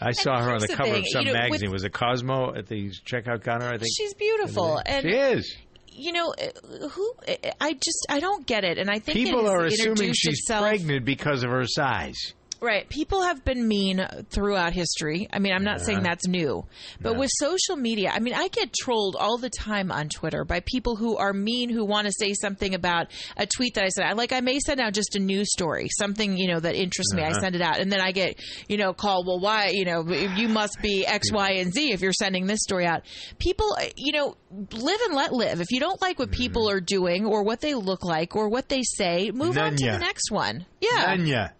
I 0.00 0.12
saw 0.12 0.40
her 0.40 0.52
on 0.52 0.60
the 0.60 0.66
the 0.68 0.74
cover 0.74 0.90
thing, 0.90 1.00
of 1.00 1.04
some 1.12 1.26
you 1.26 1.32
know, 1.32 1.38
with- 1.40 1.50
magazine. 1.50 1.70
Was 1.70 1.84
it 1.84 1.92
Cosmo 1.92 2.54
at 2.54 2.66
the 2.66 2.90
checkout 3.04 3.42
counter? 3.42 3.66
I 3.66 3.78
think 3.78 3.90
She's 3.96 4.14
beautiful, 4.14 4.80
and 4.84 5.02
she 5.04 5.14
is. 5.14 5.56
You 5.90 6.12
know, 6.12 6.32
uh, 6.32 6.88
who? 6.88 7.12
I 7.60 7.72
just 7.72 8.06
I 8.08 8.20
don't 8.20 8.46
get 8.46 8.62
it, 8.62 8.78
and 8.78 8.88
I 8.88 9.00
think 9.00 9.16
People 9.18 9.48
are 9.48 9.64
assuming 9.64 10.12
she's 10.12 10.38
itself. 10.40 10.62
pregnant 10.62 11.04
because 11.04 11.42
of 11.42 11.50
her 11.50 11.64
size. 11.66 12.34
Right. 12.60 12.88
People 12.88 13.22
have 13.22 13.44
been 13.44 13.68
mean 13.68 14.04
throughout 14.30 14.72
history. 14.72 15.28
I 15.32 15.38
mean, 15.38 15.52
I'm 15.52 15.62
not 15.62 15.80
saying 15.80 15.98
Uh-huh. 15.98 16.08
that's 16.08 16.26
new. 16.26 16.66
But 17.00 17.16
with 17.16 17.30
social 17.38 17.76
media, 17.76 18.10
I 18.12 18.18
mean, 18.18 18.34
I 18.34 18.48
get 18.48 18.72
trolled 18.72 19.14
all 19.14 19.38
the 19.38 19.48
time 19.48 19.92
on 19.92 20.08
Twitter 20.08 20.44
by 20.44 20.60
people 20.66 20.96
who 20.96 21.16
are 21.16 21.32
mean 21.32 21.70
who 21.70 21.84
want 21.84 22.06
to 22.08 22.12
say 22.12 22.34
something 22.34 22.74
about 22.74 23.06
a 23.36 23.46
tweet 23.46 23.74
that 23.74 23.84
I 23.84 23.88
said. 23.90 24.06
I 24.06 24.14
like 24.14 24.32
I 24.32 24.40
may 24.40 24.58
send 24.58 24.80
out 24.80 24.92
just 24.92 25.14
a 25.14 25.20
news 25.20 25.52
story, 25.52 25.86
something, 25.98 26.36
you 26.36 26.48
know, 26.48 26.58
that 26.58 26.74
interests 26.74 27.14
me. 27.14 27.22
I 27.22 27.28
Uh-huh. 27.30 27.40
send 27.40 27.54
it 27.54 27.62
out 27.62 27.78
and 27.78 27.92
then 27.92 28.00
I 28.00 28.10
get, 28.10 28.40
you 28.68 28.76
know, 28.76 28.92
called, 28.92 29.28
well, 29.28 29.38
why, 29.38 29.68
you 29.72 29.84
know, 29.84 30.04
you 30.08 30.48
must 30.48 30.82
be 30.82 31.06
X, 31.06 31.30
Y, 31.30 31.50
and 31.52 31.72
Z 31.72 31.92
if 31.92 32.00
you're 32.00 32.12
sending 32.12 32.46
this 32.48 32.58
story 32.62 32.86
out. 32.86 33.02
People, 33.38 33.76
uh, 33.80 33.84
you 33.96 34.12
know, 34.12 34.36
live 34.72 35.00
and 35.02 35.14
let 35.14 35.32
live. 35.32 35.60
If 35.60 35.70
you 35.70 35.78
don't 35.78 36.02
like 36.02 36.18
what 36.18 36.32
people 36.32 36.68
are 36.68 36.80
doing 36.80 37.24
or 37.24 37.44
what 37.44 37.60
they 37.60 37.74
look 37.74 38.04
like 38.04 38.34
or 38.34 38.48
what 38.48 38.68
they 38.68 38.82
say, 38.82 39.30
move 39.32 39.56
on 39.58 39.76
to 39.76 39.84
the 39.92 39.98
next 40.00 40.32
one. 40.32 40.66
Yeah. 40.80 41.54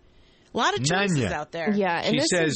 A 0.59 0.61
lot 0.61 0.75
of 0.75 0.85
choices 0.85 1.19
Nanya. 1.19 1.31
out 1.33 1.53
there. 1.53 1.73
she 2.03 2.21
says, 2.21 2.55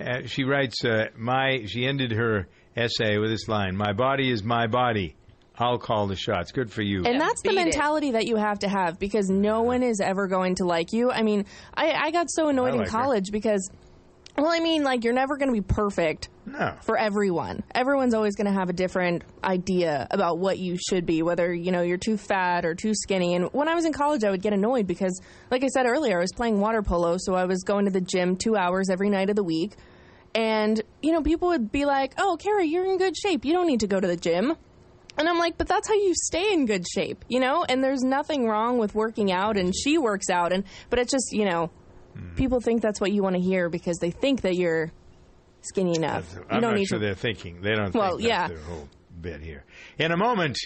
uh, 0.00 0.26
she 0.26 0.44
writes, 0.44 0.82
uh, 0.84 1.08
my. 1.16 1.64
She 1.66 1.84
ended 1.86 2.12
her 2.12 2.48
essay 2.74 3.18
with 3.18 3.30
this 3.30 3.48
line: 3.48 3.76
"My 3.76 3.92
body 3.92 4.30
is 4.30 4.42
my 4.42 4.66
body. 4.66 5.14
I'll 5.58 5.78
call 5.78 6.06
the 6.06 6.16
shots. 6.16 6.52
Good 6.52 6.72
for 6.72 6.80
you." 6.80 7.04
And 7.04 7.20
that's 7.20 7.42
the 7.42 7.50
beat 7.50 7.58
it. 7.58 7.64
mentality 7.64 8.12
that 8.12 8.26
you 8.26 8.36
have 8.36 8.60
to 8.60 8.68
have 8.68 8.98
because 8.98 9.28
no 9.28 9.60
one 9.60 9.82
is 9.82 10.00
ever 10.00 10.26
going 10.26 10.54
to 10.56 10.64
like 10.64 10.92
you. 10.94 11.10
I 11.10 11.22
mean, 11.22 11.44
I, 11.74 11.92
I 11.92 12.10
got 12.12 12.30
so 12.30 12.48
annoyed 12.48 12.70
I 12.70 12.72
in 12.72 12.78
like 12.78 12.86
her. 12.88 12.98
college 12.98 13.30
because, 13.30 13.70
well, 14.36 14.48
I 14.50 14.60
mean, 14.60 14.82
like, 14.82 15.04
you're 15.04 15.12
never 15.12 15.36
going 15.36 15.48
to 15.48 15.52
be 15.52 15.60
perfect 15.60 16.28
No. 16.46 16.74
for 16.82 16.96
everyone. 16.96 17.62
Everyone's 17.74 18.14
always 18.14 18.34
going 18.34 18.46
to 18.46 18.52
have 18.52 18.70
a 18.70 18.72
different 18.72 19.24
idea 19.44 20.06
about 20.10 20.38
what 20.38 20.58
you 20.58 20.76
should 20.78 21.04
be, 21.06 21.22
whether, 21.22 21.52
you 21.52 21.70
know, 21.70 21.82
you're 21.82 21.98
too 21.98 22.16
fat 22.16 22.64
or 22.64 22.74
too 22.74 22.92
skinny. 22.94 23.34
And 23.34 23.52
when 23.52 23.68
I 23.68 23.74
was 23.74 23.84
in 23.84 23.92
college, 23.92 24.24
I 24.24 24.30
would 24.30 24.42
get 24.42 24.52
annoyed 24.52 24.86
because, 24.86 25.20
like 25.50 25.62
I 25.64 25.68
said 25.68 25.86
earlier, 25.86 26.16
I 26.18 26.20
was 26.20 26.32
playing 26.34 26.60
water 26.60 26.82
polo, 26.82 27.16
so 27.18 27.34
I 27.34 27.44
was 27.44 27.62
going 27.62 27.84
to 27.84 27.90
the 27.90 28.00
gym 28.00 28.36
two 28.36 28.56
hours 28.56 28.88
every 28.90 29.10
night 29.10 29.28
of 29.30 29.36
the 29.36 29.44
week. 29.44 29.74
And, 30.34 30.80
you 31.02 31.12
know, 31.12 31.22
people 31.22 31.48
would 31.48 31.70
be 31.70 31.84
like, 31.84 32.14
oh, 32.18 32.38
Carrie, 32.40 32.66
you're 32.68 32.86
in 32.86 32.96
good 32.96 33.16
shape. 33.16 33.44
You 33.44 33.52
don't 33.52 33.66
need 33.66 33.80
to 33.80 33.86
go 33.86 34.00
to 34.00 34.06
the 34.08 34.16
gym. 34.16 34.54
And 35.18 35.28
I'm 35.28 35.38
like, 35.38 35.58
but 35.58 35.68
that's 35.68 35.86
how 35.88 35.94
you 35.94 36.14
stay 36.14 36.54
in 36.54 36.64
good 36.64 36.86
shape, 36.88 37.22
you 37.28 37.38
know? 37.38 37.66
And 37.68 37.84
there's 37.84 38.00
nothing 38.02 38.48
wrong 38.48 38.78
with 38.78 38.94
working 38.94 39.30
out 39.30 39.58
and 39.58 39.74
she 39.76 39.98
works 39.98 40.30
out 40.30 40.54
and 40.54 40.64
but 40.88 40.98
it's 40.98 41.12
just, 41.12 41.32
you 41.32 41.44
know, 41.44 41.70
Hmm. 42.14 42.34
people 42.34 42.60
think 42.60 42.82
that's 42.82 43.00
what 43.00 43.12
you 43.12 43.22
want 43.22 43.36
to 43.36 43.42
hear 43.42 43.68
because 43.68 43.98
they 43.98 44.10
think 44.10 44.42
that 44.42 44.56
you're 44.56 44.90
skinny 45.62 45.94
enough. 45.96 46.32
you 46.34 46.40
I'm 46.50 46.60
don't 46.60 46.70
not 46.72 46.78
need 46.78 46.86
sure 46.86 46.98
to 46.98 47.04
they're 47.04 47.14
thinking. 47.14 47.60
They 47.60 47.74
don't 47.74 47.94
Well, 47.94 48.16
think 48.16 48.28
yeah. 48.28 48.48
that's 48.48 48.60
their 48.60 48.68
whole 48.74 48.88
bit 49.20 49.40
here. 49.40 49.64
In 49.98 50.10
a 50.12 50.16
moment, 50.16 50.56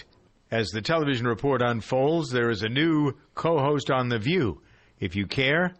as 0.51 0.67
the 0.69 0.81
television 0.81 1.27
report 1.27 1.61
unfolds, 1.61 2.31
there 2.31 2.49
is 2.49 2.63
a 2.63 2.69
new 2.69 3.13
co-host 3.35 3.91
on 3.91 4.09
The 4.09 4.17
View. 4.19 4.61
If 4.99 5.15
you 5.15 5.27
care, 5.27 5.75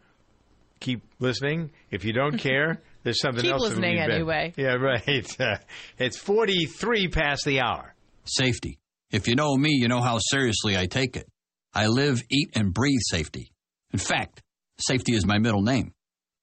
keep 0.79 1.01
listening. 1.19 1.71
If 1.89 2.03
you 2.05 2.13
don't 2.13 2.37
care, 2.49 2.81
there's 3.03 3.19
something 3.21 3.41
Keep 3.43 3.53
else. 3.53 3.63
that'll 3.63 3.77
listening 3.77 3.95
be 3.95 3.99
better. 3.99 4.13
anyway. 4.13 4.53
Yeah, 4.57 4.73
right. 4.75 5.35
Uh, 5.39 5.57
it's 5.97 6.17
43 6.17 7.07
past 7.07 7.45
the 7.45 7.61
hour. 7.61 7.93
Safety. 8.25 8.77
If 9.09 9.27
you 9.27 9.35
know 9.35 9.55
me, 9.55 9.69
you 9.71 9.87
know 9.87 10.01
how 10.01 10.19
seriously 10.19 10.77
I 10.77 10.85
take 10.85 11.15
it. 11.15 11.27
I 11.73 11.87
live, 11.87 12.21
eat, 12.29 12.49
and 12.55 12.73
breathe 12.73 12.99
safety. 13.09 13.51
In 13.93 13.99
fact, 13.99 14.41
safety 14.79 15.15
is 15.15 15.25
my 15.25 15.37
middle 15.37 15.61
name. 15.61 15.93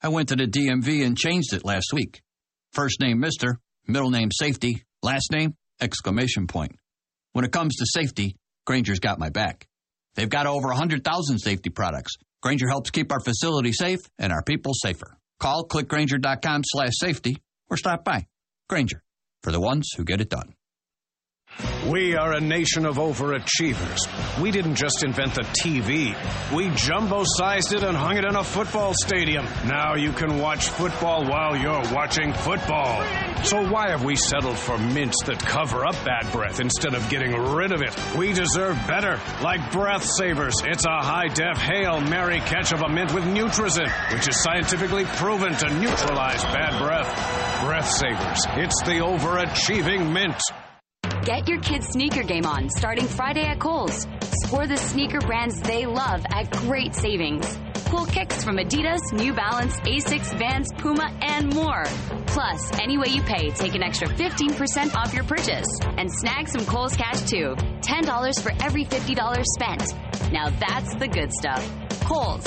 I 0.03 0.09
went 0.09 0.29
to 0.29 0.37
the 0.37 0.47
DMV 0.47 1.05
and 1.05 1.17
changed 1.17 1.53
it 1.53 1.65
last 1.65 1.93
week. 1.93 2.23
First 2.73 3.01
name 3.01 3.23
Mr., 3.23 3.57
middle 3.87 4.11
name 4.11 4.31
Safety, 4.31 4.85
last 5.03 5.31
name 5.33 5.55
exclamation 5.81 6.47
point. 6.47 6.77
When 7.33 7.45
it 7.45 7.53
comes 7.53 7.77
to 7.77 7.87
safety, 7.87 8.37
Grainger's 8.67 9.01
got 9.01 9.19
my 9.19 9.29
back. 9.29 9.67
They've 10.15 10.29
got 10.29 10.47
over 10.47 10.69
100,000 10.69 11.39
safety 11.39 11.71
products. 11.71 12.15
Grainger 12.43 12.69
helps 12.69 12.91
keep 12.91 13.11
our 13.11 13.21
facility 13.21 13.73
safe 13.73 14.01
and 14.19 14.33
our 14.33 14.43
people 14.43 14.73
safer. 14.75 15.19
Call 15.41 15.67
clickgrainger.com 15.67 16.63
slash 16.65 16.93
safety 16.93 17.39
or 17.69 17.77
stop 17.77 18.05
by. 18.05 18.27
Granger, 18.69 19.03
for 19.43 19.51
the 19.51 19.61
ones 19.61 19.89
who 19.97 20.05
get 20.05 20.21
it 20.21 20.31
done. 20.31 20.55
We 21.87 22.17
are 22.17 22.33
a 22.33 22.41
nation 22.41 22.87
of 22.87 22.97
overachievers. 22.97 23.99
We 24.41 24.51
didn't 24.51 24.77
just 24.77 25.05
invent 25.05 25.35
the 25.35 25.43
TV. 25.43 26.17
We 26.55 26.71
jumbo-sized 26.71 27.75
it 27.75 27.83
and 27.83 27.95
hung 27.95 28.17
it 28.17 28.25
in 28.25 28.37
a 28.37 28.43
football 28.43 28.95
stadium. 28.95 29.45
Now 29.67 29.95
you 29.95 30.13
can 30.13 30.39
watch 30.39 30.69
football 30.71 31.27
while 31.27 31.55
you're 31.55 31.93
watching 31.93 32.33
football. 32.33 33.05
So 33.45 33.69
why 33.71 33.91
have 33.91 34.03
we 34.03 34.17
settled 34.17 34.59
for 34.59 34.79
mints 34.79 35.23
that 35.27 35.39
cover 35.39 35.85
up 35.85 35.95
bad 36.07 36.33
breath 36.33 36.59
instead 36.59 36.95
of 36.95 37.07
getting 37.11 37.33
rid 37.33 37.73
of 37.73 37.83
it? 37.83 37.95
We 38.17 38.33
deserve 38.33 38.77
better. 38.87 39.21
Like 39.43 39.71
Breath 39.71 40.05
Savers, 40.05 40.55
it's 40.65 40.87
a 40.87 41.03
high-def 41.03 41.59
Hail 41.59 42.01
Mary 42.01 42.41
catch 42.41 42.73
of 42.73 42.81
a 42.81 42.89
mint 42.89 43.13
with 43.13 43.25
Nutrazin, 43.25 43.91
which 44.13 44.27
is 44.27 44.43
scientifically 44.43 45.05
proven 45.05 45.53
to 45.53 45.69
neutralize 45.79 46.43
bad 46.45 46.83
breath. 46.83 47.63
Breath 47.63 47.91
Savers, 47.91 48.47
it's 48.57 48.81
the 48.85 49.01
overachieving 49.05 50.11
mint. 50.11 50.41
Get 51.25 51.49
your 51.49 51.59
kids' 51.61 51.87
sneaker 51.89 52.23
game 52.23 52.45
on 52.45 52.69
starting 52.69 53.07
Friday 53.07 53.47
at 53.47 53.59
Kohl's. 53.59 54.07
Score 54.45 54.67
the 54.67 54.77
sneaker 54.77 55.21
brands 55.21 55.59
they 55.63 55.87
love 55.87 56.23
at 56.29 56.51
great 56.51 56.95
savings. 56.95 57.59
Cool 57.87 58.05
kicks 58.05 58.45
from 58.45 58.59
Adidas, 58.59 59.01
New 59.11 59.33
Balance, 59.33 59.75
Asics, 59.81 60.37
Vans, 60.37 60.69
Puma, 60.77 61.11
and 61.23 61.55
more. 61.55 61.85
Plus, 62.27 62.79
any 62.79 62.99
way 62.99 63.09
you 63.09 63.23
pay, 63.23 63.49
take 63.53 63.75
an 63.75 63.83
extra 63.83 64.07
15% 64.07 64.95
off 64.95 65.15
your 65.15 65.25
purchase. 65.25 65.67
And 65.97 66.13
snag 66.13 66.47
some 66.47 66.67
Kohl's 66.67 66.95
cash 66.95 67.23
too. 67.23 67.55
$10 67.81 68.43
for 68.43 68.53
every 68.63 68.85
$50 68.85 69.45
spent. 69.47 70.31
Now 70.31 70.51
that's 70.51 70.95
the 70.97 71.09
good 71.09 71.33
stuff. 71.33 71.67
Kohl's. 72.03 72.47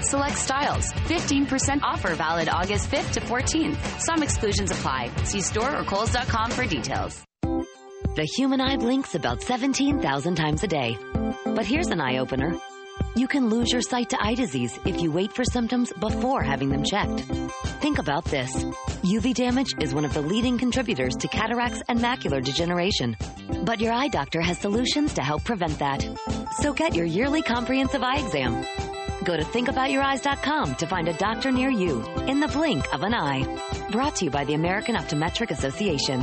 Select 0.00 0.38
styles. 0.38 0.92
15% 1.06 1.82
offer 1.84 2.16
valid 2.16 2.48
August 2.48 2.90
5th 2.90 3.12
to 3.12 3.20
14th. 3.20 4.00
Some 4.00 4.24
exclusions 4.24 4.72
apply. 4.72 5.14
See 5.22 5.40
store 5.40 5.72
or 5.72 5.84
Kohl's.com 5.84 6.50
for 6.50 6.66
details. 6.66 7.27
The 8.02 8.28
human 8.36 8.60
eye 8.60 8.76
blinks 8.76 9.14
about 9.14 9.42
17,000 9.42 10.34
times 10.36 10.62
a 10.62 10.68
day. 10.68 10.96
But 11.44 11.66
here's 11.66 11.88
an 11.88 12.00
eye 12.00 12.18
opener. 12.18 12.56
You 13.16 13.26
can 13.26 13.48
lose 13.48 13.72
your 13.72 13.82
sight 13.82 14.10
to 14.10 14.22
eye 14.22 14.34
disease 14.34 14.78
if 14.84 15.00
you 15.00 15.10
wait 15.10 15.32
for 15.32 15.44
symptoms 15.44 15.92
before 15.98 16.42
having 16.42 16.68
them 16.68 16.84
checked. 16.84 17.20
Think 17.80 17.98
about 17.98 18.24
this. 18.26 18.54
UV 19.02 19.34
damage 19.34 19.74
is 19.80 19.94
one 19.94 20.04
of 20.04 20.14
the 20.14 20.20
leading 20.22 20.58
contributors 20.58 21.16
to 21.16 21.28
cataracts 21.28 21.82
and 21.88 21.98
macular 21.98 22.42
degeneration. 22.42 23.16
But 23.64 23.80
your 23.80 23.92
eye 23.92 24.08
doctor 24.08 24.40
has 24.40 24.58
solutions 24.58 25.14
to 25.14 25.22
help 25.22 25.44
prevent 25.44 25.78
that. 25.80 26.04
So 26.60 26.72
get 26.72 26.94
your 26.94 27.06
yearly 27.06 27.42
comprehensive 27.42 28.02
eye 28.02 28.18
exam. 28.18 28.64
Go 29.24 29.36
to 29.36 29.42
thinkaboutyoureyes.com 29.42 30.76
to 30.76 30.86
find 30.86 31.08
a 31.08 31.14
doctor 31.14 31.50
near 31.50 31.70
you 31.70 32.04
in 32.28 32.38
the 32.40 32.48
blink 32.48 32.92
of 32.94 33.02
an 33.02 33.14
eye. 33.14 33.44
Brought 33.90 34.16
to 34.16 34.26
you 34.26 34.30
by 34.30 34.44
the 34.44 34.54
American 34.54 34.94
Optometric 34.94 35.50
Association. 35.50 36.22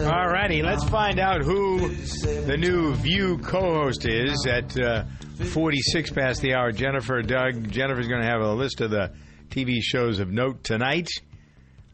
All 0.00 0.28
righty, 0.28 0.62
let's 0.62 0.84
find 0.88 1.18
out 1.18 1.42
who 1.42 1.88
the 1.88 2.56
new 2.58 2.94
View 2.96 3.38
co-host 3.38 4.06
is 4.06 4.46
at 4.46 4.78
uh, 4.78 5.04
46 5.46 6.10
past 6.10 6.42
the 6.42 6.54
hour. 6.54 6.72
Jennifer, 6.72 7.22
Doug. 7.22 7.70
Jennifer's 7.70 8.06
going 8.06 8.20
to 8.20 8.26
have 8.28 8.42
a 8.42 8.52
list 8.52 8.80
of 8.80 8.90
the 8.90 9.12
TV 9.48 9.80
shows 9.80 10.20
of 10.20 10.30
note 10.30 10.62
tonight. 10.62 11.08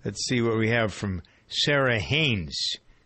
Let's 0.04 0.26
see 0.26 0.40
what 0.42 0.58
we 0.58 0.70
have 0.70 0.92
from 0.92 1.22
Sara 1.48 2.00
Haines, 2.00 2.56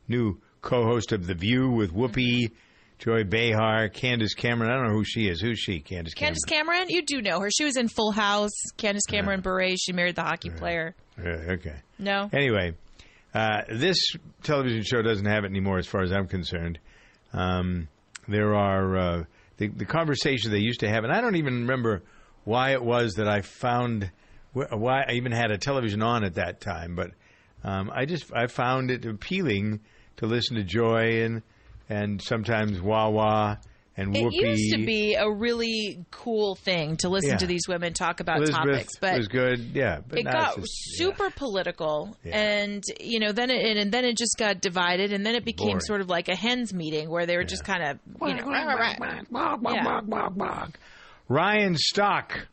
new 0.08 0.40
co-host 0.62 1.12
of 1.12 1.26
The 1.26 1.34
View 1.34 1.70
with 1.70 1.92
Whoopi, 1.92 2.50
Joy 2.98 3.24
Behar, 3.24 3.88
Candace 3.90 4.34
Cameron. 4.34 4.70
I 4.70 4.76
don't 4.76 4.88
know 4.88 4.94
who 4.94 5.04
she 5.04 5.28
is. 5.28 5.40
Who's 5.40 5.58
she? 5.58 5.80
Candace 5.80 6.14
Cameron. 6.14 6.34
Candace 6.34 6.44
Cameron, 6.44 6.86
you 6.88 7.02
do 7.02 7.20
know 7.20 7.40
her. 7.40 7.50
She 7.50 7.64
was 7.64 7.76
in 7.76 7.88
Full 7.88 8.12
House. 8.12 8.52
Candace 8.78 9.04
Cameron 9.06 9.42
Bure. 9.42 9.76
She 9.76 9.92
married 9.92 10.16
the 10.16 10.22
hockey 10.22 10.50
player. 10.50 10.94
Yeah, 11.18 11.52
okay. 11.52 11.76
No. 11.98 12.28
Anyway, 12.32 12.74
uh, 13.34 13.62
this 13.70 13.98
television 14.42 14.82
show 14.82 15.02
doesn't 15.02 15.26
have 15.26 15.44
it 15.44 15.48
anymore, 15.48 15.78
as 15.78 15.86
far 15.86 16.02
as 16.02 16.12
I'm 16.12 16.26
concerned. 16.28 16.78
Um, 17.32 17.88
there 18.28 18.54
are 18.54 18.96
uh, 18.96 19.24
the 19.58 19.68
the 19.68 19.84
conversation 19.84 20.50
they 20.50 20.58
used 20.58 20.80
to 20.80 20.88
have, 20.88 21.04
and 21.04 21.12
I 21.12 21.20
don't 21.20 21.36
even 21.36 21.60
remember 21.62 22.02
why 22.44 22.72
it 22.72 22.82
was 22.82 23.14
that 23.14 23.28
I 23.28 23.40
found 23.42 24.10
wh- 24.52 24.72
why 24.72 25.02
I 25.08 25.12
even 25.12 25.32
had 25.32 25.50
a 25.50 25.58
television 25.58 26.02
on 26.02 26.24
at 26.24 26.34
that 26.34 26.60
time, 26.60 26.94
but 26.94 27.10
um, 27.62 27.90
I 27.92 28.04
just 28.04 28.32
I 28.34 28.46
found 28.46 28.90
it 28.90 29.04
appealing 29.04 29.80
to 30.16 30.26
listen 30.26 30.56
to 30.56 30.64
Joy 30.64 31.22
and 31.24 31.42
and 31.88 32.20
sometimes 32.22 32.80
Wawa 32.80 33.60
and 33.96 34.16
It 34.16 34.24
Whoopi. 34.24 34.32
used 34.32 34.74
to 34.74 34.84
be 34.84 35.14
a 35.14 35.30
really 35.30 36.04
cool 36.10 36.56
thing 36.56 36.96
to 36.98 37.08
listen 37.08 37.30
Yeah. 37.30 37.36
to 37.38 37.46
these 37.46 37.68
women 37.68 37.92
talk 37.92 38.20
about 38.20 38.38
Elizabeth 38.38 38.64
topics, 38.72 38.96
but 39.00 39.14
it 39.14 39.18
was 39.18 39.28
good, 39.28 39.60
yeah. 39.74 40.00
But 40.06 40.18
it 40.18 40.22
got 40.24 40.56
just, 40.56 40.68
super 40.96 41.30
political, 41.30 42.16
and 42.24 42.82
you 43.00 43.20
know, 43.20 43.30
then 43.32 43.50
it 43.50 43.76
and 43.76 43.92
then 43.92 44.04
it 44.04 44.16
just 44.16 44.36
got 44.38 44.60
divided, 44.60 45.12
and 45.12 45.24
then 45.24 45.34
it 45.36 45.44
became 45.44 45.68
Boring. 45.68 45.80
sort 45.80 46.00
of 46.00 46.08
like 46.08 46.28
a 46.28 46.34
hens 46.36 46.74
meeting 46.74 47.08
where 47.08 47.24
they 47.26 47.36
were 47.36 47.44
just 47.44 47.64
kind 47.64 47.82
of, 47.84 47.98
you 48.28 48.34
know, 48.34 48.44
rah, 48.46 48.64
rah, 48.64 48.94
rah. 49.30 49.56
Yeah. 49.72 50.66
Ryan 51.28 51.76
Stock, 51.76 52.48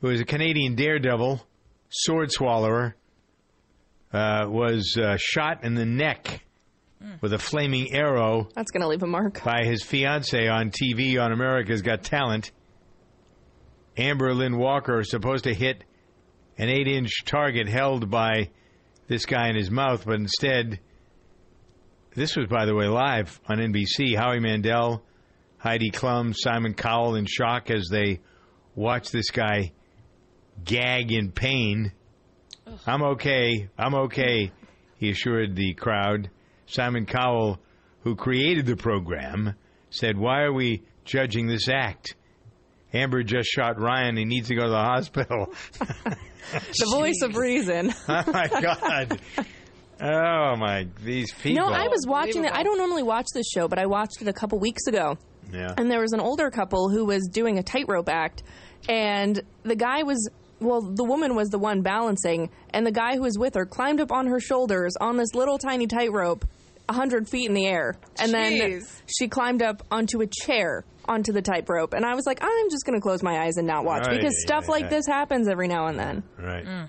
who 0.00 0.08
is 0.10 0.20
a 0.20 0.24
Canadian 0.24 0.74
daredevil, 0.74 1.46
sword 1.88 2.30
swallower, 2.32 2.96
uh, 4.12 4.46
was 4.48 4.96
uh, 5.00 5.16
shot 5.18 5.64
in 5.64 5.74
the 5.74 5.86
neck 5.86 6.42
with 7.20 7.32
a 7.32 7.38
flaming 7.38 7.92
arrow 7.92 8.48
That's 8.54 8.70
going 8.70 8.82
to 8.82 8.88
leave 8.88 9.02
a 9.02 9.06
mark. 9.06 9.42
by 9.44 9.64
his 9.64 9.82
fiancee 9.82 10.48
on 10.48 10.70
TV 10.70 11.20
on 11.22 11.32
America's 11.32 11.82
Got 11.82 12.02
Talent. 12.02 12.50
Amber 13.96 14.34
Lynn 14.34 14.56
Walker 14.56 15.00
is 15.00 15.10
supposed 15.10 15.44
to 15.44 15.54
hit 15.54 15.84
an 16.58 16.68
eight 16.68 16.88
inch 16.88 17.24
target 17.24 17.68
held 17.68 18.10
by 18.10 18.50
this 19.08 19.26
guy 19.26 19.48
in 19.48 19.56
his 19.56 19.70
mouth, 19.70 20.04
but 20.06 20.14
instead, 20.14 20.80
this 22.14 22.36
was, 22.36 22.46
by 22.46 22.64
the 22.66 22.74
way, 22.74 22.86
live 22.86 23.40
on 23.48 23.58
NBC. 23.58 24.16
Howie 24.16 24.40
Mandel, 24.40 25.02
Heidi 25.58 25.90
Klum, 25.90 26.34
Simon 26.36 26.74
Cowell 26.74 27.14
in 27.16 27.26
shock 27.26 27.70
as 27.70 27.88
they 27.90 28.20
watch 28.74 29.10
this 29.10 29.30
guy 29.30 29.72
gag 30.64 31.12
in 31.12 31.32
pain. 31.32 31.92
I'm 32.86 33.02
okay. 33.02 33.68
I'm 33.78 33.94
okay, 33.94 34.52
he 34.96 35.10
assured 35.10 35.56
the 35.56 35.74
crowd. 35.74 36.30
Simon 36.66 37.06
Cowell, 37.06 37.58
who 38.02 38.16
created 38.16 38.66
the 38.66 38.76
program, 38.76 39.54
said, 39.90 40.16
Why 40.16 40.42
are 40.42 40.52
we 40.52 40.82
judging 41.04 41.46
this 41.46 41.68
act? 41.68 42.16
Amber 42.94 43.22
just 43.22 43.48
shot 43.48 43.80
Ryan. 43.80 44.16
He 44.16 44.24
needs 44.24 44.48
to 44.48 44.54
go 44.54 44.64
to 44.64 44.70
the 44.70 44.76
hospital. 44.76 45.54
The 46.78 46.86
voice 46.90 47.22
of 47.22 47.36
reason. 47.36 47.94
oh, 48.08 48.24
my 48.32 48.48
God. 48.48 49.20
Oh, 50.00 50.56
my. 50.56 50.86
These 51.02 51.32
people. 51.32 51.66
No, 51.66 51.72
I 51.72 51.88
was 51.88 52.04
watching 52.06 52.44
it. 52.44 52.52
I 52.52 52.62
don't 52.62 52.78
normally 52.78 53.02
watch 53.02 53.26
this 53.32 53.48
show, 53.48 53.68
but 53.68 53.78
I 53.78 53.86
watched 53.86 54.20
it 54.20 54.28
a 54.28 54.32
couple 54.32 54.58
weeks 54.58 54.86
ago. 54.86 55.16
Yeah. 55.52 55.72
And 55.76 55.90
there 55.90 56.00
was 56.00 56.12
an 56.12 56.20
older 56.20 56.50
couple 56.50 56.88
who 56.90 57.04
was 57.04 57.28
doing 57.30 57.58
a 57.58 57.62
tightrope 57.62 58.08
act, 58.08 58.42
and 58.88 59.40
the 59.62 59.76
guy 59.76 60.02
was. 60.02 60.28
Well, 60.62 60.80
the 60.82 61.04
woman 61.04 61.34
was 61.34 61.48
the 61.50 61.58
one 61.58 61.82
balancing, 61.82 62.50
and 62.70 62.86
the 62.86 62.92
guy 62.92 63.16
who 63.16 63.22
was 63.22 63.38
with 63.38 63.54
her 63.54 63.66
climbed 63.66 64.00
up 64.00 64.12
on 64.12 64.26
her 64.26 64.40
shoulders 64.40 64.94
on 65.00 65.16
this 65.16 65.34
little 65.34 65.58
tiny 65.58 65.86
tightrope, 65.86 66.46
a 66.88 66.92
hundred 66.92 67.28
feet 67.28 67.48
in 67.48 67.54
the 67.54 67.66
air, 67.66 67.96
and 68.18 68.32
then 68.32 68.82
she 69.06 69.28
climbed 69.28 69.62
up 69.62 69.82
onto 69.90 70.20
a 70.20 70.26
chair 70.26 70.84
onto 71.06 71.32
the 71.32 71.42
tightrope. 71.42 71.94
And 71.94 72.04
I 72.04 72.14
was 72.14 72.26
like, 72.26 72.38
I'm 72.42 72.70
just 72.70 72.84
going 72.86 72.98
to 72.98 73.02
close 73.02 73.22
my 73.22 73.44
eyes 73.44 73.56
and 73.56 73.66
not 73.66 73.84
watch 73.84 74.06
Right, 74.06 74.16
because 74.16 74.40
stuff 74.42 74.64
yeah, 74.66 74.70
like 74.70 74.82
yeah. 74.84 74.90
this 74.90 75.06
happens 75.06 75.48
every 75.48 75.68
now 75.68 75.86
and 75.86 75.98
then. 75.98 76.22
Right. 76.38 76.64
Mm. 76.64 76.88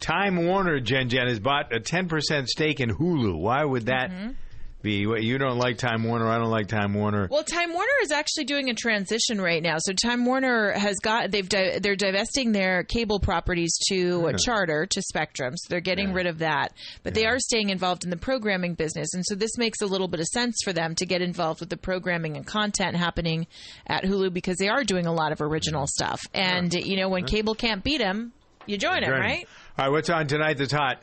Time 0.00 0.46
Warner, 0.46 0.78
Jen 0.80 1.08
Jen, 1.08 1.26
has 1.26 1.40
bought 1.40 1.74
a 1.74 1.80
10% 1.80 2.46
stake 2.46 2.78
in 2.78 2.90
Hulu. 2.90 3.36
Why 3.36 3.64
would 3.64 3.86
that 3.86 4.10
be? 4.10 4.36
What, 4.82 5.22
you 5.24 5.38
don't 5.38 5.58
like 5.58 5.78
Time 5.78 6.04
Warner. 6.04 6.28
I 6.28 6.38
don't 6.38 6.50
like 6.50 6.68
Time 6.68 6.94
Warner. 6.94 7.26
Well, 7.30 7.42
Time 7.42 7.72
Warner 7.72 7.92
is 8.02 8.12
actually 8.12 8.44
doing 8.44 8.70
a 8.70 8.74
transition 8.74 9.40
right 9.40 9.62
now. 9.62 9.76
So 9.78 9.92
Time 9.92 10.24
Warner 10.24 10.70
has 10.72 10.96
got 11.02 11.30
they've 11.32 11.48
di- 11.48 11.80
they're 11.80 11.96
divesting 11.96 12.52
their 12.52 12.84
cable 12.84 13.18
properties 13.18 13.76
to 13.88 14.26
a 14.28 14.38
Charter 14.38 14.86
to 14.86 15.02
Spectrum. 15.02 15.56
So 15.56 15.66
they're 15.68 15.80
getting 15.80 16.12
rid 16.12 16.26
of 16.26 16.38
that, 16.38 16.72
but 17.02 17.14
they 17.14 17.26
are 17.26 17.38
staying 17.40 17.70
involved 17.70 18.04
in 18.04 18.10
the 18.10 18.16
programming 18.16 18.74
business, 18.74 19.14
and 19.14 19.24
so 19.26 19.34
this 19.34 19.58
makes 19.58 19.80
a 19.82 19.86
little 19.86 20.08
bit 20.08 20.20
of 20.20 20.26
sense 20.26 20.56
for 20.62 20.72
them 20.72 20.94
to 20.94 21.06
get 21.06 21.22
involved 21.22 21.60
with 21.60 21.70
the 21.70 21.76
programming 21.76 22.36
and 22.36 22.46
content 22.46 22.96
happening 22.96 23.46
at 23.86 24.04
Hulu 24.04 24.32
because 24.32 24.58
they 24.58 24.68
are 24.68 24.84
doing 24.84 25.06
a 25.06 25.12
lot 25.12 25.32
of 25.32 25.40
original 25.40 25.86
stuff. 25.88 26.20
And 26.32 26.72
you 26.72 26.96
know, 26.96 27.08
when 27.08 27.24
cable 27.24 27.54
can't 27.56 27.82
beat 27.82 27.98
them, 27.98 28.32
you 28.66 28.78
join 28.78 29.00
them, 29.00 29.10
right? 29.20 29.48
All 29.76 29.86
right, 29.86 29.90
what's 29.90 30.08
on 30.10 30.28
tonight 30.28 30.58
that's 30.58 30.72
hot? 30.72 31.02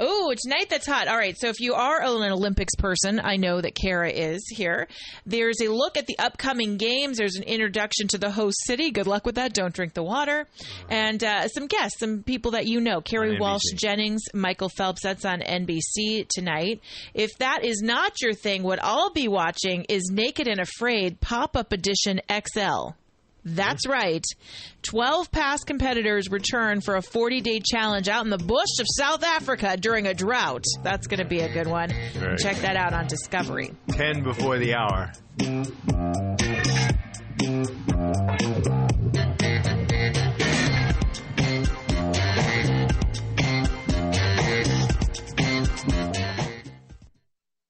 Oh, 0.00 0.32
tonight 0.40 0.66
that's 0.70 0.86
hot. 0.86 1.08
All 1.08 1.16
right. 1.16 1.36
So 1.36 1.48
if 1.48 1.58
you 1.58 1.74
are 1.74 2.00
an 2.00 2.32
Olympics 2.32 2.76
person, 2.76 3.20
I 3.22 3.36
know 3.36 3.60
that 3.60 3.74
Kara 3.74 4.10
is 4.10 4.46
here. 4.48 4.86
There's 5.26 5.60
a 5.60 5.68
look 5.68 5.96
at 5.96 6.06
the 6.06 6.18
upcoming 6.18 6.76
games. 6.76 7.18
There's 7.18 7.34
an 7.34 7.42
introduction 7.42 8.06
to 8.08 8.18
the 8.18 8.30
host 8.30 8.58
city. 8.64 8.92
Good 8.92 9.08
luck 9.08 9.26
with 9.26 9.34
that. 9.34 9.54
Don't 9.54 9.74
drink 9.74 9.94
the 9.94 10.04
water. 10.04 10.46
And 10.88 11.22
uh, 11.24 11.48
some 11.48 11.66
guests, 11.66 11.98
some 11.98 12.22
people 12.22 12.52
that 12.52 12.66
you 12.66 12.80
know. 12.80 13.00
Kerri 13.00 13.40
Walsh 13.40 13.72
Jennings, 13.74 14.22
Michael 14.32 14.68
Phelps. 14.68 15.02
That's 15.02 15.24
on 15.24 15.40
NBC 15.40 16.28
tonight. 16.28 16.80
If 17.12 17.36
that 17.38 17.64
is 17.64 17.82
not 17.82 18.20
your 18.22 18.34
thing, 18.34 18.62
what 18.62 18.78
I'll 18.82 19.12
be 19.12 19.26
watching 19.26 19.84
is 19.88 20.10
Naked 20.12 20.46
and 20.46 20.60
Afraid 20.60 21.20
Pop 21.20 21.56
Up 21.56 21.72
Edition 21.72 22.20
XL. 22.30 22.90
That's 23.54 23.86
right. 23.86 24.24
12 24.82 25.30
past 25.30 25.66
competitors 25.66 26.30
return 26.30 26.80
for 26.80 26.96
a 26.96 27.02
40 27.02 27.40
day 27.40 27.60
challenge 27.60 28.08
out 28.08 28.24
in 28.24 28.30
the 28.30 28.38
bush 28.38 28.78
of 28.80 28.86
South 28.96 29.24
Africa 29.24 29.76
during 29.76 30.06
a 30.06 30.14
drought. 30.14 30.64
That's 30.82 31.06
going 31.06 31.20
to 31.20 31.26
be 31.26 31.40
a 31.40 31.52
good 31.52 31.66
one. 31.66 31.90
Right. 32.20 32.38
Check 32.38 32.56
that 32.58 32.76
out 32.76 32.92
on 32.92 33.06
Discovery. 33.06 33.72
10 33.90 34.22
before 34.22 34.58
the 34.58 34.74
hour. 34.74 35.12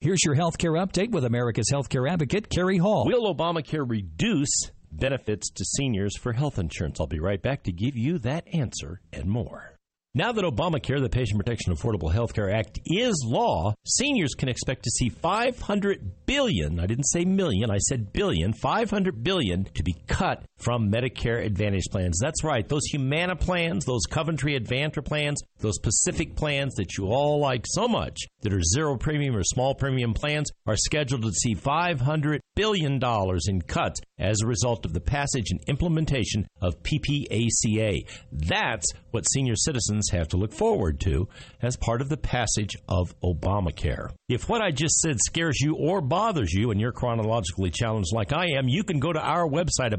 Here's 0.00 0.24
your 0.24 0.36
healthcare 0.36 0.82
update 0.82 1.10
with 1.10 1.24
America's 1.24 1.66
healthcare 1.70 2.10
advocate, 2.10 2.48
Kerry 2.48 2.78
Hall. 2.78 3.04
Will 3.04 3.34
Obamacare 3.34 3.84
reduce 3.86 4.70
benefits 4.92 5.50
to 5.50 5.64
seniors 5.64 6.16
for 6.16 6.32
health 6.32 6.58
insurance? 6.58 7.00
I'll 7.00 7.06
be 7.06 7.20
right 7.20 7.40
back 7.40 7.64
to 7.64 7.72
give 7.72 7.96
you 7.96 8.18
that 8.20 8.46
answer 8.52 9.00
and 9.12 9.26
more. 9.26 9.78
Now 10.14 10.32
that 10.32 10.44
Obamacare, 10.44 11.00
the 11.00 11.10
Patient 11.10 11.38
Protection 11.38 11.74
Affordable 11.74 12.12
Health 12.12 12.34
Care 12.34 12.50
Act, 12.50 12.80
is 12.86 13.22
law, 13.24 13.74
seniors 13.86 14.34
can 14.34 14.48
expect 14.48 14.84
to 14.84 14.90
see 14.90 15.10
500 15.10 16.26
billion, 16.26 16.80
I 16.80 16.86
didn't 16.86 17.04
say 17.04 17.24
million, 17.24 17.70
I 17.70 17.76
said 17.78 18.12
billion, 18.12 18.52
500 18.54 19.22
billion 19.22 19.64
to 19.74 19.82
be 19.82 19.94
cut 20.06 20.42
from 20.58 20.90
Medicare 20.90 21.44
Advantage 21.44 21.86
plans. 21.90 22.18
That's 22.20 22.44
right, 22.44 22.68
those 22.68 22.84
Humana 22.86 23.36
plans, 23.36 23.84
those 23.84 24.02
Coventry 24.10 24.58
Advantra 24.58 25.04
plans, 25.04 25.40
those 25.60 25.78
Pacific 25.78 26.36
plans 26.36 26.74
that 26.74 26.96
you 26.96 27.06
all 27.06 27.40
like 27.40 27.64
so 27.66 27.88
much 27.88 28.20
that 28.42 28.52
are 28.52 28.62
zero 28.62 28.96
premium 28.96 29.36
or 29.36 29.42
small 29.42 29.74
premium 29.74 30.14
plans 30.14 30.50
are 30.66 30.76
scheduled 30.76 31.22
to 31.22 31.32
see 31.32 31.54
$500 31.54 32.40
billion 32.54 33.00
in 33.48 33.62
cuts 33.62 34.00
as 34.18 34.40
a 34.40 34.46
result 34.46 34.84
of 34.84 34.92
the 34.92 35.00
passage 35.00 35.50
and 35.50 35.60
implementation 35.68 36.46
of 36.60 36.82
PPACA. 36.82 38.06
That's 38.32 38.86
what 39.10 39.28
senior 39.30 39.54
citizens 39.56 40.10
have 40.10 40.28
to 40.28 40.36
look 40.36 40.52
forward 40.52 41.00
to 41.00 41.28
as 41.62 41.76
part 41.76 42.00
of 42.00 42.08
the 42.08 42.16
passage 42.16 42.76
of 42.88 43.14
Obamacare. 43.20 44.10
If 44.28 44.48
what 44.48 44.60
I 44.60 44.70
just 44.70 45.00
said 45.00 45.18
scares 45.20 45.60
you 45.60 45.76
or 45.76 46.00
bothers 46.00 46.52
you 46.52 46.70
and 46.70 46.80
you're 46.80 46.92
chronologically 46.92 47.70
challenged 47.70 48.12
like 48.12 48.32
I 48.32 48.46
am, 48.56 48.68
you 48.68 48.84
can 48.84 48.98
go 48.98 49.12
to 49.12 49.20
our 49.20 49.48
website, 49.48 49.92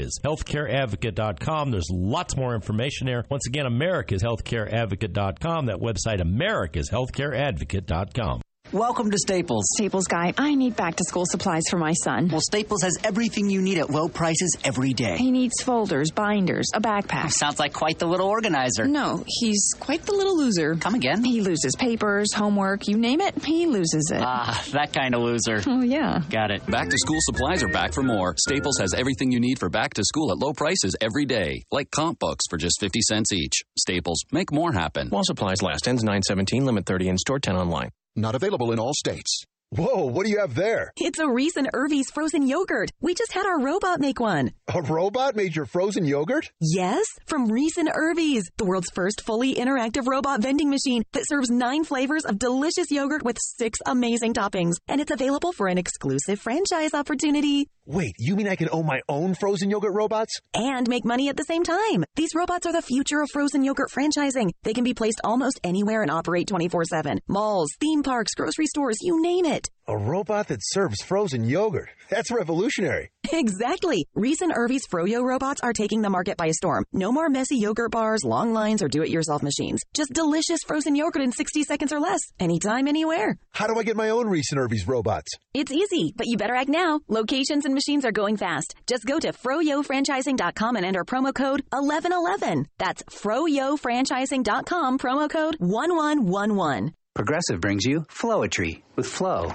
americashealthcareadvocate.com. 0.00 1.70
There's 1.70 1.88
lots 1.90 2.36
more 2.36 2.54
information 2.54 3.06
there. 3.06 3.24
Once 3.30 3.46
again, 3.46 3.66
americashealthcareadvocate.com. 3.66 5.66
That 5.66 5.76
website, 5.76 6.20
americashealthcareadvocate.com. 6.20 8.42
Welcome 8.72 9.10
to 9.10 9.18
Staples. 9.18 9.64
Staples 9.74 10.06
guy, 10.06 10.32
I 10.38 10.54
need 10.54 10.76
back 10.76 10.94
to 10.94 11.04
school 11.04 11.24
supplies 11.26 11.64
for 11.68 11.76
my 11.76 11.92
son. 11.92 12.28
Well, 12.28 12.40
Staples 12.40 12.82
has 12.82 12.98
everything 13.02 13.50
you 13.50 13.60
need 13.60 13.78
at 13.78 13.90
low 13.90 14.08
prices 14.08 14.56
every 14.62 14.92
day. 14.92 15.16
He 15.16 15.32
needs 15.32 15.60
folders, 15.60 16.12
binders, 16.12 16.68
a 16.72 16.80
backpack. 16.80 17.32
Sounds 17.32 17.58
like 17.58 17.72
quite 17.72 17.98
the 17.98 18.06
little 18.06 18.28
organizer. 18.28 18.86
No, 18.86 19.24
he's 19.26 19.72
quite 19.80 20.06
the 20.06 20.12
little 20.12 20.38
loser. 20.38 20.76
Come 20.76 20.94
again? 20.94 21.24
He 21.24 21.40
loses 21.40 21.74
papers, 21.76 22.32
homework, 22.32 22.86
you 22.86 22.96
name 22.96 23.20
it, 23.20 23.44
he 23.44 23.66
loses 23.66 24.12
it. 24.12 24.22
Ah, 24.22 24.64
that 24.70 24.92
kind 24.92 25.16
of 25.16 25.22
loser. 25.22 25.60
Oh, 25.70 25.82
yeah. 25.82 26.20
Got 26.30 26.50
it. 26.50 26.66
Back 26.66 26.90
to 26.90 26.98
school 26.98 27.18
supplies 27.20 27.62
are 27.62 27.68
back 27.68 27.92
for 27.92 28.02
more. 28.02 28.34
Staples 28.36 28.78
has 28.78 28.92
everything 28.92 29.30
you 29.30 29.38
need 29.40 29.58
for 29.58 29.68
back 29.68 29.94
to 29.94 30.04
school 30.04 30.30
at 30.32 30.38
low 30.38 30.52
prices 30.52 30.96
every 31.00 31.26
day, 31.26 31.62
like 31.70 31.90
comp 31.90 32.18
books 32.18 32.44
for 32.50 32.56
just 32.56 32.80
50 32.80 33.00
cents 33.02 33.32
each. 33.32 33.62
Staples, 33.78 34.24
make 34.32 34.52
more 34.52 34.72
happen. 34.72 35.08
While 35.08 35.24
supplies 35.24 35.62
last, 35.62 35.86
ends 35.86 36.02
917, 36.02 36.66
limit 36.66 36.86
30 36.86 37.08
in 37.08 37.18
store, 37.18 37.38
10 37.38 37.56
online. 37.56 37.90
Not 38.20 38.34
available 38.34 38.70
in 38.72 38.78
all 38.78 38.92
states. 38.92 39.44
Whoa, 39.70 40.04
what 40.04 40.26
do 40.26 40.32
you 40.32 40.40
have 40.40 40.54
there? 40.56 40.92
It's 40.96 41.20
a 41.20 41.28
Reis 41.28 41.56
and 41.56 41.70
Irvy's 41.72 42.10
frozen 42.10 42.46
yogurt. 42.46 42.90
We 43.00 43.14
just 43.14 43.32
had 43.32 43.46
our 43.46 43.60
robot 43.60 44.00
make 44.00 44.20
one. 44.20 44.50
A 44.74 44.82
robot 44.82 45.36
made 45.36 45.54
your 45.56 45.64
frozen 45.64 46.04
yogurt? 46.04 46.50
Yes, 46.60 47.06
from 47.26 47.46
Reis 47.46 47.78
and 47.78 47.88
Irvy's, 47.94 48.50
the 48.58 48.64
world's 48.64 48.90
first 48.90 49.22
fully 49.22 49.54
interactive 49.54 50.06
robot 50.06 50.42
vending 50.42 50.68
machine 50.68 51.04
that 51.12 51.26
serves 51.26 51.50
nine 51.50 51.84
flavors 51.84 52.24
of 52.24 52.38
delicious 52.38 52.90
yogurt 52.90 53.22
with 53.22 53.38
six 53.40 53.78
amazing 53.86 54.34
toppings. 54.34 54.74
And 54.88 55.00
it's 55.00 55.12
available 55.12 55.52
for 55.52 55.68
an 55.68 55.78
exclusive 55.78 56.40
franchise 56.40 56.92
opportunity. 56.92 57.68
Wait, 57.92 58.14
you 58.20 58.36
mean 58.36 58.46
I 58.46 58.54
can 58.54 58.68
own 58.70 58.86
my 58.86 59.00
own 59.08 59.34
frozen 59.34 59.68
yogurt 59.68 59.92
robots? 59.92 60.38
And 60.54 60.88
make 60.88 61.04
money 61.04 61.28
at 61.28 61.36
the 61.36 61.42
same 61.42 61.64
time. 61.64 62.04
These 62.14 62.36
robots 62.36 62.64
are 62.64 62.72
the 62.72 62.82
future 62.82 63.20
of 63.20 63.28
frozen 63.32 63.64
yogurt 63.64 63.90
franchising. 63.90 64.52
They 64.62 64.74
can 64.74 64.84
be 64.84 64.94
placed 64.94 65.20
almost 65.24 65.58
anywhere 65.64 66.02
and 66.02 66.10
operate 66.10 66.46
24 66.46 66.84
7. 66.84 67.18
Malls, 67.26 67.70
theme 67.80 68.04
parks, 68.04 68.34
grocery 68.36 68.66
stores, 68.66 68.98
you 69.00 69.20
name 69.20 69.44
it. 69.44 69.66
A 69.90 69.98
robot 69.98 70.46
that 70.46 70.60
serves 70.62 71.02
frozen 71.02 71.42
yogurt. 71.42 71.88
That's 72.08 72.30
revolutionary. 72.30 73.10
Exactly. 73.32 74.06
Reis 74.14 74.40
and 74.40 74.52
Irvy's 74.54 74.86
Froyo 74.86 75.24
robots 75.24 75.60
are 75.62 75.72
taking 75.72 76.00
the 76.00 76.10
market 76.10 76.36
by 76.36 76.52
storm. 76.52 76.84
No 76.92 77.10
more 77.10 77.28
messy 77.28 77.56
yogurt 77.56 77.90
bars, 77.90 78.22
long 78.22 78.52
lines, 78.52 78.84
or 78.84 78.88
do 78.88 79.02
it 79.02 79.10
yourself 79.10 79.42
machines. 79.42 79.80
Just 79.92 80.12
delicious 80.12 80.60
frozen 80.64 80.94
yogurt 80.94 81.22
in 81.22 81.32
60 81.32 81.64
seconds 81.64 81.92
or 81.92 81.98
less. 81.98 82.20
Anytime, 82.38 82.86
anywhere. 82.86 83.36
How 83.50 83.66
do 83.66 83.80
I 83.80 83.82
get 83.82 83.96
my 83.96 84.10
own 84.10 84.28
Reis 84.28 84.52
and 84.52 84.60
Irvy's 84.60 84.86
robots? 84.86 85.32
It's 85.54 85.72
easy, 85.72 86.14
but 86.16 86.28
you 86.28 86.36
better 86.36 86.54
act 86.54 86.68
now. 86.68 87.00
Locations 87.08 87.64
and 87.64 87.74
machines 87.74 88.04
are 88.04 88.12
going 88.12 88.36
fast. 88.36 88.76
Just 88.86 89.04
go 89.06 89.18
to 89.18 89.32
froyofranchising.com 89.32 90.76
and 90.76 90.86
enter 90.86 91.04
promo 91.04 91.34
code 91.34 91.64
1111. 91.70 92.68
That's 92.78 93.02
froyofranchising.com, 93.02 94.98
promo 94.98 95.28
code 95.28 95.56
1111. 95.58 96.94
Progressive 97.20 97.60
brings 97.60 97.84
you 97.84 98.00
Flowetry 98.08 98.80
with 98.96 99.06
Flow. 99.06 99.52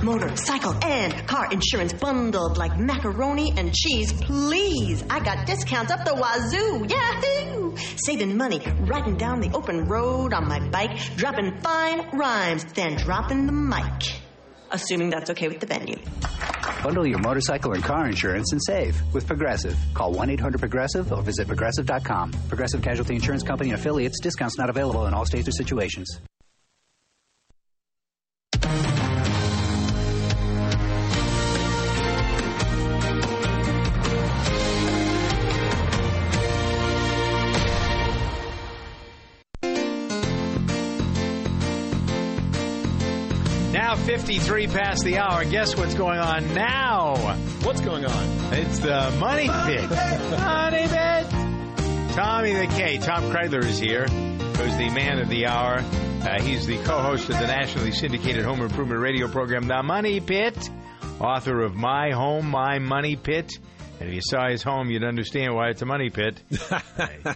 Motorcycle 0.00 0.74
and 0.84 1.26
car 1.26 1.50
insurance 1.50 1.92
bundled 1.92 2.56
like 2.56 2.78
macaroni 2.78 3.52
and 3.56 3.74
cheese, 3.74 4.12
please. 4.12 5.02
I 5.10 5.18
got 5.18 5.44
discounts 5.44 5.90
up 5.90 6.04
the 6.04 6.14
wazoo. 6.14 6.86
Yahoo! 6.88 7.76
Saving 7.96 8.36
money, 8.36 8.60
riding 8.82 9.16
down 9.16 9.40
the 9.40 9.50
open 9.56 9.86
road 9.86 10.32
on 10.32 10.46
my 10.46 10.60
bike, 10.68 10.96
dropping 11.16 11.60
fine 11.62 12.16
rhymes, 12.16 12.64
then 12.74 12.94
dropping 12.94 13.46
the 13.46 13.52
mic. 13.52 14.14
Assuming 14.70 15.10
that's 15.10 15.30
okay 15.30 15.48
with 15.48 15.58
the 15.58 15.66
venue. 15.66 15.98
Bundle 16.84 17.08
your 17.08 17.18
motorcycle 17.18 17.72
and 17.72 17.82
car 17.82 18.06
insurance 18.06 18.52
and 18.52 18.62
save 18.62 19.02
with 19.12 19.26
Progressive. 19.26 19.76
Call 19.94 20.12
1 20.12 20.30
800 20.30 20.60
Progressive 20.60 21.12
or 21.12 21.22
visit 21.22 21.48
progressive.com. 21.48 22.30
Progressive 22.48 22.82
Casualty 22.82 23.16
Insurance 23.16 23.42
Company 23.42 23.70
and 23.70 23.80
affiliates. 23.80 24.20
Discounts 24.20 24.56
not 24.56 24.70
available 24.70 25.06
in 25.06 25.12
all 25.12 25.26
states 25.26 25.48
or 25.48 25.52
situations. 25.52 26.20
53 44.04 44.66
past 44.66 45.02
the 45.02 45.16
hour. 45.16 45.46
Guess 45.46 45.76
what's 45.76 45.94
going 45.94 46.18
on 46.18 46.52
now? 46.52 47.16
What's 47.62 47.80
going 47.80 48.04
on? 48.04 48.52
It's 48.52 48.78
the 48.78 49.10
Money 49.18 49.48
Pit. 49.48 49.88
money 49.88 50.86
Pit. 50.88 51.30
Tommy 52.14 52.52
the 52.52 52.66
K. 52.76 52.98
Tom 52.98 53.22
Kraeutler 53.24 53.64
is 53.64 53.78
here, 53.78 54.06
who's 54.06 54.76
the 54.76 54.90
man 54.90 55.18
of 55.18 55.30
the 55.30 55.46
hour. 55.46 55.78
Uh, 55.78 56.42
he's 56.42 56.66
the 56.66 56.76
co-host 56.84 57.30
of 57.30 57.38
the 57.38 57.46
nationally 57.46 57.92
syndicated 57.92 58.44
home 58.44 58.60
improvement 58.60 59.00
radio 59.00 59.26
program, 59.26 59.66
The 59.68 59.82
Money 59.82 60.20
Pit, 60.20 60.68
author 61.18 61.62
of 61.62 61.74
My 61.74 62.10
Home, 62.10 62.50
My 62.50 62.78
Money 62.78 63.16
Pit. 63.16 63.52
And 64.00 64.10
if 64.10 64.14
you 64.14 64.20
saw 64.22 64.50
his 64.50 64.62
home, 64.62 64.90
you'd 64.90 65.02
understand 65.02 65.54
why 65.54 65.70
it's 65.70 65.80
a 65.80 65.86
money 65.86 66.10
pit. 66.10 66.42
uh, 66.70 67.34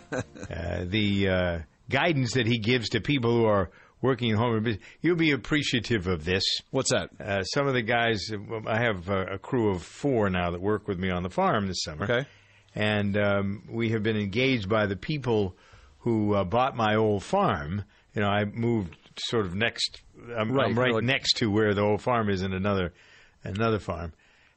the 0.84 1.28
uh, 1.28 1.58
guidance 1.88 2.34
that 2.34 2.46
he 2.46 2.58
gives 2.58 2.90
to 2.90 3.00
people 3.00 3.30
who 3.30 3.46
are 3.46 3.70
working 4.00 4.30
at 4.32 4.38
home 4.38 4.78
you'll 5.00 5.16
be 5.16 5.32
appreciative 5.32 6.06
of 6.06 6.24
this. 6.24 6.44
What's 6.70 6.90
that? 6.90 7.10
Uh, 7.20 7.42
some 7.42 7.66
of 7.66 7.74
the 7.74 7.82
guys, 7.82 8.30
I 8.66 8.78
have 8.78 9.08
a, 9.08 9.34
a, 9.34 9.38
crew 9.38 9.70
of 9.70 9.82
four 9.82 10.30
now 10.30 10.50
that 10.50 10.60
work 10.60 10.86
with 10.88 10.98
me 10.98 11.10
on 11.10 11.22
the 11.22 11.30
farm 11.30 11.66
this 11.66 11.82
summer. 11.82 12.04
Okay. 12.04 12.28
And 12.74 13.16
um, 13.16 13.64
we 13.68 13.90
have 13.90 14.02
been 14.02 14.16
engaged 14.16 14.68
by 14.68 14.86
the 14.86 14.96
people 14.96 15.56
who 15.98 16.34
uh, 16.34 16.44
bought 16.44 16.76
my 16.76 16.94
old 16.94 17.24
farm. 17.24 17.84
You 18.14 18.22
know, 18.22 18.28
I 18.28 18.44
moved 18.44 18.96
sort 19.18 19.46
of 19.46 19.54
next. 19.54 20.00
I'm 20.36 20.52
right, 20.52 20.68
I'm 20.68 20.78
right 20.78 20.94
like, 20.94 21.04
next 21.04 21.38
to 21.38 21.50
where 21.50 21.74
the 21.74 21.82
old 21.82 22.02
farm 22.02 22.28
is 22.28 22.42
in 22.42 22.52
another 22.52 22.92
another 23.42 23.78
farm. 23.78 24.12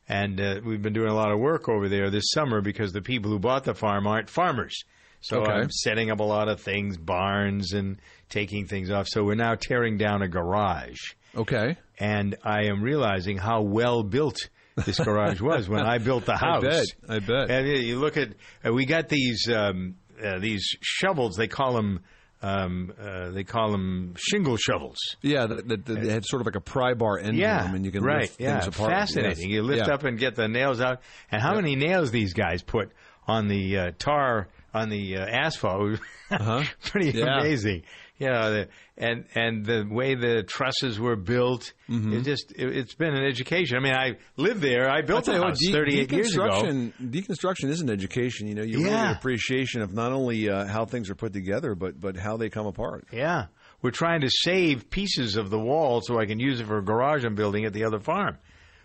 And 0.08 0.42
uh, 0.42 0.62
we've 0.64 0.82
been 0.82 0.94
doing 0.94 1.10
a 1.10 1.16
lot 1.16 1.32
of 1.32 1.40
work 1.40 1.70
over 1.70 1.88
there 1.88 2.10
this 2.10 2.32
summer 2.32 2.62
because 2.62 2.92
the 2.92 3.02
people 3.02 3.32
who 3.32 3.40
bought 3.40 3.64
the 3.64 3.74
farm 3.74 4.08
aren't 4.08 4.30
farmers. 4.30 4.84
So 5.22 5.42
okay. 5.42 5.52
I'm 5.52 5.70
setting 5.70 6.10
up 6.12 6.20
a 6.20 6.24
lot 6.24 6.50
of 6.50 6.60
things, 6.60 6.98
barns 6.98 7.74
and 7.74 7.98
taking 8.32 8.66
things 8.66 8.90
off. 8.90 9.08
So 9.08 9.24
we're 9.24 9.36
now 9.36 9.56
tearing 9.56 9.98
down 9.98 10.24
a 10.24 10.28
garage. 10.28 10.98
Okay. 11.36 11.78
And 12.00 12.36
I 12.44 12.66
am 12.66 12.82
realizing 12.82 13.38
how 13.38 13.62
well 13.62 14.04
built 14.04 14.50
this 14.86 15.00
garage 15.00 15.42
was 15.42 15.70
when 15.70 15.86
I 15.86 16.00
built 16.00 16.26
the 16.26 16.36
house. 16.36 16.64
I 16.64 16.68
bet. 16.68 16.86
I 17.08 17.20
bet. 17.20 17.52
And 17.52 17.68
you 17.68 18.00
look 18.00 18.18
at 18.18 18.30
uh, 18.66 18.74
we 18.74 18.86
got 18.86 19.10
these 19.10 19.48
um, 19.50 19.96
uh, 20.24 20.40
these 20.40 20.66
shovels. 20.82 21.36
They 21.36 21.48
call 21.48 21.74
them. 21.74 22.02
Um, 22.44 22.92
uh, 23.00 23.30
they 23.30 23.44
call 23.44 23.72
them 23.72 24.16
shingle 24.18 24.58
shovels. 24.58 24.98
Yeah, 25.22 25.46
that, 25.46 25.86
they 25.86 26.10
had 26.10 26.26
sort 26.26 26.42
of 26.42 26.48
like 26.48 26.56
a 26.56 26.60
pry 26.60 26.96
bar 26.96 27.20
end 27.20 27.38
yeah, 27.38 27.60
to 27.60 27.64
them, 27.66 27.76
and 27.76 27.86
you 27.86 27.92
can 27.92 28.04
right, 28.04 28.22
lift 28.22 28.42
yeah, 28.42 28.62
things 28.62 28.76
apart. 28.76 28.90
Fascinating. 28.90 29.50
Yes. 29.50 29.58
You 29.58 29.62
lift 29.62 29.88
yeah. 29.88 29.94
up 29.94 30.04
and 30.06 30.18
get 30.18 30.34
the 30.34 30.48
nails 30.48 30.82
out. 30.82 31.02
And 31.32 31.40
how 31.40 31.52
yeah. 31.52 31.62
many 31.62 31.76
nails 31.76 32.10
these 32.10 32.34
guys 32.34 32.64
put 32.64 32.94
on 33.28 33.48
the 33.48 33.78
uh, 33.78 33.92
tar 34.00 34.48
on 34.74 34.90
the 34.90 35.18
uh, 35.18 35.26
asphalt? 35.28 36.00
uh-huh. 36.32 36.64
Pretty 36.86 37.20
yeah. 37.20 37.42
amazing. 37.42 37.84
You 38.22 38.30
know, 38.30 38.54
the, 38.54 38.68
and 38.98 39.26
and 39.34 39.66
the 39.66 39.84
way 39.90 40.14
the 40.14 40.44
trusses 40.44 41.00
were 41.00 41.16
built, 41.16 41.74
mm-hmm. 41.90 42.14
it 42.14 42.22
just 42.22 42.54
it, 42.56 42.72
has 42.72 42.94
been 42.94 43.16
an 43.16 43.26
education. 43.26 43.78
I 43.78 43.80
mean, 43.80 43.96
I 43.96 44.18
lived 44.38 44.62
there. 44.62 44.92
I 44.92 45.02
built 45.02 45.28
a 45.28 45.34
house 45.34 45.58
de- 45.58 45.72
38 45.72 46.12
years 46.12 46.36
ago. 46.36 46.62
Deconstruction 47.02 47.70
is 47.70 47.82
an 47.82 47.90
education. 47.90 48.48
You 48.48 48.54
know, 48.54 48.62
you 48.62 48.82
yeah. 48.82 49.02
really 49.06 49.14
appreciation 49.14 49.82
of 49.82 49.92
not 49.96 50.12
only 50.12 50.48
uh, 50.48 50.68
how 50.68 50.86
things 50.86 51.10
are 51.10 51.16
put 51.16 51.34
together, 51.34 51.74
but 51.74 52.00
but 52.00 52.16
how 52.16 52.38
they 52.38 52.52
come 52.52 52.68
apart. 52.68 53.08
Yeah, 53.12 53.48
we're 53.82 53.90
trying 53.90 54.22
to 54.22 54.30
save 54.30 54.92
pieces 54.92 55.36
of 55.36 55.50
the 55.50 55.60
wall 55.60 56.02
so 56.02 56.20
I 56.20 56.28
can 56.28 56.40
use 56.40 56.60
it 56.60 56.68
for 56.68 56.78
a 56.78 56.84
garage 56.84 57.26
I'm 57.26 57.34
building 57.34 57.66
at 57.66 57.74
the 57.74 57.86
other 57.86 58.00
farm. 58.00 58.38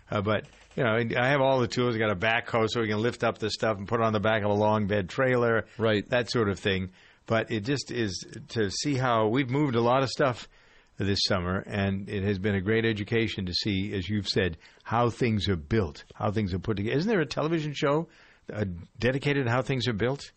Uh, 0.09 0.21
but 0.21 0.45
you 0.75 0.83
know, 0.83 0.97
I 1.15 1.27
have 1.27 1.41
all 1.41 1.59
the 1.59 1.67
tools. 1.67 1.95
I 1.95 1.99
got 1.99 2.09
a 2.09 2.15
backhoe 2.15 2.67
so 2.67 2.81
we 2.81 2.87
can 2.87 3.03
lift 3.03 3.23
up 3.23 3.37
the 3.37 3.51
stuff 3.51 3.77
and 3.77 3.87
put 3.87 3.99
it 3.99 4.03
on 4.03 4.13
the 4.13 4.19
back 4.19 4.41
of 4.41 4.49
a 4.49 4.55
long 4.55 4.87
bed 4.87 5.09
trailer, 5.09 5.67
right? 5.77 6.09
That 6.09 6.31
sort 6.31 6.49
of 6.49 6.57
thing. 6.57 6.89
But 7.27 7.51
it 7.51 7.61
just 7.65 7.91
is 7.91 8.25
to 8.49 8.71
see 8.71 8.95
how 8.95 9.27
we've 9.27 9.49
moved 9.49 9.75
a 9.75 9.81
lot 9.81 10.01
of 10.01 10.09
stuff 10.09 10.47
this 10.97 11.19
summer, 11.27 11.59
and 11.67 12.09
it 12.09 12.23
has 12.23 12.39
been 12.39 12.55
a 12.55 12.61
great 12.61 12.85
education 12.85 13.45
to 13.45 13.53
see, 13.53 13.93
as 13.93 14.09
you've 14.09 14.27
said, 14.27 14.57
how 14.83 15.09
things 15.11 15.47
are 15.47 15.55
built, 15.57 16.05
how 16.15 16.31
things 16.31 16.53
are 16.53 16.59
put 16.59 16.77
together. 16.77 16.97
Isn't 16.97 17.09
there 17.09 17.21
a 17.21 17.25
television 17.25 17.73
show 17.75 18.07
uh, 18.51 18.65
dedicated 18.97 19.45
to 19.45 19.51
how 19.51 19.61
things 19.61 19.87
are 19.87 19.93
built? 19.93 20.31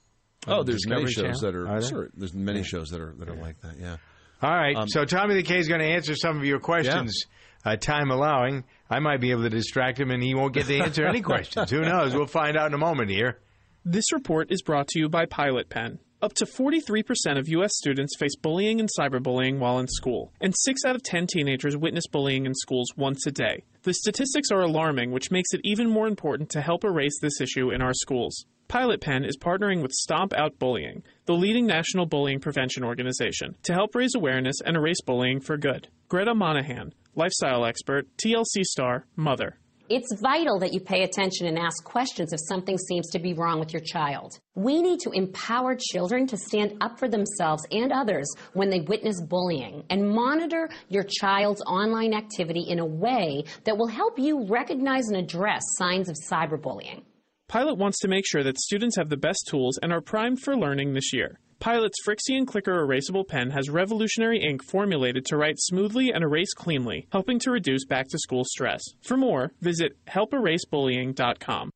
Oh, 0.47 0.61
on 0.61 0.67
there's 0.67 0.87
many 0.87 1.07
shows 1.07 1.15
Channel? 1.41 1.41
that 1.41 1.55
are, 1.55 1.81
there? 1.81 1.89
sure. 1.89 2.11
There's 2.15 2.35
many 2.35 2.59
Yeah. 2.59 2.65
shows 2.65 2.89
that 2.91 3.01
are 3.01 3.15
that 3.19 3.29
are 3.29 3.37
like 3.37 3.61
that. 3.61 3.79
Yeah. 3.79 3.97
All 4.43 4.51
right. 4.51 4.75
Um, 4.77 4.89
so 4.89 5.05
Tommy 5.05 5.35
the 5.35 5.43
K 5.43 5.59
is 5.59 5.69
going 5.69 5.81
to 5.81 5.87
answer 5.87 6.15
some 6.17 6.39
of 6.39 6.45
your 6.45 6.59
questions, 6.61 7.25
uh, 7.65 7.77
time 7.77 8.11
allowing. 8.11 8.65
I 8.89 8.99
might 8.99 9.21
be 9.21 9.31
able 9.31 9.43
to 9.45 9.51
distract 9.51 10.01
him, 10.01 10.11
and 10.11 10.23
he 10.23 10.35
won't 10.35 10.55
get 10.55 10.67
to 10.67 10.79
answer 10.79 11.07
any 11.07 11.21
questions. 11.33 11.71
Who 11.71 11.83
knows? 11.83 12.15
We'll 12.15 12.27
find 12.27 12.57
out 12.57 12.67
in 12.67 12.75
a 12.75 12.79
moment 12.79 13.11
here. 13.11 13.39
This 13.85 14.13
report 14.13 14.51
is 14.51 14.61
brought 14.63 14.89
to 14.89 14.99
you 14.99 15.09
by 15.09 15.27
Pilot 15.27 15.69
Pen. 15.69 15.99
Up 16.23 16.35
to 16.35 16.45
43% 16.45 17.39
of 17.39 17.49
U.S. 17.49 17.71
students 17.77 18.15
face 18.19 18.37
bullying 18.37 18.79
and 18.79 18.91
cyberbullying 18.99 19.59
while 19.59 19.79
in 19.79 19.89
school, 19.89 20.35
and 20.43 20.55
6 20.55 20.81
out 20.85 20.95
of 20.95 21.03
10 21.03 21.27
teenagers 21.27 21.79
witness 21.79 22.07
bullying 22.07 22.45
in 22.45 22.55
schools 22.55 22.89
once 22.95 23.27
a 23.27 23.31
day. 23.31 23.65
The 23.85 23.95
statistics 23.95 24.51
are 24.51 24.61
alarming, 24.61 25.13
which 25.13 25.31
makes 25.31 25.55
it 25.55 25.63
even 25.65 25.89
more 25.89 26.07
important 26.07 26.51
to 26.51 26.61
help 26.61 26.85
erase 26.85 27.19
this 27.23 27.41
issue 27.41 27.71
in 27.71 27.81
our 27.81 27.95
schools. 27.95 28.45
Pilot 28.69 29.01
Pen 29.01 29.25
is 29.25 29.39
partnering 29.39 29.81
with 29.81 29.93
Stomp 29.93 30.35
Out 30.35 30.59
Bullying, 30.59 31.03
the 31.25 31.33
leading 31.33 31.67
national 31.67 32.05
bullying 32.05 32.39
prevention 32.39 32.85
organization, 32.85 33.57
to 33.63 33.73
help 33.73 33.95
raise 33.95 34.15
awareness 34.15 34.57
and 34.63 34.77
erase 34.77 35.01
bullying 35.01 35.41
for 35.41 35.57
good. 35.57 35.89
Gretta 36.09 36.35
Monahan, 36.35 36.93
lifestyle 37.15 37.65
expert, 37.65 38.07
TLC 38.23 38.63
star, 38.63 39.07
mother. 39.17 39.60
It's 39.91 40.21
vital 40.23 40.61
that 40.61 40.73
you 40.73 40.79
pay 40.79 41.03
attention 41.03 41.49
and 41.49 41.59
ask 41.59 41.83
questions 41.83 42.33
if 42.33 42.39
something 42.47 42.79
seems 42.79 43.11
to 43.11 43.19
be 43.19 43.35
wrong 43.35 43.59
with 43.59 43.73
your 43.73 43.83
child. 43.83 44.39
We 44.55 44.81
need 44.81 45.01
to 45.01 45.11
empower 45.11 45.75
children 45.75 46.29
to 46.29 46.37
stand 46.37 46.77
up 46.81 46.97
for 46.97 47.09
themselves 47.09 47.67
and 47.73 47.91
others 47.91 48.33
when 48.53 48.71
they 48.71 48.83
witness 48.83 49.21
bullying 49.21 49.83
and 49.91 50.09
monitor 50.09 50.71
your 50.89 51.03
child's 51.03 51.61
online 51.63 52.15
activity 52.15 52.67
in 52.69 52.79
a 52.79 52.87
way 52.87 53.43
that 53.65 53.77
will 53.77 53.89
help 53.89 54.17
you 54.17 54.47
recognize 54.47 55.09
and 55.09 55.17
address 55.17 55.63
signs 55.77 56.09
of 56.09 56.15
cyberbullying. 56.31 57.03
Pilot 57.49 57.77
wants 57.77 57.99
to 57.99 58.07
make 58.07 58.25
sure 58.25 58.45
that 58.45 58.61
students 58.61 58.97
have 58.97 59.09
the 59.09 59.17
best 59.17 59.49
tools 59.49 59.77
and 59.83 59.93
are 59.93 60.01
primed 60.01 60.41
for 60.41 60.57
learning 60.57 60.93
this 60.93 61.13
year. 61.13 61.41
Pilot's 61.61 61.99
Frixion 62.07 62.47
Clicker 62.47 62.87
erasable 62.87 63.29
pen 63.29 63.51
has 63.51 63.69
revolutionary 63.69 64.41
ink 64.41 64.65
formulated 64.65 65.27
to 65.27 65.37
write 65.37 65.59
smoothly 65.59 66.11
and 66.11 66.25
erase 66.25 66.55
cleanly, 66.55 67.07
helping 67.13 67.39
to 67.41 67.51
reduce 67.51 67.85
back 67.85 68.09
to 68.09 68.19
school 68.19 68.45
stress. 68.47 68.81
For 69.03 69.19
more, 69.19 69.53
visit 69.61 69.99
helperasebullying.com. 70.09 71.71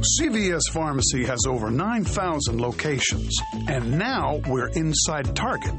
CVS 0.00 0.62
Pharmacy 0.72 1.24
has 1.26 1.40
over 1.46 1.70
9,000 1.70 2.58
locations, 2.58 3.36
and 3.68 3.98
now 3.98 4.40
we're 4.48 4.68
inside 4.68 5.36
Target. 5.36 5.74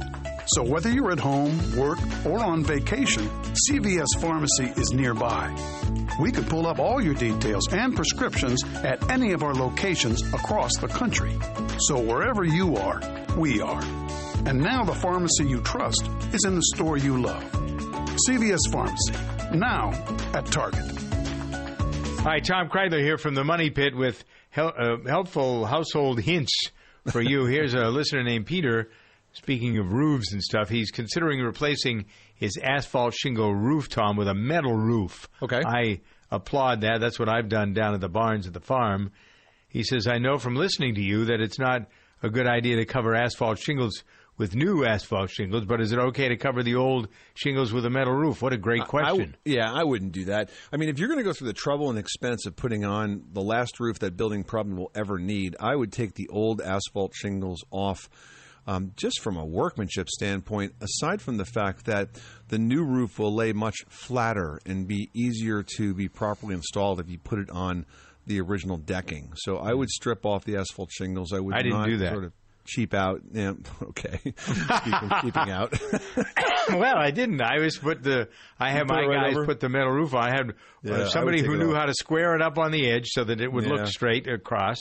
So 0.45 0.63
whether 0.63 0.91
you're 0.91 1.11
at 1.11 1.19
home, 1.19 1.57
work, 1.76 1.97
or 2.24 2.39
on 2.39 2.63
vacation, 2.63 3.28
CVS 3.67 4.19
Pharmacy 4.19 4.65
is 4.80 4.91
nearby. 4.93 5.55
We 6.19 6.32
could 6.32 6.47
pull 6.47 6.67
up 6.67 6.78
all 6.78 7.01
your 7.01 7.15
details 7.15 7.67
and 7.72 7.95
prescriptions 7.95 8.63
at 8.84 9.09
any 9.09 9.32
of 9.32 9.41
our 9.41 9.55
locations 9.55 10.22
across 10.34 10.78
the 10.78 10.88
country. 10.88 11.36
So 11.80 11.99
wherever 11.99 12.43
you 12.43 12.76
are, 12.76 13.01
we 13.38 13.59
are. 13.59 13.84
And 14.45 14.59
now 14.59 14.84
the 14.84 14.93
pharmacy 14.93 15.45
you 15.45 15.61
trust 15.61 16.07
is 16.32 16.45
in 16.45 16.55
the 16.55 16.63
store 16.76 16.97
you 16.97 17.19
love. 17.19 17.43
CVS 18.28 18.72
Pharmacy, 18.72 19.13
now 19.55 19.91
at 20.36 20.45
Target. 20.45 21.11
Hi, 22.24 22.39
Tom 22.39 22.69
Kraeutler 22.69 23.01
here 23.01 23.17
from 23.17 23.34
the 23.34 23.43
Money 23.43 23.72
Pit 23.72 23.95
with 23.95 24.24
hel- 24.51 24.74
uh, 24.78 24.97
helpful 25.09 25.65
household 25.65 26.19
hints 26.22 26.53
for 27.11 27.19
you. 27.19 27.45
Here's 27.45 27.74
a 27.74 27.88
listener 27.88 28.24
named 28.24 28.45
Peter. 28.45 28.91
Speaking 29.34 29.80
of 29.80 29.91
roofs 29.91 30.32
and 30.32 30.41
stuff, 30.41 30.69
he's 30.69 30.91
considering 30.91 31.39
replacing 31.39 32.05
his 32.36 32.57
asphalt 32.61 33.15
shingle 33.15 33.55
roof, 33.55 33.89
Tom, 33.89 34.17
with 34.17 34.28
a 34.28 34.36
metal 34.36 34.76
roof. 34.76 35.28
Okay. 35.41 35.61
I 35.65 36.01
applaud 36.30 36.82
that. 36.82 36.99
That's 37.01 37.17
what 37.17 37.28
I've 37.28 37.49
done 37.49 37.74
down 37.74 37.95
at 37.95 38.01
the 38.01 38.09
barns 38.09 38.45
at 38.45 38.53
the 38.53 38.59
farm. 38.59 39.11
He 39.67 39.84
says, 39.84 40.05
I 40.05 40.19
know 40.19 40.38
from 40.38 40.55
listening 40.55 40.93
to 40.95 41.01
you 41.01 41.26
that 41.26 41.41
it's 41.41 41.57
not 41.57 41.88
a 42.22 42.30
good 42.30 42.45
idea 42.47 42.76
to 42.76 42.86
cover 42.86 43.15
asphalt 43.15 43.57
shingles 43.57 44.03
with 44.41 44.55
new 44.55 44.83
asphalt 44.83 45.29
shingles, 45.29 45.65
but 45.65 45.79
is 45.79 45.91
it 45.91 45.99
okay 45.99 46.27
to 46.27 46.35
cover 46.35 46.63
the 46.63 46.73
old 46.73 47.07
shingles 47.35 47.71
with 47.71 47.85
a 47.85 47.91
metal 47.91 48.11
roof? 48.11 48.41
What 48.41 48.53
a 48.53 48.57
great 48.57 48.81
I- 48.81 48.85
I 48.85 48.87
question. 48.87 49.17
w- 49.17 49.33
yeah, 49.45 49.71
I 49.71 49.83
wouldn't 49.83 50.13
do 50.13 50.25
that. 50.25 50.49
I 50.73 50.77
mean, 50.77 50.89
if 50.89 50.97
you're 50.97 51.07
going 51.07 51.19
to 51.19 51.23
go 51.23 51.31
through 51.31 51.45
the 51.45 51.53
trouble 51.53 51.91
and 51.91 51.99
expense 51.99 52.47
of 52.47 52.55
putting 52.55 52.83
on 52.83 53.23
the 53.33 53.41
last 53.43 53.79
roof 53.79 53.99
that 53.99 54.17
building 54.17 54.43
probably 54.43 54.73
will 54.73 54.91
ever 54.95 55.19
need, 55.19 55.55
I 55.59 55.75
would 55.75 55.93
take 55.93 56.15
the 56.15 56.27
old 56.29 56.59
asphalt 56.59 57.13
shingles 57.13 57.63
off. 57.69 58.09
Um, 58.67 58.93
just 58.95 59.21
from 59.21 59.37
a 59.37 59.45
workmanship 59.45 60.07
standpoint, 60.09 60.73
aside 60.81 61.19
from 61.21 61.37
the 61.37 61.45
fact 61.45 61.85
that 61.85 62.09
the 62.47 62.59
new 62.59 62.83
roof 62.83 63.17
will 63.17 63.33
lay 63.33 63.53
much 63.53 63.75
flatter 63.89 64.59
and 64.67 64.87
be 64.87 65.09
easier 65.15 65.63
to 65.77 65.93
be 65.95 66.07
properly 66.07 66.53
installed 66.53 66.99
if 66.99 67.09
you 67.09 67.17
put 67.17 67.39
it 67.39 67.49
on 67.49 67.85
the 68.27 68.39
original 68.39 68.77
decking. 68.77 69.33
So 69.35 69.57
I 69.57 69.73
would 69.73 69.89
strip 69.89 70.25
off 70.27 70.45
the 70.45 70.57
asphalt 70.57 70.91
shingles. 70.91 71.33
I 71.33 71.39
would 71.39 71.55
I 71.55 71.63
didn't 71.63 71.79
not 71.79 71.87
do 71.87 71.97
that. 71.97 72.11
sort 72.11 72.23
of 72.25 72.33
cheap 72.72 72.93
out. 72.93 73.22
Yeah, 73.32 73.53
okay, 73.84 74.19
keeping, 74.24 75.09
keeping 75.22 75.49
out. 75.51 75.74
well, 76.69 76.97
I 76.97 77.11
didn't. 77.11 77.41
I 77.41 77.59
was 77.59 77.78
put 77.78 78.01
the. 78.03 78.30
I 78.59 78.72
had 78.72 78.88
my 78.88 79.01
right 79.05 79.24
guys 79.28 79.36
over? 79.36 79.45
put 79.45 79.59
the 79.59 79.69
metal 79.69 79.91
roof 79.91 80.13
on. 80.13 80.24
I 80.24 80.30
had 80.30 80.49
uh, 80.49 80.53
Yeah, 80.84 80.93
I 80.93 80.97
would 80.99 81.09
somebody 81.11 81.38
take 81.41 81.47
who 81.47 81.57
knew 81.57 81.74
how 81.74 81.86
to 81.86 81.93
square 81.93 82.36
it 82.36 82.41
up 82.41 82.57
on 82.57 82.72
the 82.72 82.89
edge 82.89 83.07
so 83.09 83.24
that 83.24 83.41
it 83.41 83.51
would 83.51 83.65
Yeah. 83.65 83.74
look 83.74 83.88
straight 83.88 84.28
across. 84.28 84.78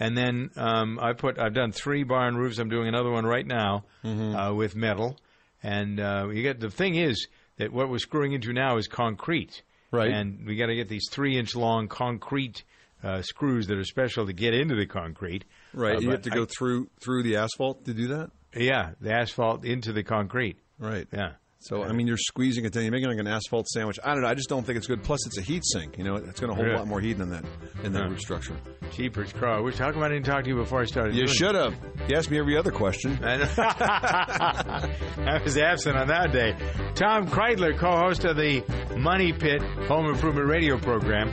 And 0.00 0.16
then 0.16 0.50
um, 0.56 0.98
I 1.00 1.12
put. 1.12 1.38
I've 1.38 1.54
done 1.54 1.72
three 1.72 2.02
barn 2.04 2.36
roofs. 2.36 2.58
I'm 2.58 2.68
doing 2.68 2.88
another 2.88 3.10
one 3.10 3.24
right 3.24 3.46
now 3.46 3.84
Mm-hmm. 4.04 4.36
uh, 4.36 4.52
with 4.52 4.74
metal. 4.76 5.16
And 5.62 6.00
uh, 6.00 6.28
you 6.32 6.42
get 6.42 6.60
the 6.60 6.70
thing 6.70 6.96
is 6.96 7.28
that 7.58 7.72
what 7.72 7.88
we're 7.88 7.98
screwing 7.98 8.32
into 8.32 8.52
now 8.52 8.76
is 8.78 8.88
concrete. 8.88 9.62
Right. 9.92 10.10
And 10.10 10.46
we 10.46 10.56
got 10.56 10.66
to 10.66 10.74
get 10.74 10.88
these 10.88 11.08
three 11.10 11.38
inch 11.38 11.54
long 11.54 11.86
concrete 11.88 12.64
uh, 13.02 13.22
screws 13.22 13.66
that 13.68 13.78
are 13.78 13.84
special 13.84 14.26
to 14.26 14.32
get 14.32 14.54
into 14.54 14.74
the 14.74 14.86
concrete. 14.86 15.44
Right, 15.74 15.96
Uh, 15.96 16.00
you 16.00 16.10
have 16.10 16.22
to 16.22 16.30
go 16.30 16.42
I- 16.42 16.46
through 16.46 16.88
through 17.02 17.22
the 17.24 17.36
asphalt 17.36 17.84
to 17.86 17.94
do 17.94 18.08
that. 18.08 18.30
Yeah, 18.54 18.90
the 19.00 19.12
asphalt 19.12 19.64
into 19.64 19.92
the 19.92 20.02
concrete. 20.02 20.58
Right. 20.78 21.06
Yeah. 21.12 21.32
So 21.60 21.84
I 21.84 21.92
mean, 21.92 22.08
you're 22.08 22.16
squeezing 22.16 22.64
it 22.64 22.72
down. 22.72 22.82
You're 22.82 22.90
making 22.90 23.08
like 23.08 23.20
an 23.20 23.28
asphalt 23.28 23.68
sandwich. 23.68 23.96
I 24.02 24.14
don't 24.14 24.22
know. 24.22 24.28
I 24.28 24.34
just 24.34 24.48
don't 24.48 24.66
think 24.66 24.78
it's 24.78 24.88
good. 24.88 25.04
Plus, 25.04 25.24
it's 25.28 25.38
a 25.38 25.42
heat 25.42 25.62
sink. 25.64 25.96
You 25.96 26.02
know, 26.02 26.16
it's 26.16 26.40
going 26.40 26.50
to 26.50 26.56
hold 26.56 26.66
Yeah. 26.66 26.74
a 26.74 26.78
lot 26.78 26.88
more 26.88 27.00
heat 27.00 27.18
than 27.18 27.30
that 27.30 27.44
in 27.84 27.92
that 27.92 28.00
Yeah. 28.00 28.08
roof 28.08 28.18
structure. 28.20 28.56
Jeepers, 28.92 29.32
Crow. 29.32 29.58
I 29.58 29.60
wish 29.60 29.78
how 29.78 29.92
come 29.92 30.02
I 30.02 30.08
didn't 30.08 30.26
talk 30.26 30.42
to 30.42 30.50
you 30.50 30.56
before 30.56 30.80
I 30.80 30.86
started? 30.86 31.14
You 31.14 31.28
should 31.28 31.54
have. 31.54 31.76
You 32.08 32.16
asked 32.16 32.32
me 32.32 32.38
every 32.40 32.56
other 32.58 32.72
question. 32.72 33.16
I 33.22 33.38
was 35.44 35.56
absent 35.56 35.96
on 35.96 36.08
that 36.08 36.32
day. 36.32 36.56
Tom 36.96 37.28
Kraeutler, 37.28 37.78
co-host 37.78 38.24
of 38.24 38.36
the 38.36 38.64
Money 38.98 39.32
Pit 39.32 39.62
Home 39.86 40.06
Improvement 40.06 40.48
Radio 40.48 40.78
program. 40.78 41.32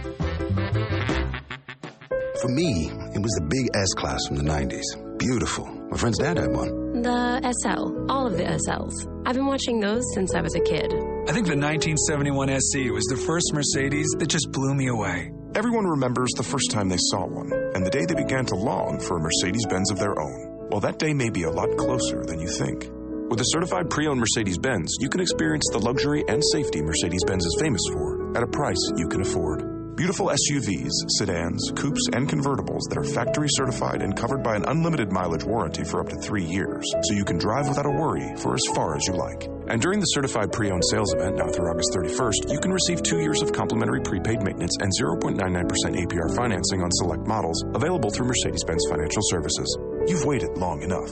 For 2.41 2.47
me, 2.47 2.87
it 3.13 3.19
was 3.19 3.35
the 3.35 3.47
big 3.51 3.67
S 3.75 3.93
class 3.95 4.25
from 4.27 4.37
the 4.37 4.47
90s. 4.47 4.87
Beautiful. 5.17 5.65
My 5.91 5.97
friend's 5.97 6.19
dad 6.19 6.37
had 6.37 6.51
one. 6.51 7.01
The 7.01 7.43
SL, 7.43 8.07
all 8.09 8.27
of 8.27 8.37
the 8.37 8.43
SLs. 8.43 8.95
I've 9.27 9.35
been 9.35 9.45
watching 9.45 9.81
those 9.81 10.03
since 10.13 10.33
I 10.33 10.39
was 10.39 10.55
a 10.55 10.61
kid. 10.61 10.87
I 11.27 11.35
think 11.35 11.51
the 11.51 11.59
1971 11.59 12.47
SC 12.61 12.95
was 12.95 13.03
the 13.11 13.19
first 13.27 13.51
Mercedes 13.53 14.07
that 14.19 14.27
just 14.27 14.53
blew 14.53 14.73
me 14.73 14.87
away. 14.87 15.31
Everyone 15.53 15.83
remembers 15.83 16.29
the 16.37 16.43
first 16.43 16.71
time 16.71 16.87
they 16.87 17.01
saw 17.11 17.27
one, 17.27 17.51
and 17.75 17.85
the 17.85 17.89
day 17.91 18.05
they 18.05 18.15
began 18.15 18.45
to 18.45 18.55
long 18.55 19.01
for 19.01 19.17
a 19.17 19.21
Mercedes 19.21 19.65
Benz 19.67 19.91
of 19.91 19.99
their 19.99 20.17
own. 20.17 20.69
Well, 20.71 20.79
that 20.79 20.97
day 20.97 21.13
may 21.13 21.29
be 21.29 21.43
a 21.43 21.51
lot 21.51 21.75
closer 21.75 22.23
than 22.23 22.39
you 22.39 22.47
think. 22.47 22.87
With 23.29 23.41
a 23.41 23.51
certified 23.51 23.89
pre 23.89 24.07
owned 24.07 24.21
Mercedes 24.21 24.57
Benz, 24.57 24.95
you 25.01 25.09
can 25.09 25.19
experience 25.19 25.67
the 25.73 25.79
luxury 25.79 26.23
and 26.29 26.41
safety 26.53 26.81
Mercedes 26.81 27.23
Benz 27.27 27.45
is 27.45 27.57
famous 27.59 27.81
for 27.91 28.37
at 28.37 28.43
a 28.43 28.47
price 28.47 28.79
you 28.95 29.09
can 29.09 29.21
afford. 29.21 29.68
Beautiful 29.99 30.31
SUVs, 30.31 30.95
sedans, 31.17 31.73
coupes, 31.75 32.07
and 32.13 32.23
convertibles 32.23 32.87
that 32.87 32.97
are 32.97 33.03
factory 33.03 33.49
certified 33.51 34.01
and 34.01 34.15
covered 34.15 34.41
by 34.41 34.55
an 34.55 34.63
unlimited 34.65 35.11
mileage 35.11 35.43
warranty 35.43 35.83
for 35.83 35.99
up 35.99 36.07
to 36.07 36.15
three 36.15 36.45
years, 36.45 36.85
so 37.03 37.13
you 37.15 37.25
can 37.25 37.37
drive 37.37 37.67
without 37.67 37.85
a 37.85 37.91
worry 37.91 38.33
for 38.37 38.55
as 38.55 38.63
far 38.73 38.95
as 38.95 39.05
you 39.07 39.13
like. 39.13 39.49
And 39.67 39.81
during 39.81 39.99
the 39.99 40.05
certified 40.15 40.53
pre 40.53 40.71
owned 40.71 40.85
sales 40.89 41.13
event 41.13 41.35
now 41.35 41.51
through 41.51 41.67
August 41.67 41.91
31st, 41.91 42.49
you 42.49 42.59
can 42.61 42.71
receive 42.71 43.03
two 43.03 43.19
years 43.19 43.41
of 43.41 43.51
complimentary 43.51 43.99
prepaid 43.99 44.41
maintenance 44.41 44.77
and 44.79 44.89
0.99% 44.89 45.35
APR 45.35 46.33
financing 46.33 46.81
on 46.81 46.89
select 46.93 47.27
models 47.27 47.61
available 47.75 48.09
through 48.09 48.27
Mercedes 48.27 48.63
Benz 48.63 48.85
Financial 48.89 49.21
Services. 49.23 49.67
You've 50.07 50.25
waited 50.25 50.57
long 50.57 50.81
enough. 50.83 51.09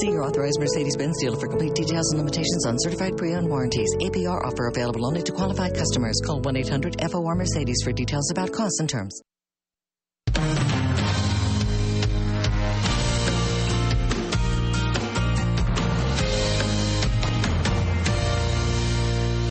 See 0.00 0.10
your 0.10 0.22
authorized 0.22 0.58
Mercedes-Benz 0.60 1.20
dealer 1.20 1.36
for 1.38 1.48
complete 1.48 1.74
details 1.74 2.10
and 2.12 2.18
limitations 2.18 2.66
on 2.66 2.76
certified 2.78 3.16
pre-owned 3.16 3.48
warranties. 3.48 3.94
APR 4.00 4.44
offer 4.44 4.68
available 4.68 5.06
only 5.06 5.22
to 5.22 5.32
qualified 5.32 5.74
customers. 5.74 6.20
Call 6.24 6.40
1-800-FOR-Mercedes 6.42 7.82
for 7.82 7.92
details 7.92 8.30
about 8.30 8.52
costs 8.52 8.80
and 8.80 8.88
terms. 8.88 9.20